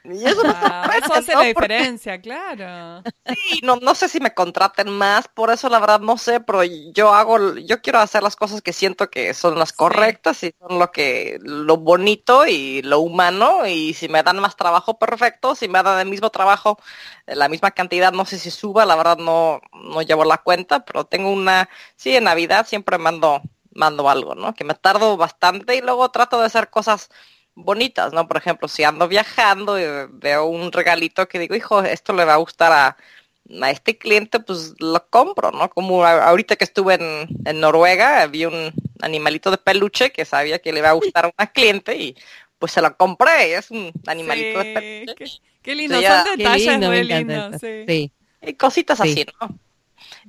Y 0.03 0.25
eso 0.25 1.13
hace 1.13 1.33
¿no? 1.33 1.43
la 1.43 1.47
Porque 1.53 1.85
diferencia, 1.85 2.19
claro. 2.21 3.05
sí, 3.25 3.61
no, 3.63 3.77
no 3.77 3.95
sé 3.95 4.09
si 4.09 4.19
me 4.19 4.33
contraten 4.33 4.89
más, 4.89 5.27
por 5.29 5.51
eso 5.51 5.69
la 5.69 5.79
verdad 5.79 6.01
no 6.01 6.17
sé, 6.17 6.41
pero 6.41 6.63
yo 6.63 7.13
hago, 7.13 7.55
yo 7.57 7.81
quiero 7.81 7.99
hacer 7.99 8.23
las 8.23 8.35
cosas 8.35 8.61
que 8.61 8.73
siento 8.73 9.09
que 9.09 9.33
son 9.33 9.57
las 9.57 9.71
correctas 9.73 10.43
y 10.43 10.53
son 10.59 10.79
lo 10.79 10.91
que, 10.91 11.39
lo 11.41 11.77
bonito 11.77 12.45
y 12.47 12.81
lo 12.81 12.99
humano. 12.99 13.65
Y 13.67 13.93
si 13.93 14.09
me 14.09 14.23
dan 14.23 14.39
más 14.39 14.55
trabajo, 14.57 14.97
perfecto. 14.99 15.55
Si 15.55 15.67
me 15.69 15.81
dan 15.83 15.99
el 15.99 16.09
mismo 16.09 16.29
trabajo, 16.29 16.77
eh, 17.27 17.35
la 17.35 17.47
misma 17.49 17.71
cantidad, 17.71 18.11
no 18.11 18.25
sé 18.25 18.37
si 18.39 18.51
suba, 18.51 18.85
la 18.85 18.95
verdad 18.95 19.17
no, 19.17 19.61
no 19.73 20.01
llevo 20.01 20.25
la 20.25 20.37
cuenta, 20.39 20.83
pero 20.85 21.05
tengo 21.05 21.31
una, 21.31 21.69
sí, 21.95 22.15
en 22.15 22.25
Navidad 22.25 22.65
siempre 22.67 22.97
mando, 22.97 23.41
mando 23.73 24.09
algo, 24.09 24.35
¿no? 24.35 24.53
Que 24.53 24.63
me 24.65 24.73
tardo 24.75 25.15
bastante 25.17 25.75
y 25.75 25.81
luego 25.81 26.09
trato 26.11 26.39
de 26.39 26.45
hacer 26.47 26.69
cosas 26.69 27.09
bonitas, 27.55 28.13
¿no? 28.13 28.27
Por 28.27 28.37
ejemplo, 28.37 28.67
si 28.67 28.83
ando 28.83 29.07
viajando 29.07 29.79
y 29.79 29.83
veo 30.13 30.45
un 30.45 30.71
regalito 30.71 31.27
que 31.27 31.39
digo, 31.39 31.55
hijo, 31.55 31.81
esto 31.83 32.13
le 32.13 32.25
va 32.25 32.33
a 32.33 32.37
gustar 32.37 32.71
a, 32.71 32.97
a 33.61 33.71
este 33.71 33.97
cliente, 33.97 34.39
pues 34.39 34.73
lo 34.79 35.05
compro, 35.09 35.51
¿no? 35.51 35.69
Como 35.69 36.05
ahorita 36.05 36.55
que 36.55 36.63
estuve 36.63 36.95
en, 36.95 37.27
en 37.45 37.59
Noruega, 37.59 38.25
vi 38.27 38.45
un 38.45 38.71
animalito 39.01 39.51
de 39.51 39.57
peluche 39.57 40.11
que 40.11 40.25
sabía 40.25 40.59
que 40.59 40.71
le 40.71 40.79
iba 40.79 40.89
a 40.89 40.93
gustar 40.93 41.25
a 41.25 41.31
una 41.37 41.47
cliente 41.51 41.97
y 41.97 42.15
pues 42.59 42.71
se 42.71 42.81
lo 42.81 42.95
compré, 42.95 43.55
es 43.55 43.71
un 43.71 43.91
animalito 44.07 44.59
de 44.59 44.63
Sí, 44.65 44.73
peluche. 44.73 45.15
qué, 45.15 45.31
qué 45.63 45.75
lindo, 45.75 45.95
son 46.01 46.23
Qué 46.23 46.37
detalles 46.37 46.67
lindo, 46.79 46.91
lindos. 46.91 47.49
eso. 47.55 47.59
Sí. 47.59 47.85
Sí, 47.87 48.11
Y 48.43 48.53
cositas 48.53 48.99
Sí. 48.99 49.09
así, 49.11 49.25
¿no? 49.41 49.47
Muy 49.47 49.57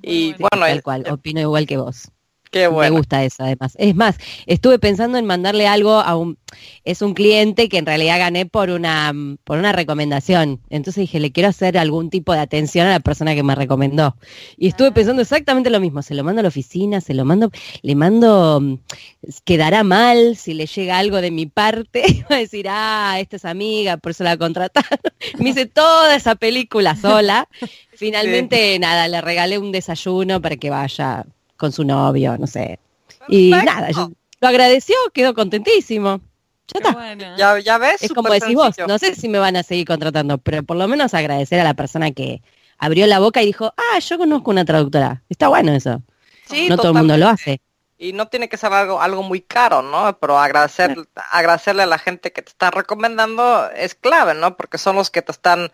Y 0.02 0.32
bueno. 0.32 0.48
bueno, 0.50 0.66
tal 0.66 0.76
es- 0.78 0.82
cual. 0.82 1.06
Opino 1.10 1.40
igual 1.40 1.66
que 1.66 1.76
vos. 1.76 2.08
Qué 2.52 2.68
bueno. 2.68 2.92
Me 2.92 2.98
gusta 2.98 3.24
eso, 3.24 3.42
además. 3.42 3.74
Es 3.78 3.96
más, 3.96 4.16
estuve 4.46 4.78
pensando 4.78 5.18
en 5.18 5.26
mandarle 5.26 5.66
algo 5.66 5.94
a 5.94 6.14
un... 6.16 6.38
Es 6.84 7.00
un 7.00 7.14
cliente 7.14 7.68
que 7.70 7.78
en 7.78 7.86
realidad 7.86 8.18
gané 8.18 8.44
por 8.44 8.68
una, 8.68 9.12
por 9.44 9.58
una 9.58 9.72
recomendación. 9.72 10.60
Entonces 10.68 11.00
dije, 11.00 11.18
le 11.18 11.32
quiero 11.32 11.48
hacer 11.48 11.78
algún 11.78 12.10
tipo 12.10 12.34
de 12.34 12.40
atención 12.40 12.86
a 12.86 12.90
la 12.90 13.00
persona 13.00 13.34
que 13.34 13.42
me 13.42 13.54
recomendó. 13.54 14.16
Y 14.58 14.68
estuve 14.68 14.88
Ah. 14.88 14.94
pensando 14.94 15.22
exactamente 15.22 15.70
lo 15.70 15.80
mismo. 15.80 16.02
Se 16.02 16.14
lo 16.14 16.22
mando 16.24 16.40
a 16.40 16.42
la 16.42 16.48
oficina, 16.48 17.00
se 17.00 17.14
lo 17.14 17.24
mando... 17.24 17.50
Le 17.82 17.94
mando... 17.96 18.60
mm, 18.60 18.74
Quedará 19.44 19.82
mal 19.82 20.36
si 20.36 20.52
le 20.52 20.66
llega 20.66 20.98
algo 20.98 21.20
de 21.22 21.30
mi 21.30 21.46
parte. 21.46 22.02
Va 22.30 22.36
a 22.36 22.38
decir, 22.40 22.66
ah, 22.68 23.16
esta 23.18 23.36
es 23.36 23.44
amiga, 23.46 23.96
por 23.96 24.10
eso 24.12 24.22
la 24.24 24.36
contrataron. 24.36 25.00
Me 25.38 25.50
hice 25.50 25.64
toda 25.66 26.14
esa 26.14 26.34
película 26.34 26.96
sola. 26.96 27.48
Finalmente, 27.94 28.78
nada, 28.78 29.08
le 29.08 29.20
regalé 29.20 29.58
un 29.58 29.72
desayuno 29.72 30.40
para 30.42 30.56
que 30.56 30.70
vaya 30.70 31.24
con 31.56 31.72
su 31.72 31.84
novio, 31.84 32.36
no 32.38 32.46
sé. 32.46 32.78
Y 33.28 33.50
Perfecto. 33.50 33.74
nada, 33.74 33.90
yo- 33.90 34.10
lo 34.40 34.48
agradeció, 34.48 34.96
quedó 35.12 35.34
contentísimo. 35.34 36.20
Ya 36.72 36.78
está. 36.80 36.92
bueno. 36.92 37.36
Ya, 37.36 37.58
ya 37.58 37.78
ves, 37.78 38.02
Es 38.02 38.12
como 38.12 38.30
decís 38.32 38.54
vos, 38.54 38.74
no 38.86 38.98
sé 38.98 39.14
si 39.14 39.28
me 39.28 39.38
van 39.38 39.56
a 39.56 39.62
seguir 39.62 39.86
contratando, 39.86 40.38
pero 40.38 40.62
por 40.62 40.76
lo 40.76 40.88
menos 40.88 41.14
agradecer 41.14 41.60
a 41.60 41.64
la 41.64 41.74
persona 41.74 42.10
que 42.12 42.42
abrió 42.78 43.06
la 43.06 43.18
boca 43.20 43.42
y 43.42 43.46
dijo, 43.46 43.72
ah, 43.76 43.98
yo 43.98 44.18
conozco 44.18 44.50
una 44.50 44.64
traductora. 44.64 45.22
Está 45.28 45.48
bueno 45.48 45.72
eso. 45.72 46.02
Sí, 46.48 46.68
no 46.68 46.76
todo 46.76 46.88
el 46.88 46.98
mundo 46.98 47.16
lo 47.16 47.28
hace. 47.28 47.60
Y 47.98 48.12
no 48.12 48.26
tiene 48.26 48.48
que 48.48 48.56
ser 48.56 48.72
algo, 48.72 49.00
algo 49.00 49.22
muy 49.22 49.40
caro, 49.42 49.82
¿no? 49.82 50.18
Pero 50.18 50.36
agradecer, 50.38 50.96
agradecerle 51.30 51.84
a 51.84 51.86
la 51.86 51.98
gente 51.98 52.32
que 52.32 52.42
te 52.42 52.48
está 52.50 52.72
recomendando 52.72 53.70
es 53.76 53.94
clave, 53.94 54.34
¿no? 54.34 54.56
Porque 54.56 54.78
son 54.78 54.96
los 54.96 55.10
que 55.10 55.22
te 55.22 55.30
están 55.30 55.70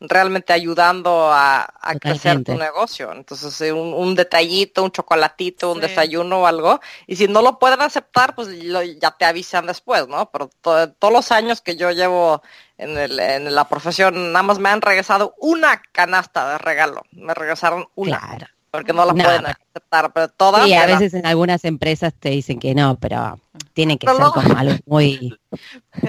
realmente 0.00 0.52
ayudando 0.52 1.30
a, 1.32 1.62
a 1.80 1.94
crecer 1.96 2.42
tu 2.42 2.54
negocio. 2.54 3.12
Entonces, 3.12 3.60
eh, 3.60 3.72
un, 3.72 3.92
un 3.92 4.14
detallito, 4.14 4.82
un 4.82 4.90
chocolatito, 4.90 5.72
un 5.72 5.80
Sí. 5.80 5.88
desayuno 5.88 6.40
o 6.40 6.46
algo. 6.46 6.80
Y 7.06 7.16
si 7.16 7.28
no 7.28 7.42
lo 7.42 7.58
pueden 7.58 7.82
aceptar, 7.82 8.34
pues 8.34 8.48
lo- 8.48 8.82
ya 8.82 9.10
te 9.12 9.26
avisan 9.26 9.66
después, 9.66 10.08
¿no? 10.08 10.30
Pero 10.30 10.50
to- 10.62 10.90
todos 10.92 11.12
los 11.12 11.30
años 11.32 11.60
que 11.60 11.76
yo 11.76 11.90
llevo 11.90 12.42
en, 12.78 12.96
el- 12.96 13.20
en 13.20 13.54
la 13.54 13.68
profesión, 13.68 14.32
nada 14.32 14.42
más 14.42 14.58
me 14.58 14.70
han 14.70 14.80
regresado 14.80 15.34
una 15.38 15.82
canasta 15.92 16.52
de 16.52 16.58
regalo. 16.58 17.02
Me 17.12 17.34
regresaron 17.34 17.86
una. 17.94 18.18
Claro. 18.18 18.46
Porque 18.70 18.92
no 18.92 19.04
la 19.04 19.12
pueden 19.12 19.46
aceptar, 19.46 20.12
pero 20.12 20.28
todas. 20.28 20.64
Sí, 20.64 20.74
a 20.74 20.86
veces 20.86 21.12
en 21.14 21.26
algunas 21.26 21.64
empresas 21.64 22.14
te 22.14 22.30
dicen 22.30 22.60
que 22.60 22.72
no, 22.72 22.96
pero 23.00 23.40
tiene 23.72 23.98
que 23.98 24.06
Pero 24.06 24.16
ser 24.18 24.26
no. 24.26 24.32
como 24.32 24.56
algo 24.56 24.74
muy... 24.86 25.36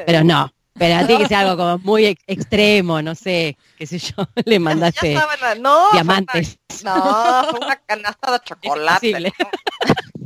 Pero 0.05 0.23
no, 0.23 0.53
pero 0.77 1.05
tiene 1.07 1.23
que 1.23 1.27
ser 1.27 1.37
algo 1.37 1.57
como 1.57 1.77
muy 1.79 2.05
ex- 2.05 2.23
extremo, 2.27 3.01
no 3.01 3.13
sé, 3.15 3.57
qué 3.77 3.85
sé 3.87 3.99
yo, 3.99 4.13
le 4.45 4.59
mandaste 4.59 5.13
Ya 5.13 5.21
saben, 5.21 5.61
no, 5.61 5.83
fue 5.89 5.93
diamantes. 5.93 6.57
una- 6.83 6.95
no, 6.95 7.43
fue 7.49 7.59
una 7.59 7.75
canasta 7.77 8.31
de 8.31 8.39
chocolate. 8.45 9.33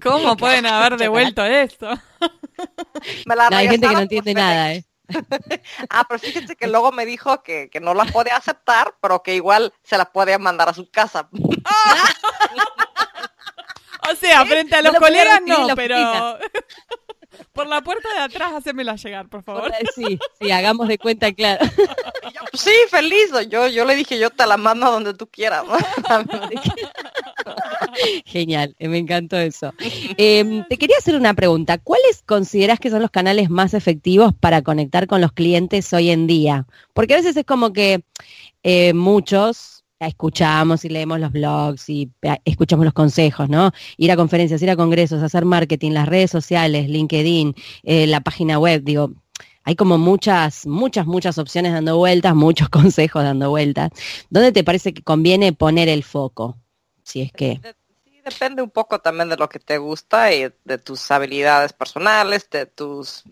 ¿Cómo 0.01 0.38
pueden 0.38 0.65
haber 0.67 0.97
devuelto 0.97 1.43
esto? 1.43 1.89
Me 3.25 3.36
la 3.36 3.49
No, 3.49 3.58
hay 3.58 3.67
gente 3.69 3.88
que 3.88 3.93
no 3.93 3.99
entiende 4.01 4.34
nada. 4.34 4.73
¿eh? 4.73 4.86
Ah, 5.89 6.05
pero 6.08 6.19
fíjense 6.19 6.55
que 6.55 6.67
luego 6.67 6.91
me 6.91 7.05
dijo 7.05 7.41
que, 7.43 7.69
que 7.69 7.79
no 7.79 7.93
la 7.93 8.05
puede 8.05 8.31
aceptar, 8.31 8.95
pero 9.01 9.21
que 9.23 9.36
igual 9.36 9.73
se 9.84 9.97
la 9.97 10.05
puede 10.05 10.38
mandar 10.38 10.69
a 10.69 10.73
su 10.73 10.89
casa. 10.89 11.27
O 14.12 14.15
sea, 14.15 14.45
frente 14.45 14.75
a 14.75 14.81
No 14.81 14.84
los 14.91 14.93
lo 14.93 14.99
podía 14.99 15.39
colegas 15.39 15.41
no, 15.67 15.75
pero 15.75 16.39
por 17.54 17.67
la 17.67 17.82
puerta 17.82 18.08
de 18.13 18.21
atrás 18.21 18.54
hacémela 18.54 18.95
llegar, 18.95 19.28
por 19.28 19.43
favor. 19.43 19.71
Sí, 19.95 20.19
sí, 20.39 20.52
hagamos 20.52 20.88
de 20.88 20.98
cuenta, 20.98 21.32
claro. 21.34 21.65
Yo, 22.24 22.41
sí, 22.54 22.71
feliz. 22.89 23.32
Yo, 23.50 23.67
yo 23.67 23.86
le 23.86 23.95
dije, 23.95 24.19
yo 24.19 24.30
te 24.30 24.45
la 24.45 24.58
mando 24.58 24.88
a 24.88 24.91
donde 24.91 25.13
tú 25.13 25.28
quieras. 25.28 25.63
¿no? 25.65 25.76
Genial, 28.26 28.76
eh, 28.80 28.88
me 28.88 28.98
encantó 28.98 29.38
eso. 29.38 29.74
Eh, 30.17 30.63
te 30.69 30.78
quería 30.78 30.98
hacer 30.98 31.15
una 31.15 31.34
pregunta. 31.34 31.78
¿Cuáles 31.78 32.24
consideras 32.26 32.80
que 32.80 32.89
son 32.89 33.02
los 33.02 33.12
canales 33.12 33.50
más 33.50 33.74
efectivos 33.74 34.34
para 34.39 34.62
conectar 34.62 35.08
con 35.08 35.21
los 35.21 35.32
clientes 35.32 35.91
hoy 35.93 36.10
en 36.10 36.28
día? 36.28 36.65
Porque 36.93 37.13
a 37.13 37.17
veces 37.17 37.38
es 37.38 37.45
como 37.45 37.74
que 37.74 38.04
eh, 38.63 38.93
muchos 38.93 39.74
escuchamos 39.99 40.86
y 40.86 40.89
leemos 40.89 41.19
los 41.19 41.31
blogs 41.31 41.89
y 41.89 42.12
eh, 42.21 42.38
escuchamos 42.45 42.86
los 42.86 42.93
consejos, 42.93 43.49
¿no? 43.49 43.71
Ir 43.97 44.12
a 44.12 44.15
conferencias, 44.15 44.62
ir 44.62 44.69
a 44.69 44.75
congresos, 44.75 45.23
hacer 45.23 45.45
marketing, 45.45 45.91
las 45.91 46.08
redes 46.08 46.31
sociales, 46.31 46.89
LinkedIn, 46.89 47.55
eh, 47.84 48.08
la 48.08 48.21
página 48.21 48.60
web, 48.60 48.84
digo, 48.84 49.12
hay 49.63 49.75
como 49.75 49.97
muchas, 49.97 50.67
muchas, 50.67 51.08
muchas 51.08 51.38
opciones 51.38 51.73
dando 51.73 51.97
vueltas, 51.97 52.36
muchos 52.36 52.69
consejos 52.69 53.23
dando 53.23 53.49
vueltas. 53.49 53.91
¿Dónde 54.29 54.51
te 54.51 54.63
parece 54.63 54.93
que 54.93 55.01
conviene 55.01 55.53
poner 55.53 55.89
el 55.89 56.03
foco? 56.03 56.58
Si 57.03 57.21
es 57.21 57.31
que... 57.31 57.60
Sí, 58.03 58.21
depende 58.23 58.62
un 58.62 58.69
poco 58.69 58.99
también 58.99 59.29
de 59.29 59.38
lo 59.38 59.49
que 59.49 59.60
te 59.60 59.77
gusta 59.77 60.34
y 60.34 60.51
de 60.63 60.77
tus 60.77 61.10
habilidades 61.12 61.73
personales, 61.73 62.49
de 62.49 62.65
tus... 62.65 63.23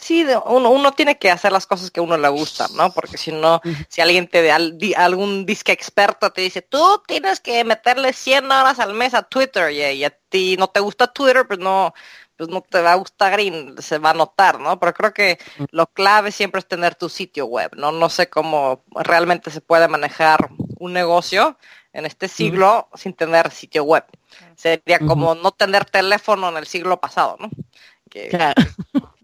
Sí, 0.00 0.22
de- 0.22 0.36
uno, 0.36 0.70
uno 0.70 0.92
tiene 0.92 1.18
que 1.18 1.30
hacer 1.30 1.50
las 1.52 1.66
cosas 1.66 1.90
que 1.90 2.00
a 2.00 2.02
uno 2.02 2.16
le 2.16 2.28
gustan, 2.28 2.68
¿no? 2.74 2.92
Porque 2.92 3.18
si 3.18 3.32
no, 3.32 3.60
si 3.88 4.00
alguien 4.00 4.28
te 4.28 4.50
al- 4.52 4.78
di- 4.78 4.94
algún 4.94 5.44
disque 5.44 5.72
experto 5.72 6.30
te 6.30 6.40
dice, 6.42 6.62
tú 6.62 7.02
tienes 7.06 7.40
que 7.40 7.64
meterle 7.64 8.12
100 8.12 8.44
horas 8.46 8.78
al 8.78 8.94
mes 8.94 9.14
a 9.14 9.22
Twitter 9.24 9.72
y, 9.72 9.82
y 9.82 10.04
a 10.04 10.10
ti 10.10 10.56
no 10.58 10.68
te 10.68 10.80
gusta 10.80 11.12
Twitter, 11.12 11.46
pues 11.46 11.58
no, 11.58 11.94
pues 12.36 12.48
no 12.48 12.60
te 12.60 12.80
va 12.80 12.92
a 12.92 12.96
gustar 12.96 13.40
y 13.40 13.74
se 13.78 13.98
va 13.98 14.10
a 14.10 14.14
notar, 14.14 14.60
¿no? 14.60 14.78
Pero 14.78 14.94
creo 14.94 15.12
que 15.12 15.38
lo 15.72 15.88
clave 15.88 16.30
siempre 16.30 16.60
es 16.60 16.68
tener 16.68 16.94
tu 16.94 17.08
sitio 17.08 17.46
web, 17.46 17.72
¿no? 17.76 17.90
No 17.90 18.08
sé 18.08 18.28
cómo 18.30 18.84
realmente 18.94 19.50
se 19.50 19.60
puede 19.60 19.88
manejar 19.88 20.48
un 20.78 20.92
negocio 20.92 21.58
en 21.92 22.06
este 22.06 22.28
siglo 22.28 22.88
sin 22.94 23.14
tener 23.14 23.50
sitio 23.50 23.82
web. 23.82 24.04
Sería 24.54 25.00
como 25.00 25.34
no 25.34 25.50
tener 25.50 25.84
teléfono 25.86 26.48
en 26.50 26.56
el 26.58 26.66
siglo 26.68 27.00
pasado, 27.00 27.36
¿no? 27.40 27.50
Que, 28.08 28.28
Claro. 28.28 28.62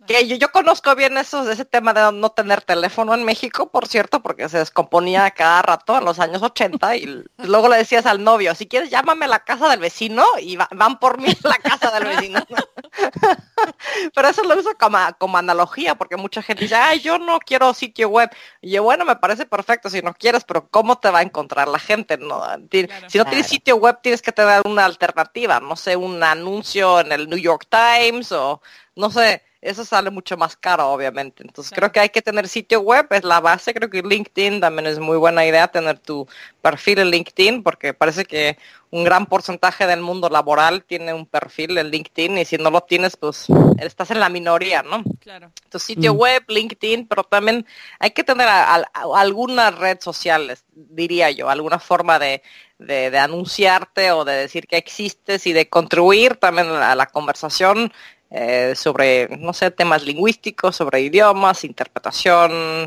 Que 0.07 0.27
yo, 0.27 0.37
yo 0.37 0.51
conozco 0.53 0.95
bien 0.95 1.17
eso, 1.19 1.49
ese 1.51 1.65
tema 1.65 1.93
de 1.93 2.13
no 2.13 2.31
tener 2.31 2.63
teléfono 2.63 3.15
en 3.15 3.25
México, 3.25 3.71
por 3.71 3.87
cierto, 3.89 4.21
porque 4.23 4.49
se 4.49 4.59
descomponía 4.59 5.31
cada 5.31 5.63
rato 5.63 5.97
en 5.99 6.05
los 6.05 6.19
años 6.21 6.43
80 6.43 6.97
y 6.97 7.25
luego 7.39 7.69
le 7.69 7.77
decías 7.79 8.07
al 8.07 8.23
novio, 8.23 8.55
si 8.55 8.67
quieres 8.67 8.91
llámame 8.91 9.25
a 9.25 9.29
la 9.29 9.45
casa 9.45 9.69
del 9.69 9.81
vecino 9.81 10.25
y 10.41 10.57
va- 10.57 10.69
van 10.73 10.99
por 10.99 11.19
mí 11.19 11.29
a 11.45 11.49
la 11.49 11.59
casa 11.59 11.91
del 11.91 12.05
vecino. 12.05 12.45
Pero 14.15 14.29
eso 14.29 14.43
lo 14.45 14.57
uso 14.59 14.71
como, 14.79 14.99
como 15.19 15.39
analogía, 15.39 15.95
porque 15.95 16.17
mucha 16.17 16.43
gente 16.43 16.65
dice, 16.65 16.75
ay, 16.77 17.01
yo 17.01 17.19
no 17.19 17.39
quiero 17.39 17.73
sitio 17.75 18.09
web. 18.09 18.31
Y 18.61 18.71
yo, 18.73 18.83
bueno, 18.83 19.05
me 19.05 19.17
parece 19.17 19.47
perfecto 19.47 19.89
si 19.91 20.03
no 20.03 20.13
quieres, 20.15 20.45
pero 20.45 20.69
¿cómo 20.69 20.99
te 20.99 21.11
va 21.11 21.21
a 21.21 21.23
encontrar 21.23 21.69
la 21.69 21.79
gente? 21.79 22.19
No, 22.19 22.41
Claro. 22.41 23.09
si 23.09 23.19
no 23.19 23.25
tienes 23.25 23.47
Claro. 23.47 23.49
sitio 23.49 23.77
web, 23.77 23.99
tienes 24.03 24.23
que 24.23 24.33
tener 24.33 24.63
una 24.67 24.85
alternativa, 24.85 25.61
no 25.61 25.77
sé, 25.77 25.97
un 25.97 26.23
anuncio 26.23 27.01
en 27.01 27.13
el 27.13 27.29
New 27.29 27.39
York 27.39 27.67
Times 27.71 28.33
o, 28.33 28.61
no 28.97 29.11
sé, 29.11 29.43
eso 29.65 29.83
sale 29.85 30.11
mucho 30.11 30.37
más 30.37 30.57
caro, 30.57 30.91
obviamente. 30.91 31.43
Entonces 31.43 31.73
creo 31.75 31.91
que 31.91 31.99
hay 31.99 32.11
que 32.11 32.21
tener 32.21 32.47
sitio 32.49 32.81
web, 32.81 33.07
es 33.11 33.25
la 33.25 33.41
base. 33.41 33.73
Creo 33.73 33.89
que 33.89 34.03
LinkedIn 34.03 34.61
también 34.61 34.87
es 34.87 34.99
muy 34.99 35.17
buena 35.17 35.45
idea 35.47 35.69
tener 35.69 35.99
tu 35.99 36.29
perfil 36.61 36.99
en 36.99 37.11
LinkedIn, 37.11 37.63
porque 37.63 37.95
parece 37.95 38.27
que 38.27 38.59
un 38.91 39.05
gran 39.05 39.25
porcentaje 39.25 39.87
del 39.87 40.03
mundo 40.03 40.29
laboral 40.29 40.85
tiene 40.85 41.15
un 41.15 41.25
perfil 41.25 41.79
en 41.79 41.89
LinkedIn 41.89 42.39
y 42.39 42.45
si 42.45 42.59
no 42.59 42.71
lo 42.71 42.83
tienes, 42.83 43.17
pues 43.17 43.47
estás 43.79 44.11
en 44.11 44.21
la 44.21 44.29
minoría, 44.29 44.83
¿no? 44.83 45.03
Claro. 45.19 45.51
Tu 45.71 45.79
sitio 45.79 46.15
mm. 46.15 46.17
web, 46.19 46.45
LinkedIn, 46.47 47.09
pero 47.09 47.25
también 47.25 47.67
hay 47.99 48.11
que 48.11 48.23
tener 48.23 48.47
alguna 48.93 49.71
red 49.71 49.99
social, 50.01 50.57
diría 50.75 51.31
yo, 51.31 51.49
alguna 51.49 51.79
forma 51.79 52.19
de, 52.19 52.43
de, 52.79 53.19
anunciarte 53.19 54.13
o 54.13 54.25
de 54.25 54.35
decir 54.35 54.67
que 54.67 54.77
existes 54.77 55.47
y 55.47 55.53
de 55.53 55.69
contribuir 55.69 56.37
también 56.37 56.69
a 56.69 56.95
la 56.95 57.07
conversación 57.07 57.93
eh, 58.37 58.75
sobre, 58.75 59.29
no 59.39 59.53
sé, 59.53 59.71
temas 59.71 60.03
lingüísticos, 60.03 60.75
sobre 60.75 61.03
idiomas, 61.03 61.63
interpretación, 61.63 62.85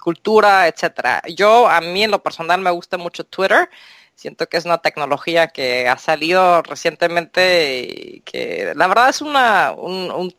cultura, 0.00 0.68
etcétera. 0.68 1.22
Yo, 1.34 1.68
a 1.68 1.80
mí 1.80 2.04
en 2.04 2.12
lo 2.12 2.22
personal 2.22 2.60
me 2.60 2.70
gusta 2.70 2.96
mucho 2.96 3.24
Twitter. 3.24 3.68
Siento 4.14 4.46
que 4.48 4.58
es 4.58 4.66
una 4.66 4.78
tecnología 4.78 5.48
que 5.48 5.88
ha 5.88 5.98
salido 5.98 6.62
recientemente 6.62 7.80
y 7.80 8.20
que 8.20 8.72
la 8.76 8.86
verdad 8.86 9.08
es 9.08 9.22
una, 9.22 9.72
un, 9.72 10.32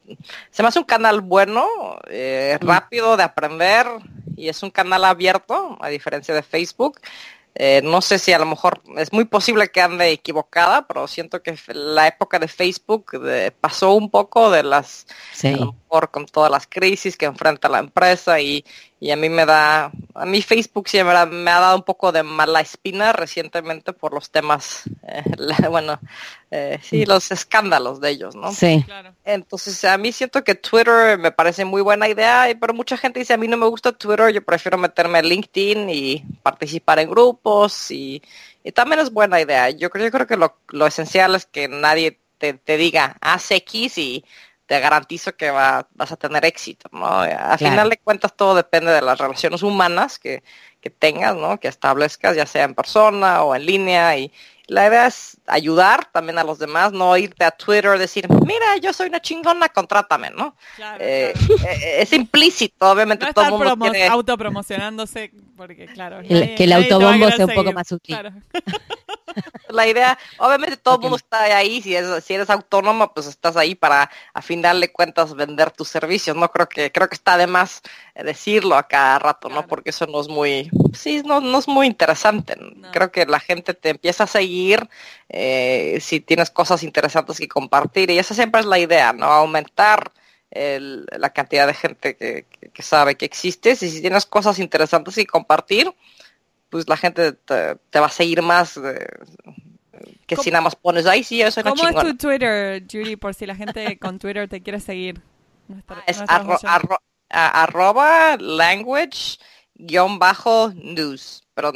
se 0.50 0.62
me 0.62 0.70
hace 0.70 0.80
un 0.80 0.86
canal 0.86 1.20
bueno, 1.20 1.68
eh, 2.08 2.58
mm. 2.62 2.66
rápido 2.66 3.18
de 3.18 3.24
aprender 3.24 3.86
y 4.38 4.48
es 4.48 4.64
un 4.64 4.72
canal 4.72 5.04
abierto, 5.04 5.78
a 5.82 5.90
diferencia 5.90 6.34
de 6.34 6.42
Facebook. 6.42 7.02
Eh, 7.56 7.82
no 7.84 8.02
sé 8.02 8.18
si 8.18 8.32
a 8.32 8.40
lo 8.40 8.46
mejor 8.46 8.82
es 8.98 9.12
muy 9.12 9.26
posible 9.26 9.68
que 9.70 9.82
ande 9.82 10.12
equivocada, 10.12 10.88
pero 10.88 11.08
siento 11.08 11.44
que 11.44 11.58
la 11.74 12.08
época 12.08 12.40
de 12.40 12.48
Facebook 12.48 13.12
pasó 13.60 13.94
un 13.94 14.10
poco 14.10 14.50
de 14.52 14.64
las, 14.64 15.06
lo 15.44 15.76
mejor 15.92 16.10
con 16.10 16.26
todas 16.26 16.50
las 16.50 16.68
crisis 16.68 17.18
que 17.18 17.26
enfrenta 17.26 17.68
la 17.68 17.80
empresa 17.80 18.40
y, 18.40 18.64
y 19.00 19.12
a 19.12 19.18
mí 19.18 19.28
me 19.30 19.46
da, 19.46 19.92
a 20.16 20.26
mí 20.26 20.42
Facebook 20.42 20.88
siempre 20.88 21.26
me 21.26 21.52
ha 21.52 21.60
dado 21.60 21.76
un 21.76 21.84
poco 21.84 22.14
de 22.14 22.24
mala 22.24 22.62
espina 22.62 23.12
recientemente 23.12 23.92
por 23.92 24.14
los 24.14 24.30
temas, 24.32 24.84
eh, 25.06 25.24
bueno, 25.70 26.00
eh, 26.50 26.80
sí, 26.82 27.04
mm. 27.04 27.10
los 27.10 27.32
escándalos 27.32 28.00
de 28.00 28.10
ellos, 28.10 28.36
¿no? 28.36 28.54
Sí. 28.54 28.86
Entonces 29.26 29.84
a 29.84 29.98
mí 29.98 30.14
siento 30.14 30.44
que 30.46 30.56
Twitter 30.56 31.18
me 31.18 31.32
parece 31.32 31.66
muy 31.66 31.82
buena 31.82 32.08
idea, 32.08 32.48
pero 32.60 32.74
mucha 32.74 32.96
gente 32.96 33.20
dice 33.20 33.34
a 33.34 33.38
mí 33.38 33.50
no 33.50 33.58
me 33.58 33.68
gusta 33.68 33.92
Twitter, 33.92 34.32
yo 34.32 34.42
prefiero 34.44 34.78
meterme 34.78 35.20
en 35.20 35.26
LinkedIn 35.26 35.90
y 35.90 36.24
participar 36.42 37.00
en 37.00 37.10
grupos 37.10 37.92
y, 37.92 38.22
también 38.76 39.00
es 39.00 39.12
buena 39.12 39.42
idea. 39.42 39.72
Yo 39.72 39.90
creo, 39.90 40.06
yo 40.06 40.12
creo 40.12 40.28
que 40.28 40.38
lo, 40.38 40.56
lo 40.70 40.86
esencial 40.86 41.34
es 41.34 41.48
que 41.48 41.68
nadie 41.68 42.20
te, 42.38 42.54
te 42.54 42.78
diga 42.78 43.18
haz 43.22 43.50
X 43.50 43.98
y 43.98 44.24
te 44.72 44.80
garantizo 44.80 45.36
que 45.36 45.52
va, 45.52 45.86
vas 45.96 46.14
a 46.14 46.16
tener 46.16 46.46
éxito, 46.46 46.88
¿no? 46.94 47.20
Al 47.20 47.58
final 47.58 47.90
de 47.90 47.98
cuentas 47.98 48.34
todo 48.34 48.56
depende 48.56 48.90
de 48.90 49.02
las 49.02 49.20
relaciones 49.20 49.64
humanas 49.64 50.18
que, 50.18 50.44
que 50.80 50.90
tengas, 50.90 51.36
¿no? 51.36 51.60
Que 51.60 51.68
establezcas, 51.68 52.38
ya 52.38 52.46
sea 52.46 52.64
en 52.64 52.74
persona 52.74 53.44
o 53.44 53.54
en 53.54 53.66
línea 53.66 54.18
y, 54.18 54.32
la 54.68 54.88
idea 54.88 55.08
es 55.08 55.36
ayudar 55.48 56.06
también 56.14 56.38
a 56.40 56.46
los 56.46 56.58
demás, 56.58 56.94
no 56.94 57.18
irte 57.18 57.44
a 57.44 57.52
Twitter 57.52 57.92
y 57.98 58.00
decir, 58.00 58.30
mira, 58.30 58.78
yo 58.82 58.94
soy 58.94 59.10
una 59.10 59.20
chingona, 59.20 59.68
contrátame, 59.68 60.30
¿no? 60.30 60.56
Eh, 60.98 61.34
eh, 61.68 61.96
es 62.00 62.14
implícito, 62.14 62.90
obviamente 62.90 63.26
no 63.26 63.34
todo 63.34 63.46
el 63.46 63.52
mundo 63.52 63.76
quiere... 63.76 64.08
autopromocionándose, 64.08 65.34
porque 65.58 65.88
claro... 65.88 66.22
que 66.22 66.56
el 66.58 66.72
autobombo 66.72 67.30
sea 67.32 67.48
un 67.48 67.54
poco 67.54 67.74
más 67.74 67.92
útil. 67.92 68.18
la 69.70 69.88
idea, 69.88 70.18
obviamente 70.38 70.78
todo 70.78 70.96
el 70.96 71.02
mundo 71.02 71.18
está 71.18 71.44
ahí, 71.44 71.82
si, 71.82 71.96
es, 71.96 72.24
si 72.24 72.34
eres 72.34 72.50
autónomo, 72.50 73.14
pues 73.14 73.28
estás 73.28 73.58
ahí 73.58 73.76
para 73.76 74.10
a 74.34 74.42
final 74.42 74.82
de 74.82 74.92
cuentas 74.92 75.34
vender 75.34 75.72
tus 75.72 75.88
servicios, 75.88 76.36
no 76.36 76.52
creo 76.52 76.68
que, 76.68 76.92
creo 76.92 77.10
que 77.10 77.16
está 77.16 77.38
de 77.38 77.48
más 77.48 77.82
decirlo 78.16 78.76
a 78.76 78.88
cada 78.88 79.20
rato, 79.20 79.50
¿no? 79.50 79.68
Porque 79.68 79.92
eso 79.92 80.06
no 80.08 80.22
es 80.22 80.28
muy, 80.28 80.70
sí, 80.94 81.22
no, 81.26 81.42
no 81.42 81.60
es 81.60 81.68
muy 81.68 81.88
interesante. 81.88 82.58
Creo 82.92 83.12
que 83.12 83.26
la 83.26 83.40
gente 83.40 83.74
te 83.74 83.90
empieza 83.90 84.26
a 84.26 84.28
seguir 84.28 84.90
eh, 85.30 86.00
si 86.02 86.20
tienes 86.20 86.52
cosas 86.52 86.84
interesantes 86.84 87.38
que 87.38 87.48
compartir 87.48 88.12
y 88.12 88.20
esa 88.20 88.34
siempre 88.34 88.62
es 88.62 88.68
la 88.68 88.80
idea, 88.80 89.14
¿no? 89.14 89.26
Aumentar 89.26 90.12
la 90.54 91.30
cantidad 91.30 91.66
de 91.66 91.74
gente 91.74 92.18
que, 92.18 92.46
que, 92.74 92.82
sabe 92.82 93.16
que 93.16 93.26
existes 93.26 93.82
y 93.84 93.90
si 93.90 94.02
tienes 94.02 94.26
cosas 94.26 94.60
interesantes 94.60 95.16
que 95.16 95.26
compartir, 95.26 95.94
pues 96.72 96.88
la 96.88 96.98
gente 96.98 97.34
te, 97.34 98.00
va 98.00 98.06
a 98.08 98.10
seguir 98.10 98.42
más 98.42 98.78
eh, 98.78 99.08
que 100.26 100.38
si 100.38 100.50
nada 100.50 100.62
más 100.62 100.76
pones 100.76 101.06
ahí, 101.06 101.24
sí, 101.24 101.42
eso 101.42 101.62
¿Cómo 101.62 101.88
es 101.88 101.96
tu 101.96 102.16
Twitter, 102.16 102.84
Judy, 102.90 103.18
por 103.18 103.36
si 103.36 103.46
la 103.46 103.56
gente 103.56 104.00
con 104.00 104.18
Twitter 104.18 104.48
te 104.48 104.64
quiere 104.64 104.80
seguir? 104.80 105.22
es 106.08 106.22
arroba 107.30 108.38
language 108.38 109.38
guion 109.76 110.18
bajo 110.18 110.72
news, 110.74 111.44
pero 111.54 111.74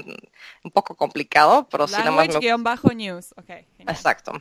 un 0.63 0.71
poco 0.71 0.95
complicado, 0.95 1.67
pero 1.69 1.87
si 1.87 1.97
nada 1.97 2.11
más... 2.11 2.39
guion 2.39 2.63
bajo 2.63 2.93
news, 2.93 3.33
ok. 3.37 3.49
Exacto. 3.79 4.31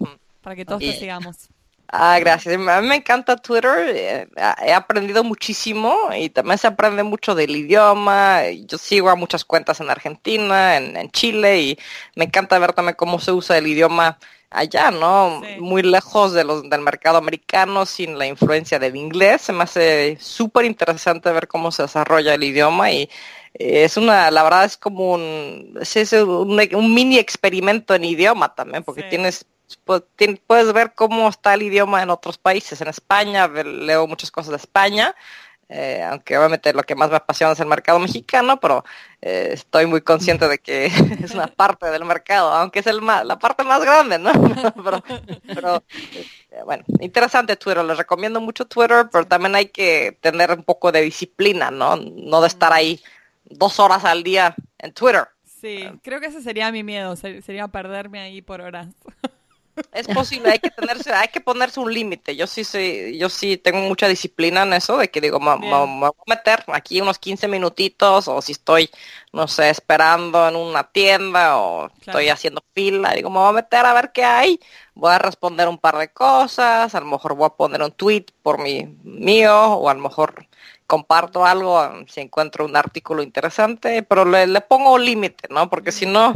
Para 0.40 0.54
que 0.56 0.64
todos 0.64 0.80
te 0.80 0.92
sigamos. 0.92 1.48
Ah, 1.88 2.18
gracias. 2.18 2.54
A 2.54 2.80
mí 2.80 2.88
me 2.88 2.96
encanta 2.96 3.36
Twitter. 3.36 3.72
Eh, 3.88 4.28
he 4.64 4.72
aprendido 4.72 5.22
muchísimo 5.22 5.96
y 6.16 6.28
también 6.30 6.58
se 6.58 6.66
aprende 6.66 7.02
mucho 7.02 7.34
del 7.34 7.54
idioma. 7.54 8.42
Yo 8.66 8.78
sigo 8.78 9.10
a 9.10 9.16
muchas 9.16 9.44
cuentas 9.44 9.80
en 9.80 9.90
Argentina, 9.90 10.76
en, 10.76 11.10
Chile 11.10 11.60
y 11.60 11.78
me 12.16 12.24
encanta 12.24 12.58
ver 12.58 12.72
también 12.72 12.96
cómo 12.96 13.20
se 13.20 13.32
usa 13.32 13.58
el 13.58 13.66
idioma 13.66 14.18
allá, 14.50 14.90
¿no? 14.90 15.42
Muy 15.60 15.82
lejos 15.82 16.32
de 16.32 16.44
los, 16.44 16.68
del 16.68 16.80
mercado 16.80 17.18
americano, 17.18 17.86
sin 17.86 18.18
la 18.18 18.26
influencia 18.26 18.78
del 18.78 18.96
inglés. 18.96 19.42
Se 19.42 19.52
me 19.52 19.64
hace 19.64 20.16
súper 20.20 20.64
interesante 20.64 21.30
ver 21.32 21.48
cómo 21.48 21.70
se 21.70 21.82
desarrolla 21.82 22.34
el 22.34 22.42
idioma 22.44 22.90
y 22.90 23.02
eh, 23.54 23.84
es 23.84 23.96
una, 23.96 24.30
la 24.30 24.42
verdad 24.42 24.64
es 24.64 24.76
como 24.76 25.12
un, 25.12 25.78
es 25.80 26.12
un, 26.12 26.94
mini 26.94 27.18
experimento 27.18 27.94
en 27.94 28.04
idioma 28.04 28.54
también, 28.54 28.82
porque 28.82 29.04
tienes 29.04 29.46
puedes 29.76 30.72
ver 30.72 30.94
cómo 30.94 31.28
está 31.28 31.54
el 31.54 31.62
idioma 31.62 32.02
en 32.02 32.10
otros 32.10 32.38
países. 32.38 32.80
En 32.80 32.88
España, 32.88 33.48
leo 33.48 34.06
muchas 34.06 34.30
cosas 34.30 34.50
de 34.50 34.56
España, 34.56 35.14
eh, 35.68 36.02
aunque 36.02 36.36
obviamente 36.36 36.72
lo 36.72 36.82
que 36.82 36.94
más 36.94 37.10
me 37.10 37.16
apasiona 37.16 37.52
es 37.52 37.60
el 37.60 37.66
mercado 37.66 37.98
mexicano, 37.98 38.60
pero 38.60 38.84
eh, 39.22 39.50
estoy 39.52 39.86
muy 39.86 40.02
consciente 40.02 40.46
de 40.46 40.58
que 40.58 40.86
es 41.24 41.32
una 41.32 41.46
parte 41.46 41.86
del 41.86 42.04
mercado, 42.04 42.52
aunque 42.52 42.80
es 42.80 42.86
el 42.86 43.04
la 43.04 43.38
parte 43.38 43.64
más 43.64 43.80
grande, 43.80 44.18
¿no? 44.18 44.30
pero, 45.54 45.82
eh, 46.50 46.62
bueno, 46.64 46.84
interesante 47.00 47.56
Twitter, 47.56 47.84
les 47.84 47.96
recomiendo 47.96 48.40
mucho 48.40 48.66
Twitter, 48.66 49.08
pero 49.10 49.26
también 49.26 49.54
hay 49.54 49.66
que 49.66 50.18
tener 50.20 50.50
un 50.52 50.64
poco 50.64 50.92
de 50.92 51.00
disciplina, 51.00 51.70
¿no? 51.70 51.96
No 51.96 52.40
de 52.40 52.48
estar 52.48 52.72
ahí 52.72 53.02
dos 53.44 53.80
horas 53.80 54.04
al 54.04 54.22
día 54.22 54.54
en 54.78 54.92
Twitter. 54.92 55.28
Sí, 55.60 55.82
creo 56.02 56.20
que 56.20 56.26
ese 56.26 56.42
sería 56.42 56.70
mi 56.70 56.82
miedo, 56.82 57.16
sería 57.16 57.68
perderme 57.68 58.20
ahí 58.20 58.42
por 58.42 58.60
horas. 58.60 58.88
Es 59.92 60.06
posible, 60.08 60.50
hay 60.50 60.58
que 60.58 60.70
tenerse, 60.70 61.12
hay 61.12 61.28
que 61.28 61.40
ponerse 61.40 61.80
un 61.80 61.92
límite. 61.92 62.36
Yo 62.36 62.46
sí, 62.46 62.64
sí, 62.64 63.16
yo 63.18 63.28
sí 63.28 63.56
tengo 63.56 63.78
mucha 63.80 64.08
disciplina 64.08 64.62
en 64.62 64.72
eso, 64.72 64.96
de 64.98 65.10
que 65.10 65.20
digo, 65.20 65.40
me, 65.40 65.56
voy 65.56 66.08
a 66.08 66.10
meter 66.26 66.64
aquí 66.68 67.00
unos 67.00 67.18
15 67.18 67.48
minutitos, 67.48 68.28
o 68.28 68.40
si 68.42 68.52
estoy, 68.52 68.90
no 69.32 69.48
sé, 69.48 69.70
esperando 69.70 70.48
en 70.48 70.56
una 70.56 70.84
tienda, 70.90 71.58
o 71.58 71.90
estoy 72.00 72.28
haciendo 72.28 72.62
fila, 72.72 73.12
digo, 73.12 73.30
me 73.30 73.38
voy 73.38 73.48
a 73.48 73.52
meter 73.52 73.84
a 73.86 73.94
ver 73.94 74.12
qué 74.12 74.24
hay, 74.24 74.60
voy 74.94 75.12
a 75.12 75.18
responder 75.18 75.68
un 75.68 75.78
par 75.78 75.98
de 75.98 76.12
cosas, 76.12 76.94
a 76.94 77.00
lo 77.00 77.06
mejor 77.06 77.34
voy 77.34 77.46
a 77.46 77.56
poner 77.56 77.82
un 77.82 77.92
tweet 77.92 78.26
por 78.42 78.58
mi 78.60 78.96
mío, 79.02 79.74
o 79.74 79.88
a 79.88 79.94
lo 79.94 80.00
mejor 80.00 80.46
comparto 80.86 81.46
algo 81.46 81.80
si 82.08 82.20
encuentro 82.20 82.64
un 82.64 82.76
artículo 82.76 83.22
interesante, 83.22 84.02
pero 84.02 84.24
le, 84.24 84.46
le 84.46 84.60
pongo 84.60 84.92
un 84.94 85.04
límite, 85.04 85.48
¿no? 85.50 85.68
Porque 85.70 85.92
si 85.92 86.06
no, 86.06 86.32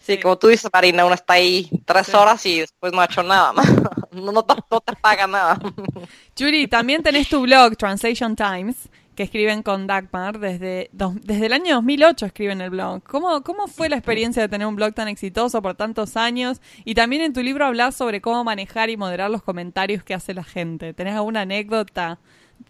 Sí, 0.00 0.18
como 0.18 0.38
tú 0.38 0.48
dices, 0.48 0.70
Marina, 0.72 1.04
uno 1.04 1.14
está 1.14 1.34
ahí 1.34 1.70
tres 1.84 2.14
horas 2.14 2.44
y 2.46 2.60
después 2.60 2.92
no 2.92 3.02
ha 3.02 3.04
hecho 3.04 3.22
nada, 3.22 3.52
no, 4.12 4.32
no, 4.32 4.42
te, 4.42 4.96
paga 5.00 5.26
nada. 5.26 5.60
Judy, 6.38 6.66
también 6.68 7.02
tenés 7.02 7.28
tu 7.28 7.42
blog, 7.42 7.76
Translation 7.76 8.34
Times, 8.34 8.88
que 9.14 9.24
escriben 9.24 9.62
con 9.62 9.86
Dagmar 9.86 10.38
desde, 10.38 10.88
desde 10.92 11.46
el 11.46 11.52
año 11.52 11.74
2008 11.74 12.24
escriben 12.24 12.62
el 12.62 12.70
blog. 12.70 13.02
¿Cómo, 13.02 13.42
¿Cómo 13.42 13.66
fue 13.66 13.90
la 13.90 13.96
experiencia 13.96 14.40
de 14.40 14.48
tener 14.48 14.66
un 14.66 14.76
blog 14.76 14.94
tan 14.94 15.08
exitoso 15.08 15.60
por 15.60 15.74
tantos 15.74 16.16
años? 16.16 16.62
Y 16.86 16.94
también 16.94 17.20
en 17.20 17.34
tu 17.34 17.42
libro 17.42 17.66
hablas 17.66 17.94
sobre 17.94 18.22
cómo 18.22 18.42
manejar 18.42 18.88
y 18.88 18.96
moderar 18.96 19.30
los 19.30 19.42
comentarios 19.42 20.02
que 20.02 20.14
hace 20.14 20.32
la 20.32 20.44
gente. 20.44 20.94
¿Tenés 20.94 21.14
alguna 21.14 21.42
anécdota 21.42 22.18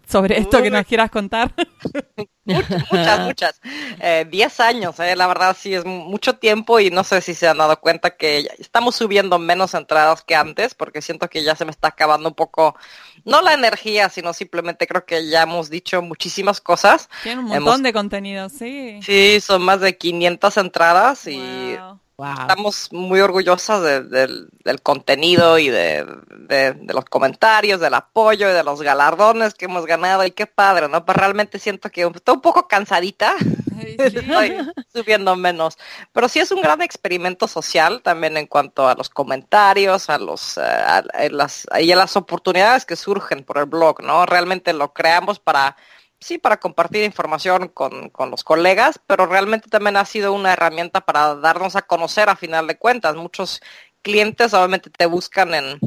sobre 0.07 0.39
esto 0.39 0.61
que 0.61 0.69
nos 0.69 0.85
quieras 0.85 1.09
contar? 1.09 1.53
muchas, 2.45 3.19
muchas. 3.19 3.61
Eh, 3.99 4.25
diez 4.29 4.59
años, 4.59 4.99
eh, 4.99 5.15
la 5.15 5.27
verdad 5.27 5.55
sí 5.57 5.73
es 5.73 5.85
mucho 5.85 6.35
tiempo 6.35 6.79
y 6.79 6.89
no 6.91 7.03
sé 7.03 7.21
si 7.21 7.33
se 7.33 7.47
han 7.47 7.57
dado 7.57 7.79
cuenta 7.79 8.11
que 8.17 8.49
estamos 8.59 8.95
subiendo 8.95 9.39
menos 9.39 9.73
entradas 9.73 10.23
que 10.23 10.35
antes 10.35 10.73
porque 10.73 11.01
siento 11.01 11.29
que 11.29 11.43
ya 11.43 11.55
se 11.55 11.65
me 11.65 11.71
está 11.71 11.89
acabando 11.89 12.29
un 12.29 12.35
poco, 12.35 12.75
no 13.23 13.41
la 13.41 13.53
energía, 13.53 14.09
sino 14.09 14.33
simplemente 14.33 14.87
creo 14.87 15.05
que 15.05 15.29
ya 15.29 15.43
hemos 15.43 15.69
dicho 15.69 16.01
muchísimas 16.01 16.61
cosas. 16.61 17.09
Tiene 17.23 17.41
un 17.41 17.47
montón 17.47 17.83
de 17.83 17.93
contenido, 17.93 18.49
sí. 18.49 18.99
Sí, 19.03 19.39
son 19.41 19.61
más 19.61 19.79
de 19.79 19.97
500 19.97 20.57
entradas 20.57 21.27
y 21.27 21.77
estamos 22.23 22.89
muy 22.91 23.19
orgullosas 23.19 24.09
del, 24.09 24.49
contenido 24.83 25.57
y 25.57 25.69
de, 25.69 26.05
los 26.87 27.05
comentarios, 27.05 27.79
del 27.79 27.93
apoyo 27.93 28.49
y 28.49 28.53
de 28.53 28.63
los 28.63 28.81
galardones 28.81 29.53
que 29.53 29.65
hemos 29.65 29.85
ganado 29.85 30.25
y 30.25 30.31
qué 30.31 30.45
padre, 30.45 30.87
¿no? 30.87 31.05
Pues 31.05 31.17
realmente 31.17 31.59
siento 31.59 31.89
que 31.89 32.01
estoy 32.01 32.35
un 32.35 32.41
poco 32.41 32.67
cansadita, 32.67 33.35
estoy 33.97 34.57
subiendo 34.93 35.35
menos, 35.35 35.77
pero 36.11 36.27
sí 36.27 36.39
es 36.39 36.51
un 36.51 36.61
gran 36.61 36.81
experimento 36.81 37.47
social 37.47 38.01
también 38.01 38.37
en 38.37 38.47
cuanto 38.47 38.87
a 38.87 38.95
los 38.95 39.09
comentarios, 39.09 40.09
a 40.09 40.17
los 40.17 40.57
eh, 40.57 41.29
las, 41.31 41.67
y 41.79 41.91
a 41.91 41.95
las 41.95 42.15
oportunidades 42.15 42.85
que 42.85 42.95
surgen 42.95 43.43
por 43.43 43.57
el 43.57 43.65
blog, 43.65 44.01
¿no? 44.03 44.25
Realmente 44.25 44.73
lo 44.73 44.93
creamos 44.93 45.39
para 45.39 45.75
sí, 46.21 46.37
para 46.37 46.59
compartir 46.59 47.03
información 47.03 47.67
con, 47.67 48.09
con, 48.09 48.31
los 48.31 48.43
colegas, 48.43 48.99
pero 49.07 49.25
realmente 49.25 49.69
también 49.69 49.97
ha 49.97 50.05
sido 50.05 50.33
una 50.33 50.53
herramienta 50.53 51.01
para 51.01 51.35
darnos 51.35 51.75
a 51.75 51.81
conocer 51.81 52.29
a 52.29 52.35
final 52.37 52.67
de 52.67 52.77
cuentas. 52.77 53.15
Muchos 53.15 53.61
clientes 54.03 54.53
obviamente 54.53 54.89
te 54.89 55.05
buscan 55.07 55.53
en, 55.53 55.79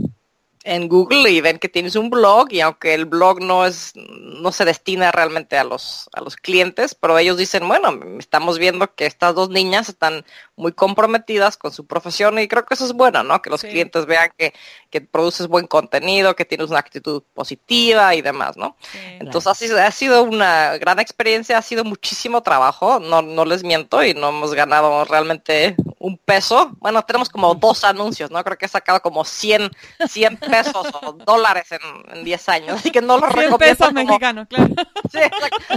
en 0.65 0.89
Google 0.89 1.31
y 1.31 1.41
ven 1.43 1.59
que 1.59 1.69
tienes 1.69 1.95
un 1.95 2.11
blog 2.11 2.49
y 2.51 2.61
aunque 2.61 2.95
el 2.95 3.05
blog 3.05 3.41
no 3.41 3.67
es 3.67 3.93
no 3.95 4.51
se 4.51 4.65
destina 4.65 5.13
realmente 5.13 5.59
a 5.59 5.65
los 5.65 6.09
a 6.15 6.23
los 6.23 6.37
clientes, 6.37 6.95
pero 6.95 7.19
ellos 7.19 7.37
dicen, 7.37 7.69
bueno, 7.69 8.01
estamos 8.19 8.59
viendo 8.59 8.93
que 8.95 9.05
estas 9.07 9.35
dos 9.35 9.51
niñas 9.51 9.91
están 9.91 10.25
muy 10.57 10.73
comprometidas 10.73 11.57
con 11.59 11.73
su 11.73 11.87
profesión 11.87 12.39
y 12.39 12.49
creo 12.49 12.65
que 12.65 12.75
eso 12.75 12.87
es 12.87 12.95
bueno, 12.95 13.23
¿no? 13.23 13.43
Que 13.43 13.51
los 13.51 13.61
clientes 13.61 14.07
vean 14.07 14.31
que, 14.39 14.55
que, 14.95 15.01
produces 15.01 15.49
buen 15.49 15.67
contenido, 15.67 16.37
que 16.37 16.45
tienes 16.45 16.71
una 16.71 16.79
actitud 16.79 17.23
positiva 17.35 18.15
y 18.15 18.23
demás, 18.23 18.57
¿no? 18.57 18.77
Entonces 19.19 19.49
ha 19.49 19.55
sido, 19.55 19.81
ha 19.81 19.91
sido 19.91 20.23
una 20.23 20.77
gran 20.79 21.01
experiencia, 21.01 21.59
ha 21.59 21.63
sido 21.63 21.85
muchísimo 21.85 22.43
trabajo, 22.43 23.01
no, 23.01 23.23
no 23.23 23.45
les 23.45 23.65
miento 23.65 24.05
y 24.05 24.15
no 24.15 24.29
hemos 24.29 24.55
ganado 24.55 25.05
realmente 25.05 25.77
un 26.05 26.19
peso. 26.19 26.73
Bueno, 26.81 27.03
tenemos 27.03 27.31
como 27.31 27.55
dos 27.55 27.83
anuncios, 27.83 28.31
¿no? 28.31 28.45
Creo 28.45 28.59
que 28.59 28.67
he 28.67 28.69
sacado 28.69 29.01
como 29.01 29.25
100, 29.25 29.71
100 30.07 30.37
pesos 30.37 30.87
o 31.01 31.13
dólares 31.13 31.67
en, 31.71 32.25
10 32.25 32.49
años. 32.51 32.77
Así 32.79 32.91
que 32.91 33.01
no 33.01 33.17
lo 33.17 33.27
recomiendo. 33.27 33.59
pesos 33.59 33.93
mexicanos, 33.93 34.47
claro. 34.49 34.75
Sí, 35.11 35.21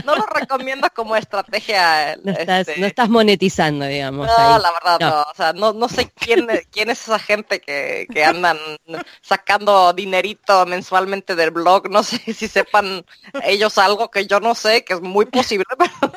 no 0.05 0.15
lo 0.15 0.25
recomiendo 0.25 0.87
como 0.93 1.15
estrategia. 1.15 2.17
No 2.23 2.33
estás, 2.33 2.67
este, 2.67 2.81
no 2.81 2.87
estás 2.87 3.09
monetizando, 3.09 3.85
digamos. 3.85 4.27
No, 4.27 4.59
la 4.59 4.71
verdad 4.71 4.99
no. 4.99 5.21
O 5.21 5.35
sea, 5.35 5.53
no, 5.53 5.73
no 5.73 5.87
sé 5.87 6.11
quién, 6.11 6.47
quién 6.71 6.89
es 6.89 7.01
esa 7.01 7.19
gente 7.19 7.61
que, 7.61 8.07
que 8.11 8.25
andan 8.25 8.57
sacando 9.21 9.93
dinerito 9.93 10.65
mensualmente 10.65 11.35
del 11.35 11.51
blog. 11.51 11.89
No 11.89 12.03
sé 12.03 12.17
si 12.33 12.47
sepan 12.47 13.05
ellos 13.43 13.77
algo 13.77 14.09
que 14.09 14.27
yo 14.27 14.39
no 14.39 14.55
sé, 14.55 14.83
que 14.83 14.93
es 14.93 15.01
muy 15.01 15.25
posible, 15.25 15.65
pero 15.77 16.11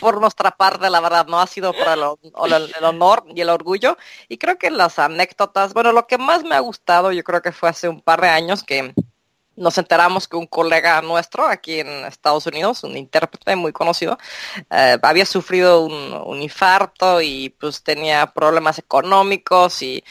por 0.00 0.20
nuestra 0.20 0.50
parte, 0.50 0.90
la 0.90 1.00
verdad, 1.00 1.26
no 1.26 1.40
ha 1.40 1.46
sido 1.46 1.72
para 1.72 1.94
el, 1.94 2.84
honor 2.84 3.24
y 3.34 3.40
el 3.40 3.48
orgullo. 3.48 3.96
Y 4.28 4.38
creo 4.38 4.58
que 4.58 4.70
las 4.70 4.98
anécdotas, 4.98 5.74
bueno, 5.74 5.92
lo 5.92 6.06
que 6.06 6.18
más 6.18 6.44
me 6.44 6.54
ha 6.54 6.60
gustado, 6.60 7.12
yo 7.12 7.24
creo 7.24 7.42
que 7.42 7.52
fue 7.52 7.68
hace 7.68 7.88
un 7.88 8.00
par 8.00 8.20
de 8.20 8.28
años 8.28 8.62
que 8.62 8.94
nos 9.56 9.78
enteramos 9.78 10.26
que 10.28 10.36
un 10.36 10.46
colega 10.46 11.00
nuestro 11.02 11.46
aquí 11.46 11.80
en 11.80 11.88
Estados 12.04 12.46
Unidos, 12.46 12.82
un 12.84 12.96
intérprete 12.96 13.54
muy 13.56 13.72
conocido, 13.72 14.18
eh, 14.70 14.98
había 15.02 15.26
sufrido 15.26 15.84
un, 15.84 16.42
infarto 16.42 17.22
y 17.22 17.50
pues 17.60 17.82
tenía 17.82 18.26
problemas 18.32 18.78
económicos 18.78 19.80
y 19.82 20.02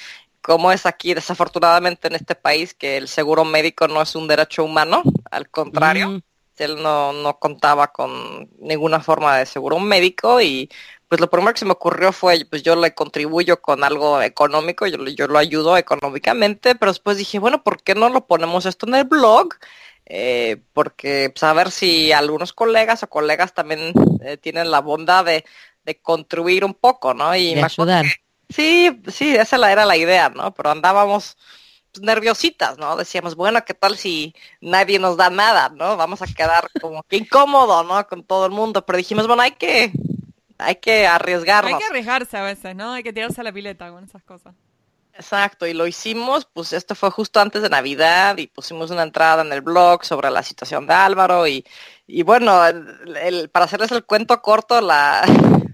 como 0.44 0.72
es 0.72 0.86
aquí 0.86 1.14
desafortunadamente 1.14 2.08
en 2.08 2.16
este 2.16 2.36
país 2.36 2.74
que 2.74 2.98
el 2.98 3.08
seguro 3.08 3.46
médico 3.46 3.88
no 3.88 4.02
es 4.02 4.16
un 4.16 4.28
derecho 4.28 4.64
humano, 4.64 5.02
al 5.32 5.50
contrario. 5.50 6.10
Mm. 6.10 6.22
Él 6.58 6.84
no, 6.84 7.14
no 7.14 7.40
contaba 7.40 7.88
con 7.88 8.50
ninguna 8.60 9.00
forma 9.00 9.38
de 9.38 9.48
seguro 9.48 9.80
médico 9.80 10.40
y 10.40 10.70
pues 11.08 11.20
lo 11.20 11.30
primero 11.30 11.54
que 11.54 11.60
se 11.60 11.66
me 11.66 11.72
ocurrió 11.72 12.12
fue, 12.12 12.46
pues 12.48 12.62
yo 12.62 12.76
le 12.76 12.94
contribuyo 12.94 13.62
con 13.62 13.84
algo 13.84 14.22
económico, 14.22 14.86
yo, 14.86 14.98
yo 15.06 15.28
lo 15.28 15.40
ayudo 15.40 15.78
económicamente, 15.78 16.76
pero 16.76 16.92
después 16.92 17.18
dije, 17.18 17.40
bueno, 17.40 17.64
¿por 17.64 17.82
qué 17.82 17.96
no 17.96 18.10
lo 18.10 18.28
ponemos 18.28 18.66
esto 18.66 18.88
en 18.88 18.96
el 18.96 19.06
blog? 19.06 19.56
Eh, 20.06 20.62
porque 20.74 21.32
pues, 21.34 21.44
a 21.44 21.54
ver 21.54 21.72
si 21.72 22.12
algunos 22.12 22.52
colegas 22.52 23.02
o 23.04 23.10
colegas 23.10 23.54
también 23.54 23.94
eh, 24.22 24.38
tienen 24.38 24.70
la 24.70 24.82
bondad 24.82 25.24
de, 25.24 25.46
de, 25.86 26.02
contribuir 26.02 26.66
un 26.66 26.74
poco, 26.74 27.14
¿no? 27.14 27.36
Y 27.36 27.56
me 27.56 27.64
ayudar. 27.64 28.06
Sí, 28.54 29.02
sí, 29.08 29.36
esa 29.36 29.72
era 29.72 29.86
la 29.86 29.98
idea, 29.98 30.30
¿no? 30.30 30.54
Pero 30.54 30.72
andábamos 30.72 31.38
pues, 31.92 32.04
nerviositas, 32.04 32.78
¿no? 32.78 32.96
Decíamos, 32.96 33.36
bueno, 33.36 33.64
¿qué 33.66 33.74
tal 33.74 33.98
si 33.98 34.34
nadie 34.62 35.00
nos 35.00 35.18
da 35.18 35.30
nada, 35.30 35.70
¿no? 35.70 35.96
Vamos 35.98 36.22
a 36.22 36.28
quedar 36.28 36.70
como 36.82 37.04
que 37.04 37.18
incómodo, 37.18 37.84
¿no? 37.84 38.06
Con 38.08 38.24
todo 38.24 38.46
el 38.46 38.52
mundo, 38.52 38.86
pero 38.86 38.98
dijimos, 38.98 39.28
bueno, 39.28 39.44
hay 39.44 39.52
que 39.52 39.92
hay 40.58 40.76
que 40.76 41.08
arriesgarnos. 41.08 41.74
Hay 41.74 41.80
que 41.80 41.86
arriesgarse 41.86 42.38
a 42.38 42.44
veces, 42.44 42.76
¿no? 42.76 42.94
Hay 42.94 43.04
que 43.04 43.14
tirarse 43.14 43.42
a 43.42 43.44
la 43.44 43.52
pileta 43.52 43.92
con 43.92 44.04
esas 44.04 44.24
cosas. 44.24 44.56
Exacto, 45.16 45.68
y 45.68 45.74
lo 45.74 45.86
hicimos, 45.86 46.46
pues 46.46 46.74
esto 46.74 46.96
fue 46.96 47.12
justo 47.12 47.40
antes 47.40 47.62
de 47.62 47.70
Navidad 47.70 48.36
y 48.38 48.48
pusimos 48.48 48.90
una 48.90 49.04
entrada 49.04 49.44
en 49.44 49.54
el 49.54 49.62
blog 49.62 50.04
sobre 50.04 50.32
la 50.32 50.42
situación 50.42 50.88
de 50.88 50.94
Álvaro 50.96 51.48
y, 51.48 51.64
y 52.08 52.24
bueno, 52.24 52.66
el, 52.66 53.50
para 53.52 53.66
hacerles 53.66 53.92
el 53.92 54.06
cuento 54.06 54.42
corto, 54.42 54.82
la, 54.82 55.24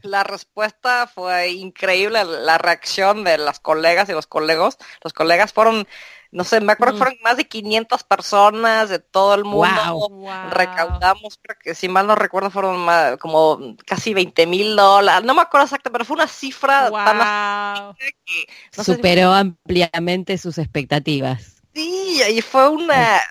la 0.04 0.24
respuesta 0.24 1.08
fue 1.08 1.50
increíble, 1.50 2.24
la 2.24 2.58
reacción 2.58 3.24
de 3.24 3.38
las 3.38 3.60
colegas 3.60 4.10
y 4.10 4.14
los 4.14 4.28
colegos, 4.28 4.78
los 5.04 5.14
colegas 5.14 5.54
fueron 5.54 5.88
no 6.32 6.44
sé, 6.44 6.62
me 6.62 6.74
acuerdo 6.74 6.94
que 6.94 7.00
fueron 7.00 7.18
más 7.24 7.38
de 7.38 7.48
500 7.48 8.04
personas 8.04 8.90
de 8.90 9.00
todo 9.00 9.34
el 9.34 9.46
mundo. 9.46 10.30
Recaudamos, 10.52 11.40
creo 11.42 11.58
que 11.60 11.74
si 11.74 11.90
mal 11.90 12.06
no 12.06 12.14
recuerdo, 12.14 12.52
fueron 12.52 12.86
como 13.18 13.76
casi 13.86 14.14
20 14.14 14.46
mil 14.46 14.76
dólares. 14.76 15.26
No 15.26 15.34
me 15.34 15.42
acuerdo 15.42 15.66
exacto, 15.66 15.92
pero 15.92 16.06
fue 16.06 16.16
una 16.16 16.28
cifra 16.28 16.92
tan 16.92 17.96
que, 17.96 18.84
Superó 18.84 19.34
ampliamente 19.34 20.38
sus 20.38 20.60
expectativas. 20.60 21.59
Sí, 21.80 22.22
y 22.30 22.42
fue 22.42 22.68
una, 22.68 23.22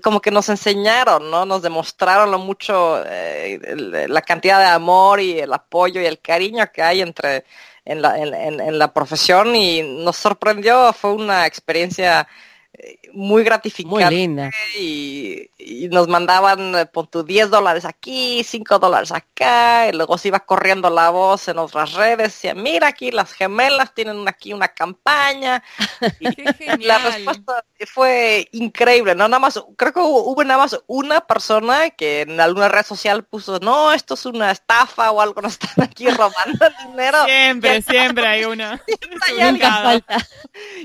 como 0.00 0.20
que 0.20 0.30
nos 0.30 0.48
enseñaron, 0.48 1.28
¿no? 1.28 1.44
Nos 1.44 1.60
demostraron 1.60 2.30
lo 2.30 2.38
mucho, 2.38 3.02
eh, 3.04 3.58
la 4.08 4.22
cantidad 4.22 4.60
de 4.60 4.66
amor 4.66 5.20
y 5.20 5.40
el 5.40 5.52
apoyo 5.52 6.00
y 6.00 6.06
el 6.06 6.20
cariño 6.20 6.70
que 6.72 6.82
hay 6.82 7.00
entre 7.00 7.44
en 7.84 8.00
la, 8.00 8.16
en 8.16 8.78
la 8.78 8.92
profesión 8.94 9.56
y 9.56 9.82
nos 9.82 10.16
sorprendió, 10.16 10.92
fue 10.92 11.12
una 11.14 11.46
experiencia 11.46 12.28
muy 13.12 13.44
gratificante. 13.44 14.04
Muy 14.04 14.14
linda. 14.14 14.50
Y, 14.78 15.50
nos 15.90 16.08
mandaban, 16.08 16.74
eh, 16.74 16.86
pon 16.86 17.06
tu 17.08 17.22
10 17.22 17.50
dólares 17.50 17.84
aquí, 17.84 18.42
5 18.44 18.78
dólares 18.78 19.12
acá, 19.12 19.88
y 19.88 19.92
luego 19.92 20.16
se 20.16 20.28
iba 20.28 20.40
corriendo 20.40 20.88
la 20.90 21.10
voz 21.10 21.48
en 21.48 21.58
otras 21.58 21.92
redes, 21.92 22.34
decía, 22.34 22.54
mira 22.54 22.88
aquí 22.88 23.10
las 23.10 23.32
gemelas 23.32 23.94
tienen 23.94 24.26
aquí 24.28 24.52
una 24.52 24.68
campaña. 24.68 25.62
y 26.20 26.84
la 26.84 26.98
respuesta 26.98 27.64
fue 27.86 28.48
increíble, 28.52 29.14
¿no? 29.14 29.28
Nada 29.28 29.40
más, 29.40 29.62
creo 29.76 29.92
que 29.92 30.00
hubo, 30.00 30.44
nada 30.44 30.58
más 30.58 30.80
una 30.86 31.20
persona 31.20 31.90
que 31.90 32.22
en 32.22 32.40
alguna 32.40 32.68
red 32.68 32.84
social 32.84 33.24
puso, 33.24 33.58
no, 33.60 33.92
esto 33.92 34.14
es 34.14 34.26
una 34.26 34.50
estafa 34.50 35.10
o 35.10 35.20
algo, 35.20 35.40
nos 35.42 35.52
están 35.52 35.84
aquí 35.84 36.08
robando 36.10 36.66
dinero. 36.86 37.24
Siempre, 37.24 37.82
siempre 37.82 38.26
hay 38.26 38.44
una. 38.44 38.82
Nunca 39.38 39.82
falta. 39.82 40.16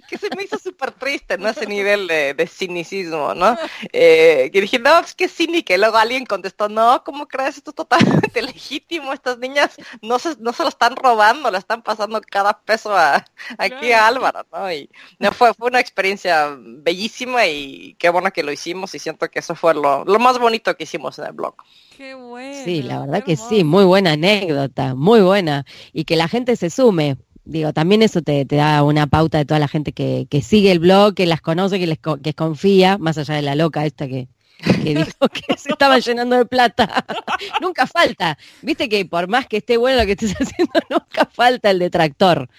Que 0.07 0.17
se 0.17 0.30
me 0.36 0.43
hizo 0.43 0.57
súper 0.57 0.91
triste, 0.91 1.38
¿no? 1.38 1.49
Ese 1.49 1.65
nivel 1.65 2.07
de, 2.07 2.12
de 2.34 2.47
cinicismo, 2.47 3.34
¿no? 3.34 3.57
Eh, 3.95 4.49
que 4.51 4.61
dije, 4.61 4.80
no, 4.80 4.99
es 4.99 5.14
que 5.14 5.28
cínica. 5.28 5.74
Y 5.74 5.78
luego 5.78 5.97
alguien 5.97 6.26
contestó, 6.26 6.70
no, 6.70 7.03
¿cómo 7.03 7.28
crees? 7.28 7.57
Esto 7.57 7.72
es 7.72 7.76
totalmente 7.76 8.41
legítimo. 8.41 9.14
Estas 9.14 9.38
niñas 9.38 9.76
no 10.01 10.20
se, 10.20 10.36
no 10.39 10.53
se 10.53 10.64
lo 10.64 10.70
están 10.70 10.95
robando, 10.95 11.51
le 11.51 11.57
están 11.57 11.82
pasando 11.82 12.22
cada 12.22 12.59
peso 12.61 12.95
a, 12.95 13.24
aquí 13.57 13.91
a 13.91 14.07
Álvaro, 14.07 14.45
¿no? 14.51 14.72
Y 14.72 14.89
no, 15.20 15.32
fue, 15.32 15.53
fue 15.53 15.70
una 15.70 15.80
experiencia 15.80 16.55
bellísima 16.57 17.45
y 17.45 17.95
qué 17.99 18.09
bueno 18.09 18.32
que 18.32 18.43
lo 18.43 18.51
hicimos 18.51 18.95
y 18.95 18.99
siento 18.99 19.30
que 19.30 19.39
eso 19.39 19.55
fue 19.55 19.74
lo, 19.74 20.05
lo 20.05 20.20
más 20.20 20.39
bonito 20.39 20.76
que 20.76 20.84
hicimos 20.86 21.20
en 21.20 21.26
el 21.26 21.34
blog. 21.34 21.55
Qué 21.95 22.16
bueno. 22.16 22.64
Sí, 22.64 22.82
la 22.82 23.01
verdad 23.01 23.24
que 23.24 23.36
sí, 23.36 23.64
muy 23.64 23.84
buena 23.84 24.14
anécdota, 24.14 24.95
muy 24.95 25.22
buena. 25.22 25.66
Y 25.91 26.05
que 26.05 26.16
la 26.16 26.28
gente 26.28 26.55
se 26.55 26.70
sume, 26.70 27.18
digo, 27.46 27.74
también 27.74 28.02
eso 28.02 28.22
te, 28.22 28.46
da 28.46 28.84
una 28.84 29.08
pauta 29.08 29.38
de 29.38 29.46
toda 29.46 29.60
la 29.60 29.68
gente 29.68 29.91
que, 29.91 30.28
que 30.30 30.41
sigue 30.41 30.72
el 30.72 30.80
blog, 30.80 31.14
que 31.14 31.26
las 31.26 31.41
conoce, 31.41 31.80
que 31.80 31.88
les 31.88 32.00
que 32.00 32.34
confía, 32.34 32.98
más 32.98 33.18
allá 33.18 33.36
de 33.36 33.41
la 33.41 33.56
loca 33.56 33.86
esta 33.86 34.08
que, 34.08 34.28
que 34.64 34.96
dijo 34.96 35.30
que 35.30 35.58
se 35.58 35.72
estaba 35.72 36.00
llenando 36.00 36.38
de 36.38 36.46
plata. 36.46 37.06
nunca 37.62 37.88
falta. 37.88 38.38
Viste 38.62 38.89
que 38.89 39.06
por 39.06 39.28
más 39.28 39.48
que 39.48 39.58
esté 39.58 39.78
bueno 39.78 40.00
lo 40.00 40.06
que 40.06 40.14
estés 40.14 40.36
haciendo, 40.39 40.74
nunca 40.89 41.26
falta 41.26 41.72
el 41.72 41.80
detractor. 41.80 42.50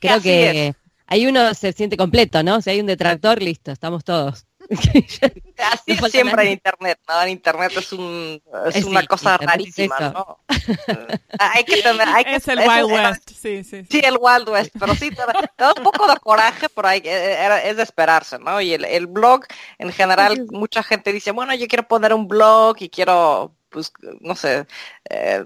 Creo 0.00 0.20
que 0.20 0.74
hay 1.06 1.26
uno 1.26 1.54
se 1.54 1.72
siente 1.72 1.96
completo, 1.96 2.42
¿no? 2.42 2.60
Si 2.60 2.70
hay 2.70 2.80
un 2.80 2.86
detractor, 2.86 3.42
listo, 3.42 3.72
estamos 3.72 4.04
todos. 4.04 4.46
Así 5.72 5.92
es 5.92 6.12
siempre 6.12 6.42
en 6.44 6.52
internet, 6.52 6.98
¿no? 7.08 7.22
En 7.22 7.28
internet 7.28 7.72
es, 7.76 7.92
un, 7.92 8.42
es, 8.72 8.84
una 8.84 9.04
cosa 9.06 9.36
rarísima, 9.36 9.98
¿no? 10.00 10.38
hay 11.38 11.64
que 11.64 11.82
tener, 11.82 12.08
hay 12.08 12.24
que, 12.24 12.36
es 12.36 12.48
el 12.48 12.58
Wild 12.58 12.90
West, 12.90 13.30
sí, 13.30 13.64
sí, 13.64 13.84
sí. 13.88 14.00
el 14.02 14.16
Wild 14.20 14.48
West, 14.48 14.74
pero 14.78 14.94
sí, 14.94 15.10
te 15.10 15.22
da, 15.58 15.72
un 15.76 15.82
poco 15.82 16.06
de 16.06 16.16
coraje, 16.16 16.68
pero 16.68 16.88
hay, 16.88 17.02
es 17.04 17.76
de 17.76 17.82
esperarse, 17.82 18.38
¿no? 18.38 18.60
Y 18.60 18.74
el, 18.74 18.84
el 18.84 19.06
blog, 19.06 19.44
en 19.78 19.92
general, 19.92 20.46
mucha 20.50 20.82
gente 20.82 21.12
dice, 21.12 21.30
bueno, 21.30 21.54
yo 21.54 21.68
quiero 21.68 21.86
poner 21.86 22.14
un 22.14 22.26
blog 22.26 22.76
y 22.80 22.88
quiero, 22.88 23.54
pues, 23.68 23.92
no 24.20 24.34
sé, 24.34 24.66
eh, 25.10 25.44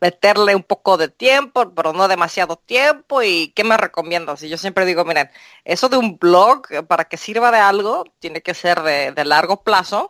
meterle 0.00 0.54
un 0.54 0.62
poco 0.62 0.96
de 0.96 1.08
tiempo, 1.08 1.72
pero 1.74 1.92
no 1.92 2.08
demasiado 2.08 2.56
tiempo. 2.56 3.22
¿Y 3.22 3.52
qué 3.52 3.64
me 3.64 3.76
recomiendas? 3.76 4.42
Y 4.42 4.48
yo 4.48 4.58
siempre 4.58 4.84
digo, 4.84 5.04
miren, 5.04 5.30
eso 5.64 5.88
de 5.88 5.96
un 5.96 6.18
blog, 6.18 6.62
eh, 6.70 6.82
para 6.82 7.04
que 7.04 7.16
sirva 7.16 7.50
de 7.50 7.58
algo, 7.58 8.04
tiene 8.18 8.42
que 8.42 8.54
ser 8.54 8.82
de, 8.82 9.24
largo 9.24 9.62
plazo. 9.62 10.08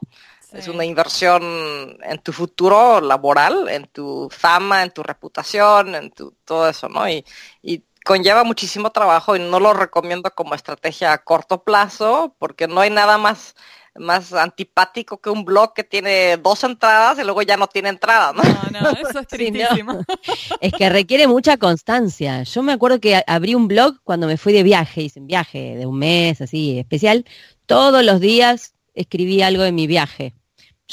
Es 0.53 0.67
una 0.69 0.85
inversión 0.85 1.99
en 2.03 2.19
tu 2.23 2.33
futuro 2.33 3.03
laboral, 3.03 3.69
en 3.69 3.87
tu 3.89 4.29
fama, 4.31 4.83
en 4.83 4.91
tu 4.93 5.03
reputación, 5.03 5.95
en 5.95 6.11
tu 6.11 6.31
todo 6.45 6.69
eso, 6.69 6.89
¿no? 6.89 7.07
Y, 7.07 7.23
y 7.61 7.85
conlleva 8.09 8.45
muchísimo 8.45 8.91
trabajo 8.91 9.37
y 9.37 9.41
no 9.41 9.61
lo 9.61 9.75
recomiendo 9.75 10.31
como 10.31 10.55
estrategia 10.55 11.13
a 11.13 11.19
corto 11.25 11.63
plazo 11.65 12.35
porque 12.39 12.67
no 12.67 12.81
hay 12.81 12.89
nada 12.89 13.19
más 13.19 13.55
más 13.99 14.33
antipático 14.33 15.21
que 15.21 15.31
un 15.31 15.45
blog 15.45 15.75
que 15.75 15.85
tiene 15.85 16.37
dos 16.37 16.65
entradas 16.65 17.19
y 17.19 17.25
luego 17.25 17.43
ya 17.43 17.57
no 17.57 17.67
tiene 17.67 17.89
entrada, 17.89 18.33
¿no? 18.33 18.43
No, 18.43 18.81
no, 18.81 18.91
eso 18.91 19.21
es 19.21 19.27
tristísimo. 19.29 20.01
Es 20.61 20.73
que 20.73 20.89
requiere 20.89 21.27
mucha 21.27 21.57
constancia. 21.57 22.43
Yo 22.43 22.63
me 22.63 22.73
acuerdo 22.73 23.01
que 23.01 23.23
abrí 23.27 23.55
un 23.55 23.69
blog 23.69 24.01
cuando 24.05 24.27
me 24.27 24.37
fui 24.37 24.53
de 24.53 24.63
viaje, 24.63 25.03
hice 25.03 25.21
un 25.21 25.27
viaje 25.27 25.77
de 25.77 25.87
un 25.87 25.99
mes 25.99 26.41
así 26.41 26.79
especial. 26.79 27.25
Todos 27.67 28.05
los 28.05 28.21
días 28.21 28.75
escribí 28.95 29.43
algo 29.43 29.63
de 29.63 29.73
mi 29.73 29.87
viaje. 29.87 30.35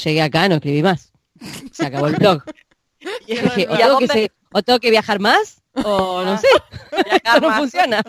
Llegué 0.02 0.22
acá, 0.22 0.48
no 0.48 0.56
escribí 0.56 0.82
más. 0.82 1.12
Se 1.72 1.86
acabó 1.86 2.06
el 2.06 2.16
blog. 2.16 2.42
o, 4.52 4.62
tengo 4.62 4.78
que 4.80 4.90
viajar 4.90 5.20
más 5.20 5.62
o 5.84 6.24
no 6.24 6.38
sé. 6.38 6.48
no 7.40 7.52
funciona. 7.52 8.02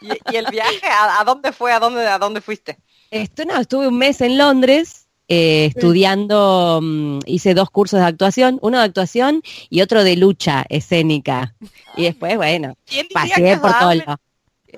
¿Y, 0.00 0.36
el 0.36 0.46
viaje 0.46 0.86
a, 0.86 1.20
a 1.20 1.24
dónde 1.24 1.52
fue? 1.52 1.72
¿A 1.72 1.78
dónde, 1.78 2.06
a 2.06 2.18
dónde 2.18 2.40
fuiste? 2.40 2.78
Esto 3.10 3.44
no, 3.44 3.60
estuve 3.60 3.88
un 3.88 3.98
mes 3.98 4.20
en 4.20 4.38
Londres 4.38 5.08
eh, 5.32 5.66
estudiando, 5.66 6.80
mm, 6.82 7.20
hice 7.26 7.54
dos 7.54 7.70
cursos 7.70 8.00
de 8.00 8.06
actuación, 8.06 8.58
uno 8.62 8.78
de 8.78 8.84
actuación 8.84 9.42
y 9.68 9.80
otro 9.80 10.02
de 10.02 10.16
lucha 10.16 10.64
escénica. 10.68 11.54
Y 11.96 12.02
después, 12.04 12.36
bueno, 12.36 12.74
pasé 13.14 13.56
por 13.58 13.78
todo 13.78 13.94
lado. 13.94 14.20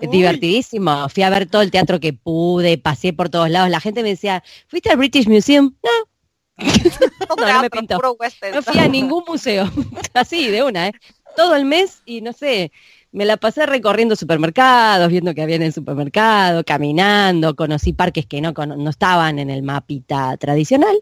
Divertidísimo. 0.00 1.08
Fui 1.08 1.22
a 1.22 1.30
ver 1.30 1.48
todo 1.48 1.62
el 1.62 1.70
teatro 1.70 2.00
que 2.00 2.12
pude, 2.12 2.78
pasé 2.78 3.12
por 3.12 3.28
todos 3.28 3.50
lados. 3.50 3.70
La 3.70 3.80
gente 3.80 4.02
me 4.02 4.10
decía, 4.10 4.42
¿fuiste 4.66 4.90
al 4.90 4.96
British 4.96 5.26
Museum? 5.26 5.74
No. 5.82 6.64
no, 7.36 7.52
no 7.52 7.62
me 7.62 7.70
pintó. 7.70 7.98
No 8.52 8.62
fui 8.62 8.78
a 8.78 8.88
ningún 8.88 9.24
museo. 9.26 9.70
Así, 10.14 10.48
de 10.48 10.62
una, 10.62 10.88
¿eh? 10.88 10.92
Todo 11.36 11.56
el 11.56 11.64
mes 11.64 12.02
y 12.04 12.20
no 12.20 12.32
sé, 12.32 12.72
me 13.12 13.26
la 13.26 13.36
pasé 13.36 13.66
recorriendo 13.66 14.16
supermercados, 14.16 15.10
viendo 15.10 15.34
que 15.34 15.42
había 15.42 15.56
en 15.56 15.62
el 15.62 15.72
supermercado, 15.72 16.64
caminando, 16.64 17.54
conocí 17.54 17.92
parques 17.92 18.26
que 18.26 18.40
no, 18.40 18.52
no 18.52 18.90
estaban 18.90 19.38
en 19.38 19.50
el 19.50 19.62
mapita 19.62 20.34
tradicional, 20.38 20.96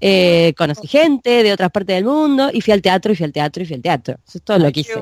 eh, 0.00 0.54
conocí 0.56 0.88
gente 0.88 1.42
de 1.42 1.52
otras 1.52 1.70
partes 1.70 1.96
del 1.96 2.06
mundo 2.06 2.50
y 2.52 2.62
fui 2.62 2.72
al 2.72 2.80
teatro 2.80 3.12
y 3.12 3.16
fui 3.16 3.24
al 3.24 3.32
teatro 3.32 3.62
y 3.62 3.66
fui 3.66 3.76
al 3.76 3.82
teatro. 3.82 4.16
Eso 4.26 4.38
es 4.38 4.44
todo 4.44 4.58
lo 4.58 4.72
que 4.72 4.80
hice. 4.80 4.94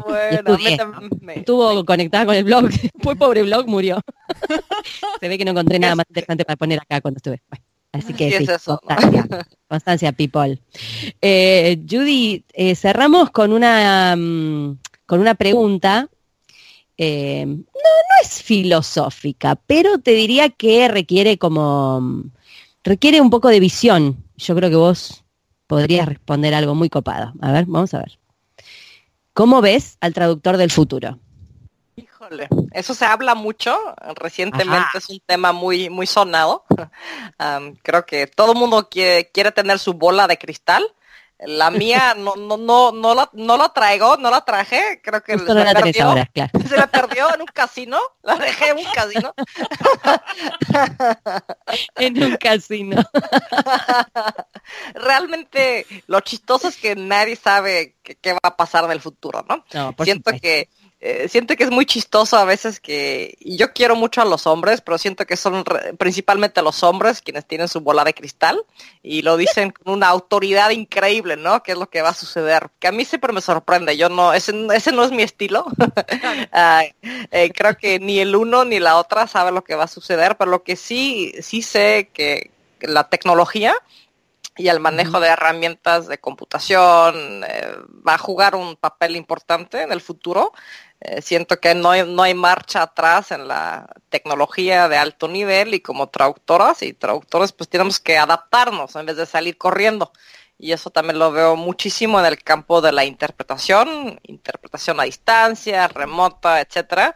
Estuvo 1.37 1.85
conectada 1.85 2.27
con 2.27 2.35
el 2.35 2.45
blog, 2.45 2.69
fue 3.01 3.15
pobre 3.15 3.45
blog, 3.45 3.69
murió. 3.69 4.01
Se 5.21 5.29
ve 5.29 5.39
que 5.39 5.45
no 5.45 5.53
encontré 5.53 5.79
nada 5.79 5.95
más 5.95 6.07
interesante 6.09 6.45
para 6.45 6.57
poner 6.57 6.81
acá 6.81 7.01
cuando 7.01 7.19
estuve. 7.19 7.41
Así 7.93 8.13
que 8.13 8.39
sí, 8.39 8.47
constancia, 8.47 9.27
constancia, 9.69 10.13
people. 10.13 10.61
Eh, 11.21 11.81
Judy, 11.89 12.45
eh, 12.53 12.75
cerramos 12.75 13.31
con 13.31 13.53
una, 13.53 14.15
mm, 14.17 14.79
con 15.07 15.21
una 15.21 15.35
pregunta 15.35 16.09
eh, 17.03 17.47
no, 17.47 17.55
no 17.57 18.23
es 18.23 18.43
filosófica, 18.43 19.57
pero 19.57 20.01
te 20.01 20.11
diría 20.11 20.51
que 20.51 20.87
requiere 20.87 21.39
como, 21.39 22.25
requiere 22.85 23.23
un 23.23 23.31
poco 23.31 23.49
de 23.49 23.59
visión. 23.59 24.23
Yo 24.37 24.55
creo 24.55 24.69
que 24.69 24.77
vos 24.77 25.25
podrías 25.67 26.07
responder 26.07 26.53
algo 26.53 26.75
muy 26.75 26.91
copado. 26.91 27.33
A 27.41 27.53
ver, 27.53 27.65
vamos 27.65 27.95
a 27.95 28.01
ver. 28.01 28.19
¿Cómo 29.33 29.63
ves 29.63 29.97
al 30.03 30.13
traductor 30.13 30.59
del 30.59 30.71
futuro? 30.71 31.19
Híjole, 31.97 32.49
eso 32.73 32.93
se 32.93 33.07
habla 33.07 33.35
mucho. 33.35 33.79
Recientemente 34.17 34.99
es 34.99 35.09
un 35.09 35.21
tema 35.25 35.53
muy, 35.53 35.89
muy 35.89 36.07
sonado. 36.07 36.67
creo 37.83 38.05
que 38.05 38.27
todo 38.27 38.53
el 38.53 38.59
mundo 38.59 38.91
quiere, 38.91 39.31
quiere 39.31 39.53
tener 39.53 39.79
su 39.79 39.95
bola 39.95 40.27
de 40.27 40.37
cristal 40.37 40.85
la 41.47 41.71
mía 41.71 42.15
no, 42.17 42.37
no, 42.37 42.57
no, 42.57 42.93
no, 42.93 43.15
la, 43.15 43.29
no 43.33 43.57
la 43.57 43.71
traigo, 43.71 44.17
no 44.19 44.31
la 44.31 44.43
traje, 44.43 45.01
creo 45.03 45.23
que 45.23 45.39
se, 45.39 45.55
la 45.55 45.73
perdió, 45.73 46.15
se 46.69 46.77
la 46.77 46.87
perdió 46.87 47.35
en 47.35 47.41
un 47.41 47.47
casino, 47.47 47.99
la 48.23 48.37
dejé 48.37 48.71
en 48.71 48.79
un 48.79 48.93
casino. 48.93 49.35
en 51.97 52.23
un 52.23 52.37
casino. 52.37 53.03
Realmente 54.95 55.87
lo 56.07 56.21
chistoso 56.21 56.69
es 56.69 56.77
que 56.77 56.95
nadie 56.95 57.37
sabe 57.37 57.97
qué, 58.03 58.33
va 58.33 58.41
a 58.43 58.57
pasar 58.57 58.87
del 58.87 59.01
futuro, 59.01 59.45
¿no? 59.49 59.65
Siento 60.05 60.33
que 60.41 60.69
eh, 61.03 61.29
siento 61.29 61.57
que 61.57 61.65
es 61.65 61.71
muy 61.71 61.87
chistoso 61.87 62.37
a 62.37 62.45
veces 62.45 62.79
que, 62.79 63.35
y 63.41 63.57
yo 63.57 63.73
quiero 63.73 63.97
mucho 63.97 64.21
a 64.21 64.27
los 64.27 64.47
hombres, 64.47 64.83
pero 64.83 64.99
siento 64.99 65.25
que 65.25 65.37
son 65.37 65.65
principalmente 65.99 66.61
los 66.61 66.83
hombres 66.83 67.23
quienes 67.23 67.47
tienen 67.47 67.69
su 67.69 67.81
bola 67.81 68.05
de 68.05 68.13
cristal 68.13 68.63
y 69.03 69.23
lo 69.23 69.39
dicen 69.39 69.71
con 69.71 69.95
una 69.95 70.09
autoridad 70.09 70.69
increíble, 70.71 71.39
¿no? 71.39 71.63
¿Qué 71.63 71.73
es 71.73 71.79
lo 71.79 71.89
que 71.89 72.03
va 72.03 72.11
a 72.11 72.15
suceder? 72.15 72.69
Que 72.79 72.89
a 72.89 72.93
mí 72.93 73.07
siempre 73.07 73.33
me 73.33 73.41
sorprende, 73.41 73.97
yo 73.97 74.11
no, 74.11 74.35
ese, 74.35 74.53
ese 74.75 74.93
no 74.93 75.05
es 75.05 75.11
mi 75.11 75.23
estilo. 75.23 75.67
Eh, 77.33 77.53
creo 77.55 77.77
que 77.77 77.99
ni 77.99 78.19
el 78.19 78.35
uno 78.35 78.65
ni 78.65 78.81
la 78.81 78.97
otra 78.97 79.27
sabe 79.27 79.53
lo 79.53 79.63
que 79.65 79.75
va 79.75 79.85
a 79.85 79.89
suceder, 79.89 80.37
pero 80.37 80.51
lo 80.51 80.63
que 80.63 80.77
sí, 80.77 81.33
sí 81.41 81.63
sé 81.63 82.11
que 82.13 82.51
la 82.81 83.09
tecnología 83.09 83.75
y 84.57 84.69
el 84.69 84.81
manejo 84.81 85.21
de 85.21 85.29
herramientas 85.29 86.07
de 86.07 86.19
computación 86.19 87.45
eh, 87.45 87.75
va 88.07 88.15
a 88.15 88.19
jugar 88.19 88.55
un 88.55 88.77
papel 88.77 89.17
importante 89.17 89.83
en 89.83 89.93
el 89.93 90.01
futuro 90.01 90.53
eh, 91.01 91.23
siento 91.23 91.59
que 91.61 91.75
no 91.75 91.91
no 92.07 92.23
hay 92.23 92.35
marcha 92.35 92.83
atrás 92.83 93.31
en 93.33 93.49
la 93.49 93.89
tecnología 94.11 94.89
de 94.89 94.99
alto 94.99 95.29
nivel 95.29 95.75
y 95.75 95.81
como 95.81 96.09
traductoras 96.09 96.83
y 96.83 96.93
traductores 96.93 97.53
pues 97.53 97.69
tenemos 97.71 98.01
que 98.01 98.19
adaptarnos 98.19 98.97
en 98.97 99.07
vez 99.07 99.17
de 99.17 99.27
salir 99.27 99.57
corriendo. 99.59 100.13
Y 100.59 100.73
eso 100.73 100.91
también 100.91 101.19
lo 101.19 101.33
veo 101.33 101.57
muchísimo 101.57 102.21
en 102.21 102.27
el 102.27 102.43
campo 102.43 102.83
de 102.83 102.93
la 102.93 103.05
interpretación, 103.07 104.21
interpretación 104.25 105.01
a 105.01 105.05
distancia, 105.05 105.89
remota, 105.89 106.61
etcétera. 106.61 107.15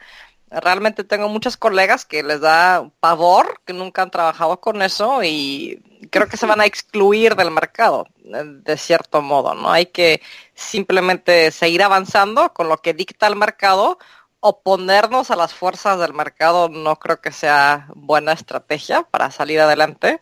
Realmente 0.61 1.05
tengo 1.05 1.28
muchos 1.28 1.57
colegas 1.57 2.05
que 2.05 2.22
les 2.22 2.40
da 2.40 2.90
pavor, 3.00 3.61
que 3.64 3.72
nunca 3.72 4.02
han 4.02 4.11
trabajado 4.11 4.61
con 4.61 4.82
eso 4.82 5.22
y 5.22 5.82
creo 6.11 6.28
que 6.28 6.36
se 6.36 6.46
van 6.46 6.61
a 6.61 6.66
excluir 6.66 7.34
del 7.36 7.50
mercado, 7.50 8.07
de 8.22 8.76
cierto 8.76 9.22
modo, 9.22 9.55
¿no? 9.55 9.70
Hay 9.70 9.86
que 9.86 10.20
simplemente 10.55 11.50
seguir 11.50 11.82
avanzando 11.82 12.52
con 12.52 12.68
lo 12.68 12.78
que 12.78 12.94
dicta 12.94 13.26
el 13.26 13.36
mercado, 13.36 13.98
oponernos 14.40 15.30
a 15.30 15.36
las 15.36 15.55
fuerzas 15.55 15.98
del 15.98 16.12
mercado 16.12 16.68
no 16.68 16.96
creo 16.96 17.20
que 17.20 17.32
sea 17.32 17.88
buena 17.94 18.32
estrategia 18.32 19.02
para 19.02 19.30
salir 19.30 19.61
adelante. 19.61 20.20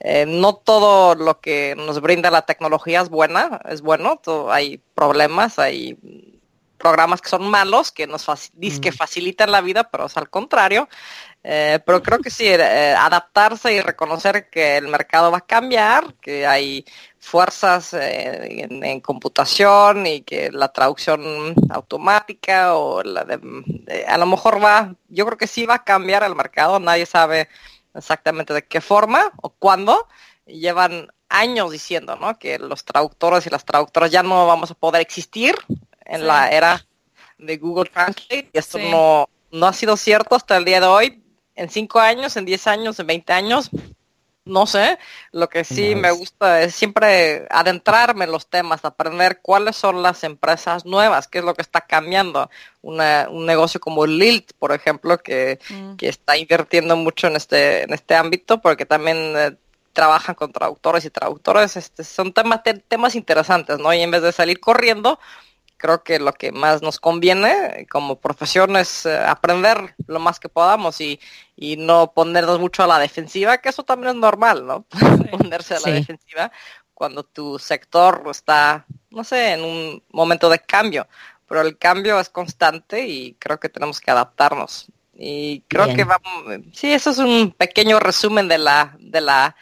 Eh, 0.00 0.26
no 0.26 0.56
todo 0.56 1.14
lo 1.14 1.40
que 1.40 1.74
nos 1.76 2.00
brinda 2.00 2.30
la 2.30 2.42
tecnología 2.42 3.00
es 3.00 3.08
buena, 3.08 3.60
es 3.68 3.82
bueno, 3.82 4.20
hay 4.50 4.78
problemas, 4.94 5.58
hay 5.58 5.96
programas 6.82 7.20
que 7.20 7.28
son 7.28 7.48
malos, 7.48 7.92
que 7.92 8.08
nos 8.08 8.26
que 8.80 8.90
mm. 8.90 8.94
facilitan 8.94 9.52
la 9.52 9.60
vida, 9.60 9.88
pero 9.88 10.06
es 10.06 10.16
al 10.16 10.28
contrario. 10.28 10.88
Eh, 11.44 11.78
pero 11.86 12.02
creo 12.02 12.18
que 12.18 12.30
sí, 12.30 12.46
eh, 12.46 12.94
adaptarse 12.98 13.72
y 13.72 13.80
reconocer 13.80 14.50
que 14.50 14.76
el 14.76 14.88
mercado 14.88 15.30
va 15.30 15.38
a 15.38 15.46
cambiar, 15.46 16.14
que 16.14 16.44
hay 16.46 16.84
fuerzas 17.18 17.94
eh, 17.94 18.66
en, 18.68 19.00
computación 19.00 20.06
y 20.06 20.22
que 20.22 20.50
la 20.50 20.72
traducción 20.72 21.54
automática 21.70 22.74
o 22.74 23.02
la 23.02 23.24
de, 23.24 23.38
a 24.06 24.18
lo 24.18 24.26
mejor 24.26 24.62
va, 24.62 24.94
yo 25.08 25.24
creo 25.26 25.38
que 25.38 25.46
sí 25.46 25.66
va 25.66 25.74
a 25.76 25.84
cambiar 25.84 26.24
el 26.24 26.34
mercado, 26.34 26.80
nadie 26.80 27.06
sabe 27.06 27.48
exactamente 27.94 28.54
de 28.54 28.66
qué 28.66 28.80
forma 28.80 29.32
o 29.40 29.50
cuándo. 29.50 30.08
Llevan 30.46 31.12
años 31.28 31.70
diciendo, 31.70 32.16
¿no? 32.16 32.38
Que 32.38 32.58
los 32.58 32.84
traductores 32.84 33.46
y 33.46 33.50
las 33.50 33.64
traductoras 33.64 34.10
ya 34.10 34.22
no 34.22 34.46
vamos 34.46 34.70
a 34.72 34.74
poder 34.74 35.00
existir 35.00 35.54
en 36.04 36.26
la 36.26 36.50
era 36.50 36.84
de 37.38 37.56
Google 37.58 37.90
Translate 37.90 38.50
y 38.52 38.58
esto 38.58 38.78
no, 38.78 39.28
no 39.50 39.66
ha 39.66 39.72
sido 39.72 39.96
cierto 39.96 40.34
hasta 40.34 40.56
el 40.56 40.64
día 40.64 40.80
de 40.80 40.86
hoy. 40.86 41.22
En 41.54 41.68
cinco 41.68 42.00
años, 42.00 42.36
en 42.36 42.46
diez 42.46 42.66
años, 42.66 42.98
en 42.98 43.06
veinte 43.06 43.32
años, 43.32 43.70
no 44.44 44.66
sé. 44.66 44.98
Lo 45.30 45.48
que 45.48 45.64
sí 45.64 45.94
me 45.94 46.10
gusta 46.10 46.62
es 46.62 46.74
siempre 46.74 47.46
adentrarme 47.50 48.24
en 48.24 48.32
los 48.32 48.48
temas, 48.48 48.84
aprender 48.84 49.40
cuáles 49.40 49.76
son 49.76 50.02
las 50.02 50.24
empresas 50.24 50.84
nuevas, 50.84 51.28
qué 51.28 51.38
es 51.38 51.44
lo 51.44 51.54
que 51.54 51.62
está 51.62 51.82
cambiando. 51.82 52.50
Una, 52.80 53.28
un 53.30 53.46
negocio 53.46 53.80
como 53.80 54.06
Lilt, 54.06 54.52
por 54.58 54.72
ejemplo, 54.72 55.18
que, 55.18 55.60
mm. 55.68 55.96
que, 55.96 56.08
está 56.08 56.36
invirtiendo 56.36 56.96
mucho 56.96 57.28
en 57.28 57.36
este, 57.36 57.82
en 57.82 57.92
este 57.92 58.14
ámbito, 58.14 58.60
porque 58.60 58.86
también 58.86 59.34
eh, 59.36 59.56
trabajan 59.92 60.34
con 60.34 60.52
traductores 60.52 61.04
y 61.04 61.10
traductores. 61.10 61.76
Este, 61.76 62.02
son 62.02 62.32
temas, 62.32 62.62
temas 62.88 63.14
interesantes, 63.14 63.78
¿no? 63.78 63.92
Y 63.92 64.00
en 64.00 64.10
vez 64.10 64.22
de 64.22 64.32
salir 64.32 64.58
corriendo, 64.58 65.20
creo 65.82 66.02
que 66.02 66.18
lo 66.18 66.32
que 66.32 66.52
más 66.52 66.80
nos 66.80 66.98
conviene 66.98 67.86
como 67.90 68.20
profesión 68.20 68.76
es 68.76 69.04
eh, 69.04 69.18
aprender 69.18 69.94
lo 70.06 70.20
más 70.20 70.40
que 70.40 70.48
podamos 70.48 71.00
y, 71.00 71.20
y, 71.56 71.76
no 71.76 72.12
ponernos 72.14 72.60
mucho 72.60 72.84
a 72.84 72.86
la 72.86 72.98
defensiva, 72.98 73.58
que 73.58 73.68
eso 73.68 73.82
también 73.82 74.14
es 74.14 74.20
normal, 74.20 74.66
¿no? 74.66 74.86
Ponerse 75.30 75.74
a 75.74 75.80
la 75.80 75.92
defensiva 75.92 76.52
cuando 76.94 77.24
tu 77.24 77.58
sector 77.58 78.22
está 78.30 78.86
no 79.12 79.24
sé, 79.24 79.52
en 79.52 79.64
un 79.64 80.02
momento 80.10 80.48
de 80.48 80.58
cambio, 80.58 81.06
pero 81.46 81.60
el 81.60 81.78
cambio 81.78 82.18
es 82.18 82.28
constante 82.28 83.06
y 83.06 83.34
creo 83.34 83.60
que 83.60 83.68
tenemos 83.68 84.00
que 84.00 84.10
adaptarnos. 84.10 84.86
Y 85.14 85.60
creo 85.68 85.84
Bien. 85.84 85.96
que 85.96 86.04
vamos, 86.04 86.64
sí, 86.72 86.92
eso 86.92 87.10
es 87.10 87.18
un 87.18 87.52
pequeño 87.52 88.00
resumen 88.00 88.48
de 88.48 88.58
la, 88.58 88.96
de 88.98 89.20
la 89.20 89.56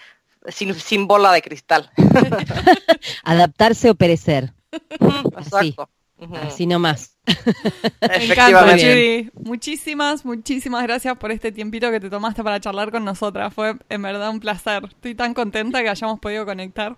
sin, 0.48 0.74
sin 0.74 1.06
bola 1.06 1.32
de 1.32 1.42
cristal. 1.42 1.90
Adaptarse 3.24 3.90
o 3.90 3.94
perecer. 3.94 4.52
Así. 5.36 5.74
Exacto. 6.20 6.36
Ujú. 6.36 6.48
Así 6.48 6.66
nomás. 6.66 7.16
Efectivamente. 8.00 9.30
Judy. 9.32 9.44
Muchísimas, 9.44 10.24
muchísimas 10.24 10.82
gracias 10.82 11.16
por 11.16 11.30
este 11.32 11.52
tiempito 11.52 11.90
que 11.90 12.00
te 12.00 12.10
tomaste 12.10 12.42
para 12.42 12.60
charlar 12.60 12.90
con 12.90 13.04
nosotras. 13.04 13.52
Fue 13.54 13.76
en 13.88 14.02
verdad 14.02 14.30
un 14.30 14.40
placer. 14.40 14.84
Estoy 14.88 15.14
tan 15.14 15.34
contenta 15.34 15.82
que 15.82 15.88
hayamos 15.88 16.20
podido 16.20 16.44
conectar. 16.44 16.96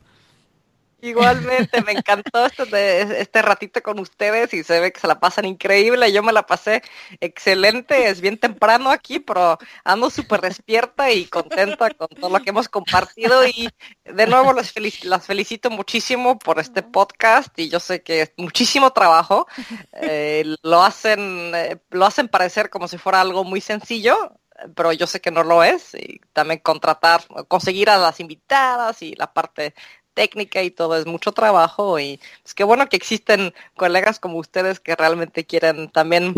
Igualmente, 1.05 1.83
me 1.83 1.93
encantó 1.93 2.47
este, 2.47 3.21
este 3.21 3.43
ratito 3.43 3.83
con 3.83 3.99
ustedes 3.99 4.55
y 4.55 4.63
se 4.63 4.79
ve 4.79 4.93
que 4.93 5.01
se 5.01 5.09
la 5.09 5.19
pasan 5.19 5.45
increíble. 5.47 6.13
Yo 6.13 6.23
me 6.23 6.33
la 6.33 6.47
pasé 6.47 6.81
excelente, 7.21 8.09
es 8.09 8.21
bien 8.21 8.39
temprano 8.39 8.89
aquí, 8.89 9.19
pero 9.19 9.59
ando 9.83 10.11
súper 10.11 10.41
despierta 10.41 11.11
y 11.11 11.25
contenta 11.25 11.91
con 11.91 12.07
todo 12.07 12.31
lo 12.31 12.41
que 12.41 12.51
hemos 12.51 12.69
compartido 12.69 13.45
y 13.49 13.69
de 14.05 14.27
nuevo 14.29 14.53
felic- 14.53 15.03
las 15.03 15.27
felicito 15.27 15.71
muchísimo 15.71 16.39
por 16.39 16.61
este 16.61 16.85
podcast 16.85 17.59
y 17.59 17.69
yo 17.69 17.81
sé 17.81 18.05
que 18.05 18.23
es 18.23 18.33
muchísimo 18.37 18.93
trabajo. 18.93 19.49
Eh, 19.95 20.55
lo 20.63 20.85
hacen, 20.85 21.53
eh, 21.53 21.79
lo 21.91 22.07
hacen 22.07 22.29
parecer 22.29 22.71
como 22.71 22.87
si 22.87 22.97
fuera 22.97 23.21
algo 23.21 23.43
muy 23.43 23.61
sencillo, 23.61 24.39
pero 24.77 24.93
yo 24.93 25.09
sé 25.09 25.21
que 25.21 25.33
no 25.33 25.43
lo 25.43 25.65
es 25.65 25.95
y 25.95 26.21
también 26.33 26.61
contratar, 26.61 27.23
conseguir 27.49 27.91
a 27.91 27.99
las 27.99 28.21
invitadas 28.21 29.03
y 29.03 29.17
la 29.17 29.33
parte 29.33 29.75
técnica 30.15 30.63
y 30.63 30.71
todo 30.71 30.97
es 30.97 31.07
mucho 31.07 31.33
trabajo 31.33 31.99
y 32.01 32.21
es 32.45 32.55
que 32.55 32.65
bueno 32.65 32.89
que 32.89 32.97
existen 32.97 33.55
colegas 33.77 34.19
como 34.21 34.39
ustedes 34.39 34.81
que 34.81 34.97
realmente 34.97 35.45
quieren 35.47 35.91
también 35.91 36.35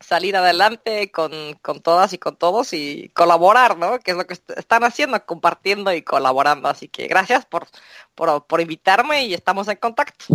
salir 0.00 0.36
adelante 0.36 1.10
con, 1.10 1.32
con 1.62 1.80
todas 1.80 2.12
y 2.12 2.18
con 2.18 2.36
todos 2.36 2.72
y 2.72 3.10
colaborar, 3.14 3.78
¿no? 3.78 3.98
Que 4.00 4.10
es 4.10 4.16
lo 4.16 4.26
que 4.26 4.34
est- 4.34 4.50
están 4.50 4.84
haciendo, 4.84 5.24
compartiendo 5.24 5.92
y 5.94 6.02
colaborando. 6.02 6.68
Así 6.68 6.88
que 6.88 7.06
gracias 7.06 7.46
por, 7.46 7.66
por, 8.14 8.46
por 8.46 8.60
invitarme 8.60 9.24
y 9.26 9.34
estamos 9.34 9.68
en 9.68 9.76
contacto. 9.76 10.26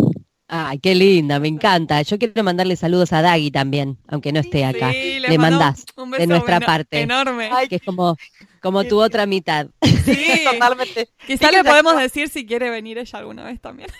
Ay, 0.47 0.79
qué 0.79 0.95
linda, 0.95 1.39
me 1.39 1.47
encanta. 1.47 2.01
Yo 2.01 2.17
quiero 2.17 2.43
mandarle 2.43 2.75
saludos 2.75 3.13
a 3.13 3.21
Dagui 3.21 3.51
también, 3.51 3.99
aunque 4.07 4.31
no 4.31 4.39
esté 4.39 4.65
acá. 4.65 4.91
Sí, 4.91 5.19
Le 5.19 5.37
mando 5.37 5.59
mandás 5.59 5.85
un 5.95 6.09
de 6.09 6.25
nuestra 6.25 6.59
parte. 6.59 7.01
Enorme. 7.01 7.49
Ay, 7.53 7.67
Que 7.67 7.75
es 7.75 7.83
como, 7.83 8.17
como 8.59 8.83
tu 8.83 9.01
otra 9.01 9.25
mitad. 9.25 9.67
sí. 10.05 10.43
totalmente. 10.51 11.09
Quizá 11.25 11.51
le 11.51 11.63
podemos 11.63 11.97
decir 11.97 12.29
si 12.29 12.45
quiere 12.45 12.69
venir 12.69 12.97
ella 12.97 13.19
alguna 13.19 13.43
vez 13.43 13.59
también. 13.61 13.89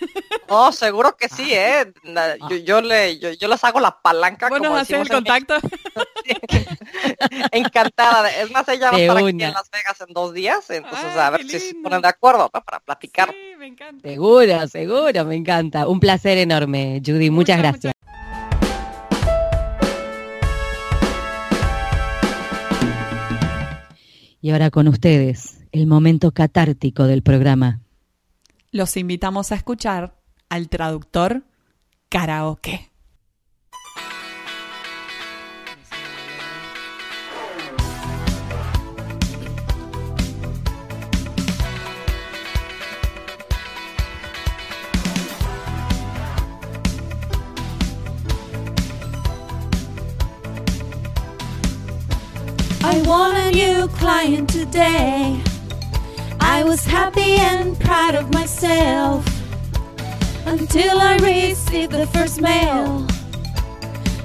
Oh, 0.52 0.72
seguro 0.72 1.16
que 1.16 1.28
sí, 1.28 1.54
¿eh? 1.54 1.92
Na- 2.02 2.34
Yo, 2.48 2.56
yo, 2.56 2.80
le, 2.80 3.20
yo, 3.20 3.30
yo 3.30 3.46
les 3.46 3.62
hago 3.62 3.78
la 3.78 4.02
palanca. 4.02 4.48
¿Vos 4.48 4.58
como 4.58 4.76
el 4.76 5.08
contacto? 5.08 5.54
Encantada. 7.52 8.30
Es 8.30 8.50
más, 8.50 8.66
ella 8.68 8.90
va 8.90 8.96
a 8.96 9.00
estar 9.00 9.16
aquí 9.16 9.28
en 9.28 9.38
Las 9.52 9.70
Vegas 9.70 10.00
en 10.06 10.12
dos 10.12 10.34
días, 10.34 10.68
entonces 10.70 11.10
Ay, 11.12 11.20
a 11.20 11.30
ver 11.30 11.42
si 11.46 11.60
se 11.60 11.74
ponen 11.76 12.02
de 12.02 12.08
acuerdo 12.08 12.50
¿no? 12.52 12.60
para 12.64 12.80
platicar. 12.80 13.30
Sí, 13.30 13.56
me 13.58 13.66
encanta. 13.66 14.08
Seguro, 14.08 14.66
seguro, 14.66 15.24
me 15.24 15.36
encanta. 15.36 15.86
Un 15.86 16.00
placer 16.00 16.38
enorme, 16.38 17.00
Judy. 17.04 17.30
Muchas, 17.30 17.58
Muchas, 17.58 17.72
gracias. 17.72 17.94
Y 24.40 24.50
ahora 24.50 24.70
con 24.70 24.88
ustedes, 24.88 25.60
el 25.72 25.86
momento 25.86 26.32
catártico 26.32 27.04
del 27.04 27.22
programa. 27.22 27.80
Los 28.72 28.96
invitamos 28.96 29.52
a 29.52 29.56
escuchar 29.56 30.16
al 30.48 30.68
traductor 30.68 31.44
karaoke. 32.08 32.89
I 53.00 53.08
want 53.08 53.38
a 53.38 53.50
new 53.50 53.88
client 53.88 54.50
today. 54.50 55.40
I 56.38 56.62
was 56.62 56.84
happy 56.84 57.36
and 57.36 57.80
proud 57.80 58.14
of 58.14 58.30
myself 58.34 59.24
until 60.44 61.00
I 61.00 61.16
received 61.16 61.92
the 61.92 62.06
first 62.08 62.42
mail. 62.42 63.06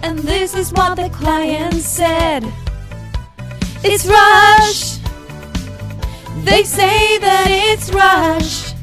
And 0.03 0.19
this 0.19 0.53
is 0.55 0.73
what 0.73 0.97
the 0.97 1.09
client 1.09 1.75
said 1.75 2.43
It's 3.81 4.05
Rush. 4.05 4.97
They 6.43 6.65
say 6.65 7.17
that 7.19 7.47
it's 7.47 7.89
Rush. 7.93 8.73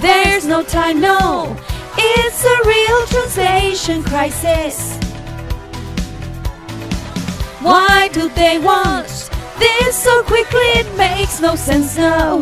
There's 0.00 0.46
no 0.46 0.62
time, 0.62 1.00
no. 1.00 1.56
It's 1.96 2.44
a 2.44 2.56
real 2.68 3.06
translation 3.08 4.04
crisis. 4.04 5.07
Why 7.60 8.08
do 8.12 8.28
they 8.28 8.58
want 8.58 9.08
this 9.58 9.96
so 9.96 10.22
quickly? 10.22 10.68
It 10.78 10.96
makes 10.96 11.40
no 11.40 11.56
sense 11.56 11.96
now. 11.96 12.40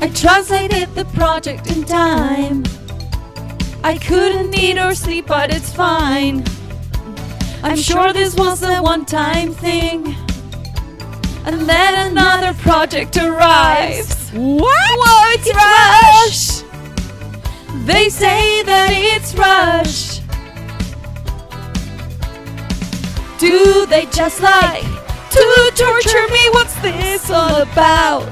I 0.00 0.08
translated 0.14 0.94
the 0.94 1.04
project 1.06 1.70
in 1.70 1.84
time. 1.84 2.62
I 3.82 3.98
couldn't 3.98 4.54
eat 4.56 4.78
or 4.78 4.94
sleep, 4.94 5.26
but 5.26 5.52
it's 5.52 5.72
fine. 5.72 6.44
I'm 7.64 7.76
sure 7.76 8.12
this 8.12 8.36
was 8.36 8.62
a 8.62 8.80
one 8.80 9.04
time 9.04 9.52
thing. 9.52 10.14
And 11.44 11.68
then 11.68 12.10
another 12.12 12.54
project 12.60 13.16
arrives. 13.16 14.30
What? 14.30 14.88
Whoa, 15.00 15.32
it's, 15.34 16.62
Rush! 16.62 16.62
They 17.86 18.08
say 18.08 18.62
that 18.62 18.90
it's 18.92 19.34
Rush. 19.34 20.17
Do 23.38 23.86
they 23.86 24.06
just 24.06 24.40
like 24.40 24.82
to 24.82 25.72
torture 25.76 26.28
me? 26.32 26.50
What's 26.50 26.74
this 26.80 27.30
all 27.30 27.62
about? 27.62 28.26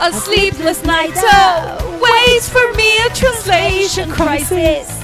A 0.00 0.12
sleepless 0.12 0.84
night 0.84 1.12
oh, 1.16 1.78
waits 2.02 2.46
for 2.50 2.70
me 2.74 2.98
a 3.06 3.08
translation 3.14 4.10
crisis. 4.10 5.03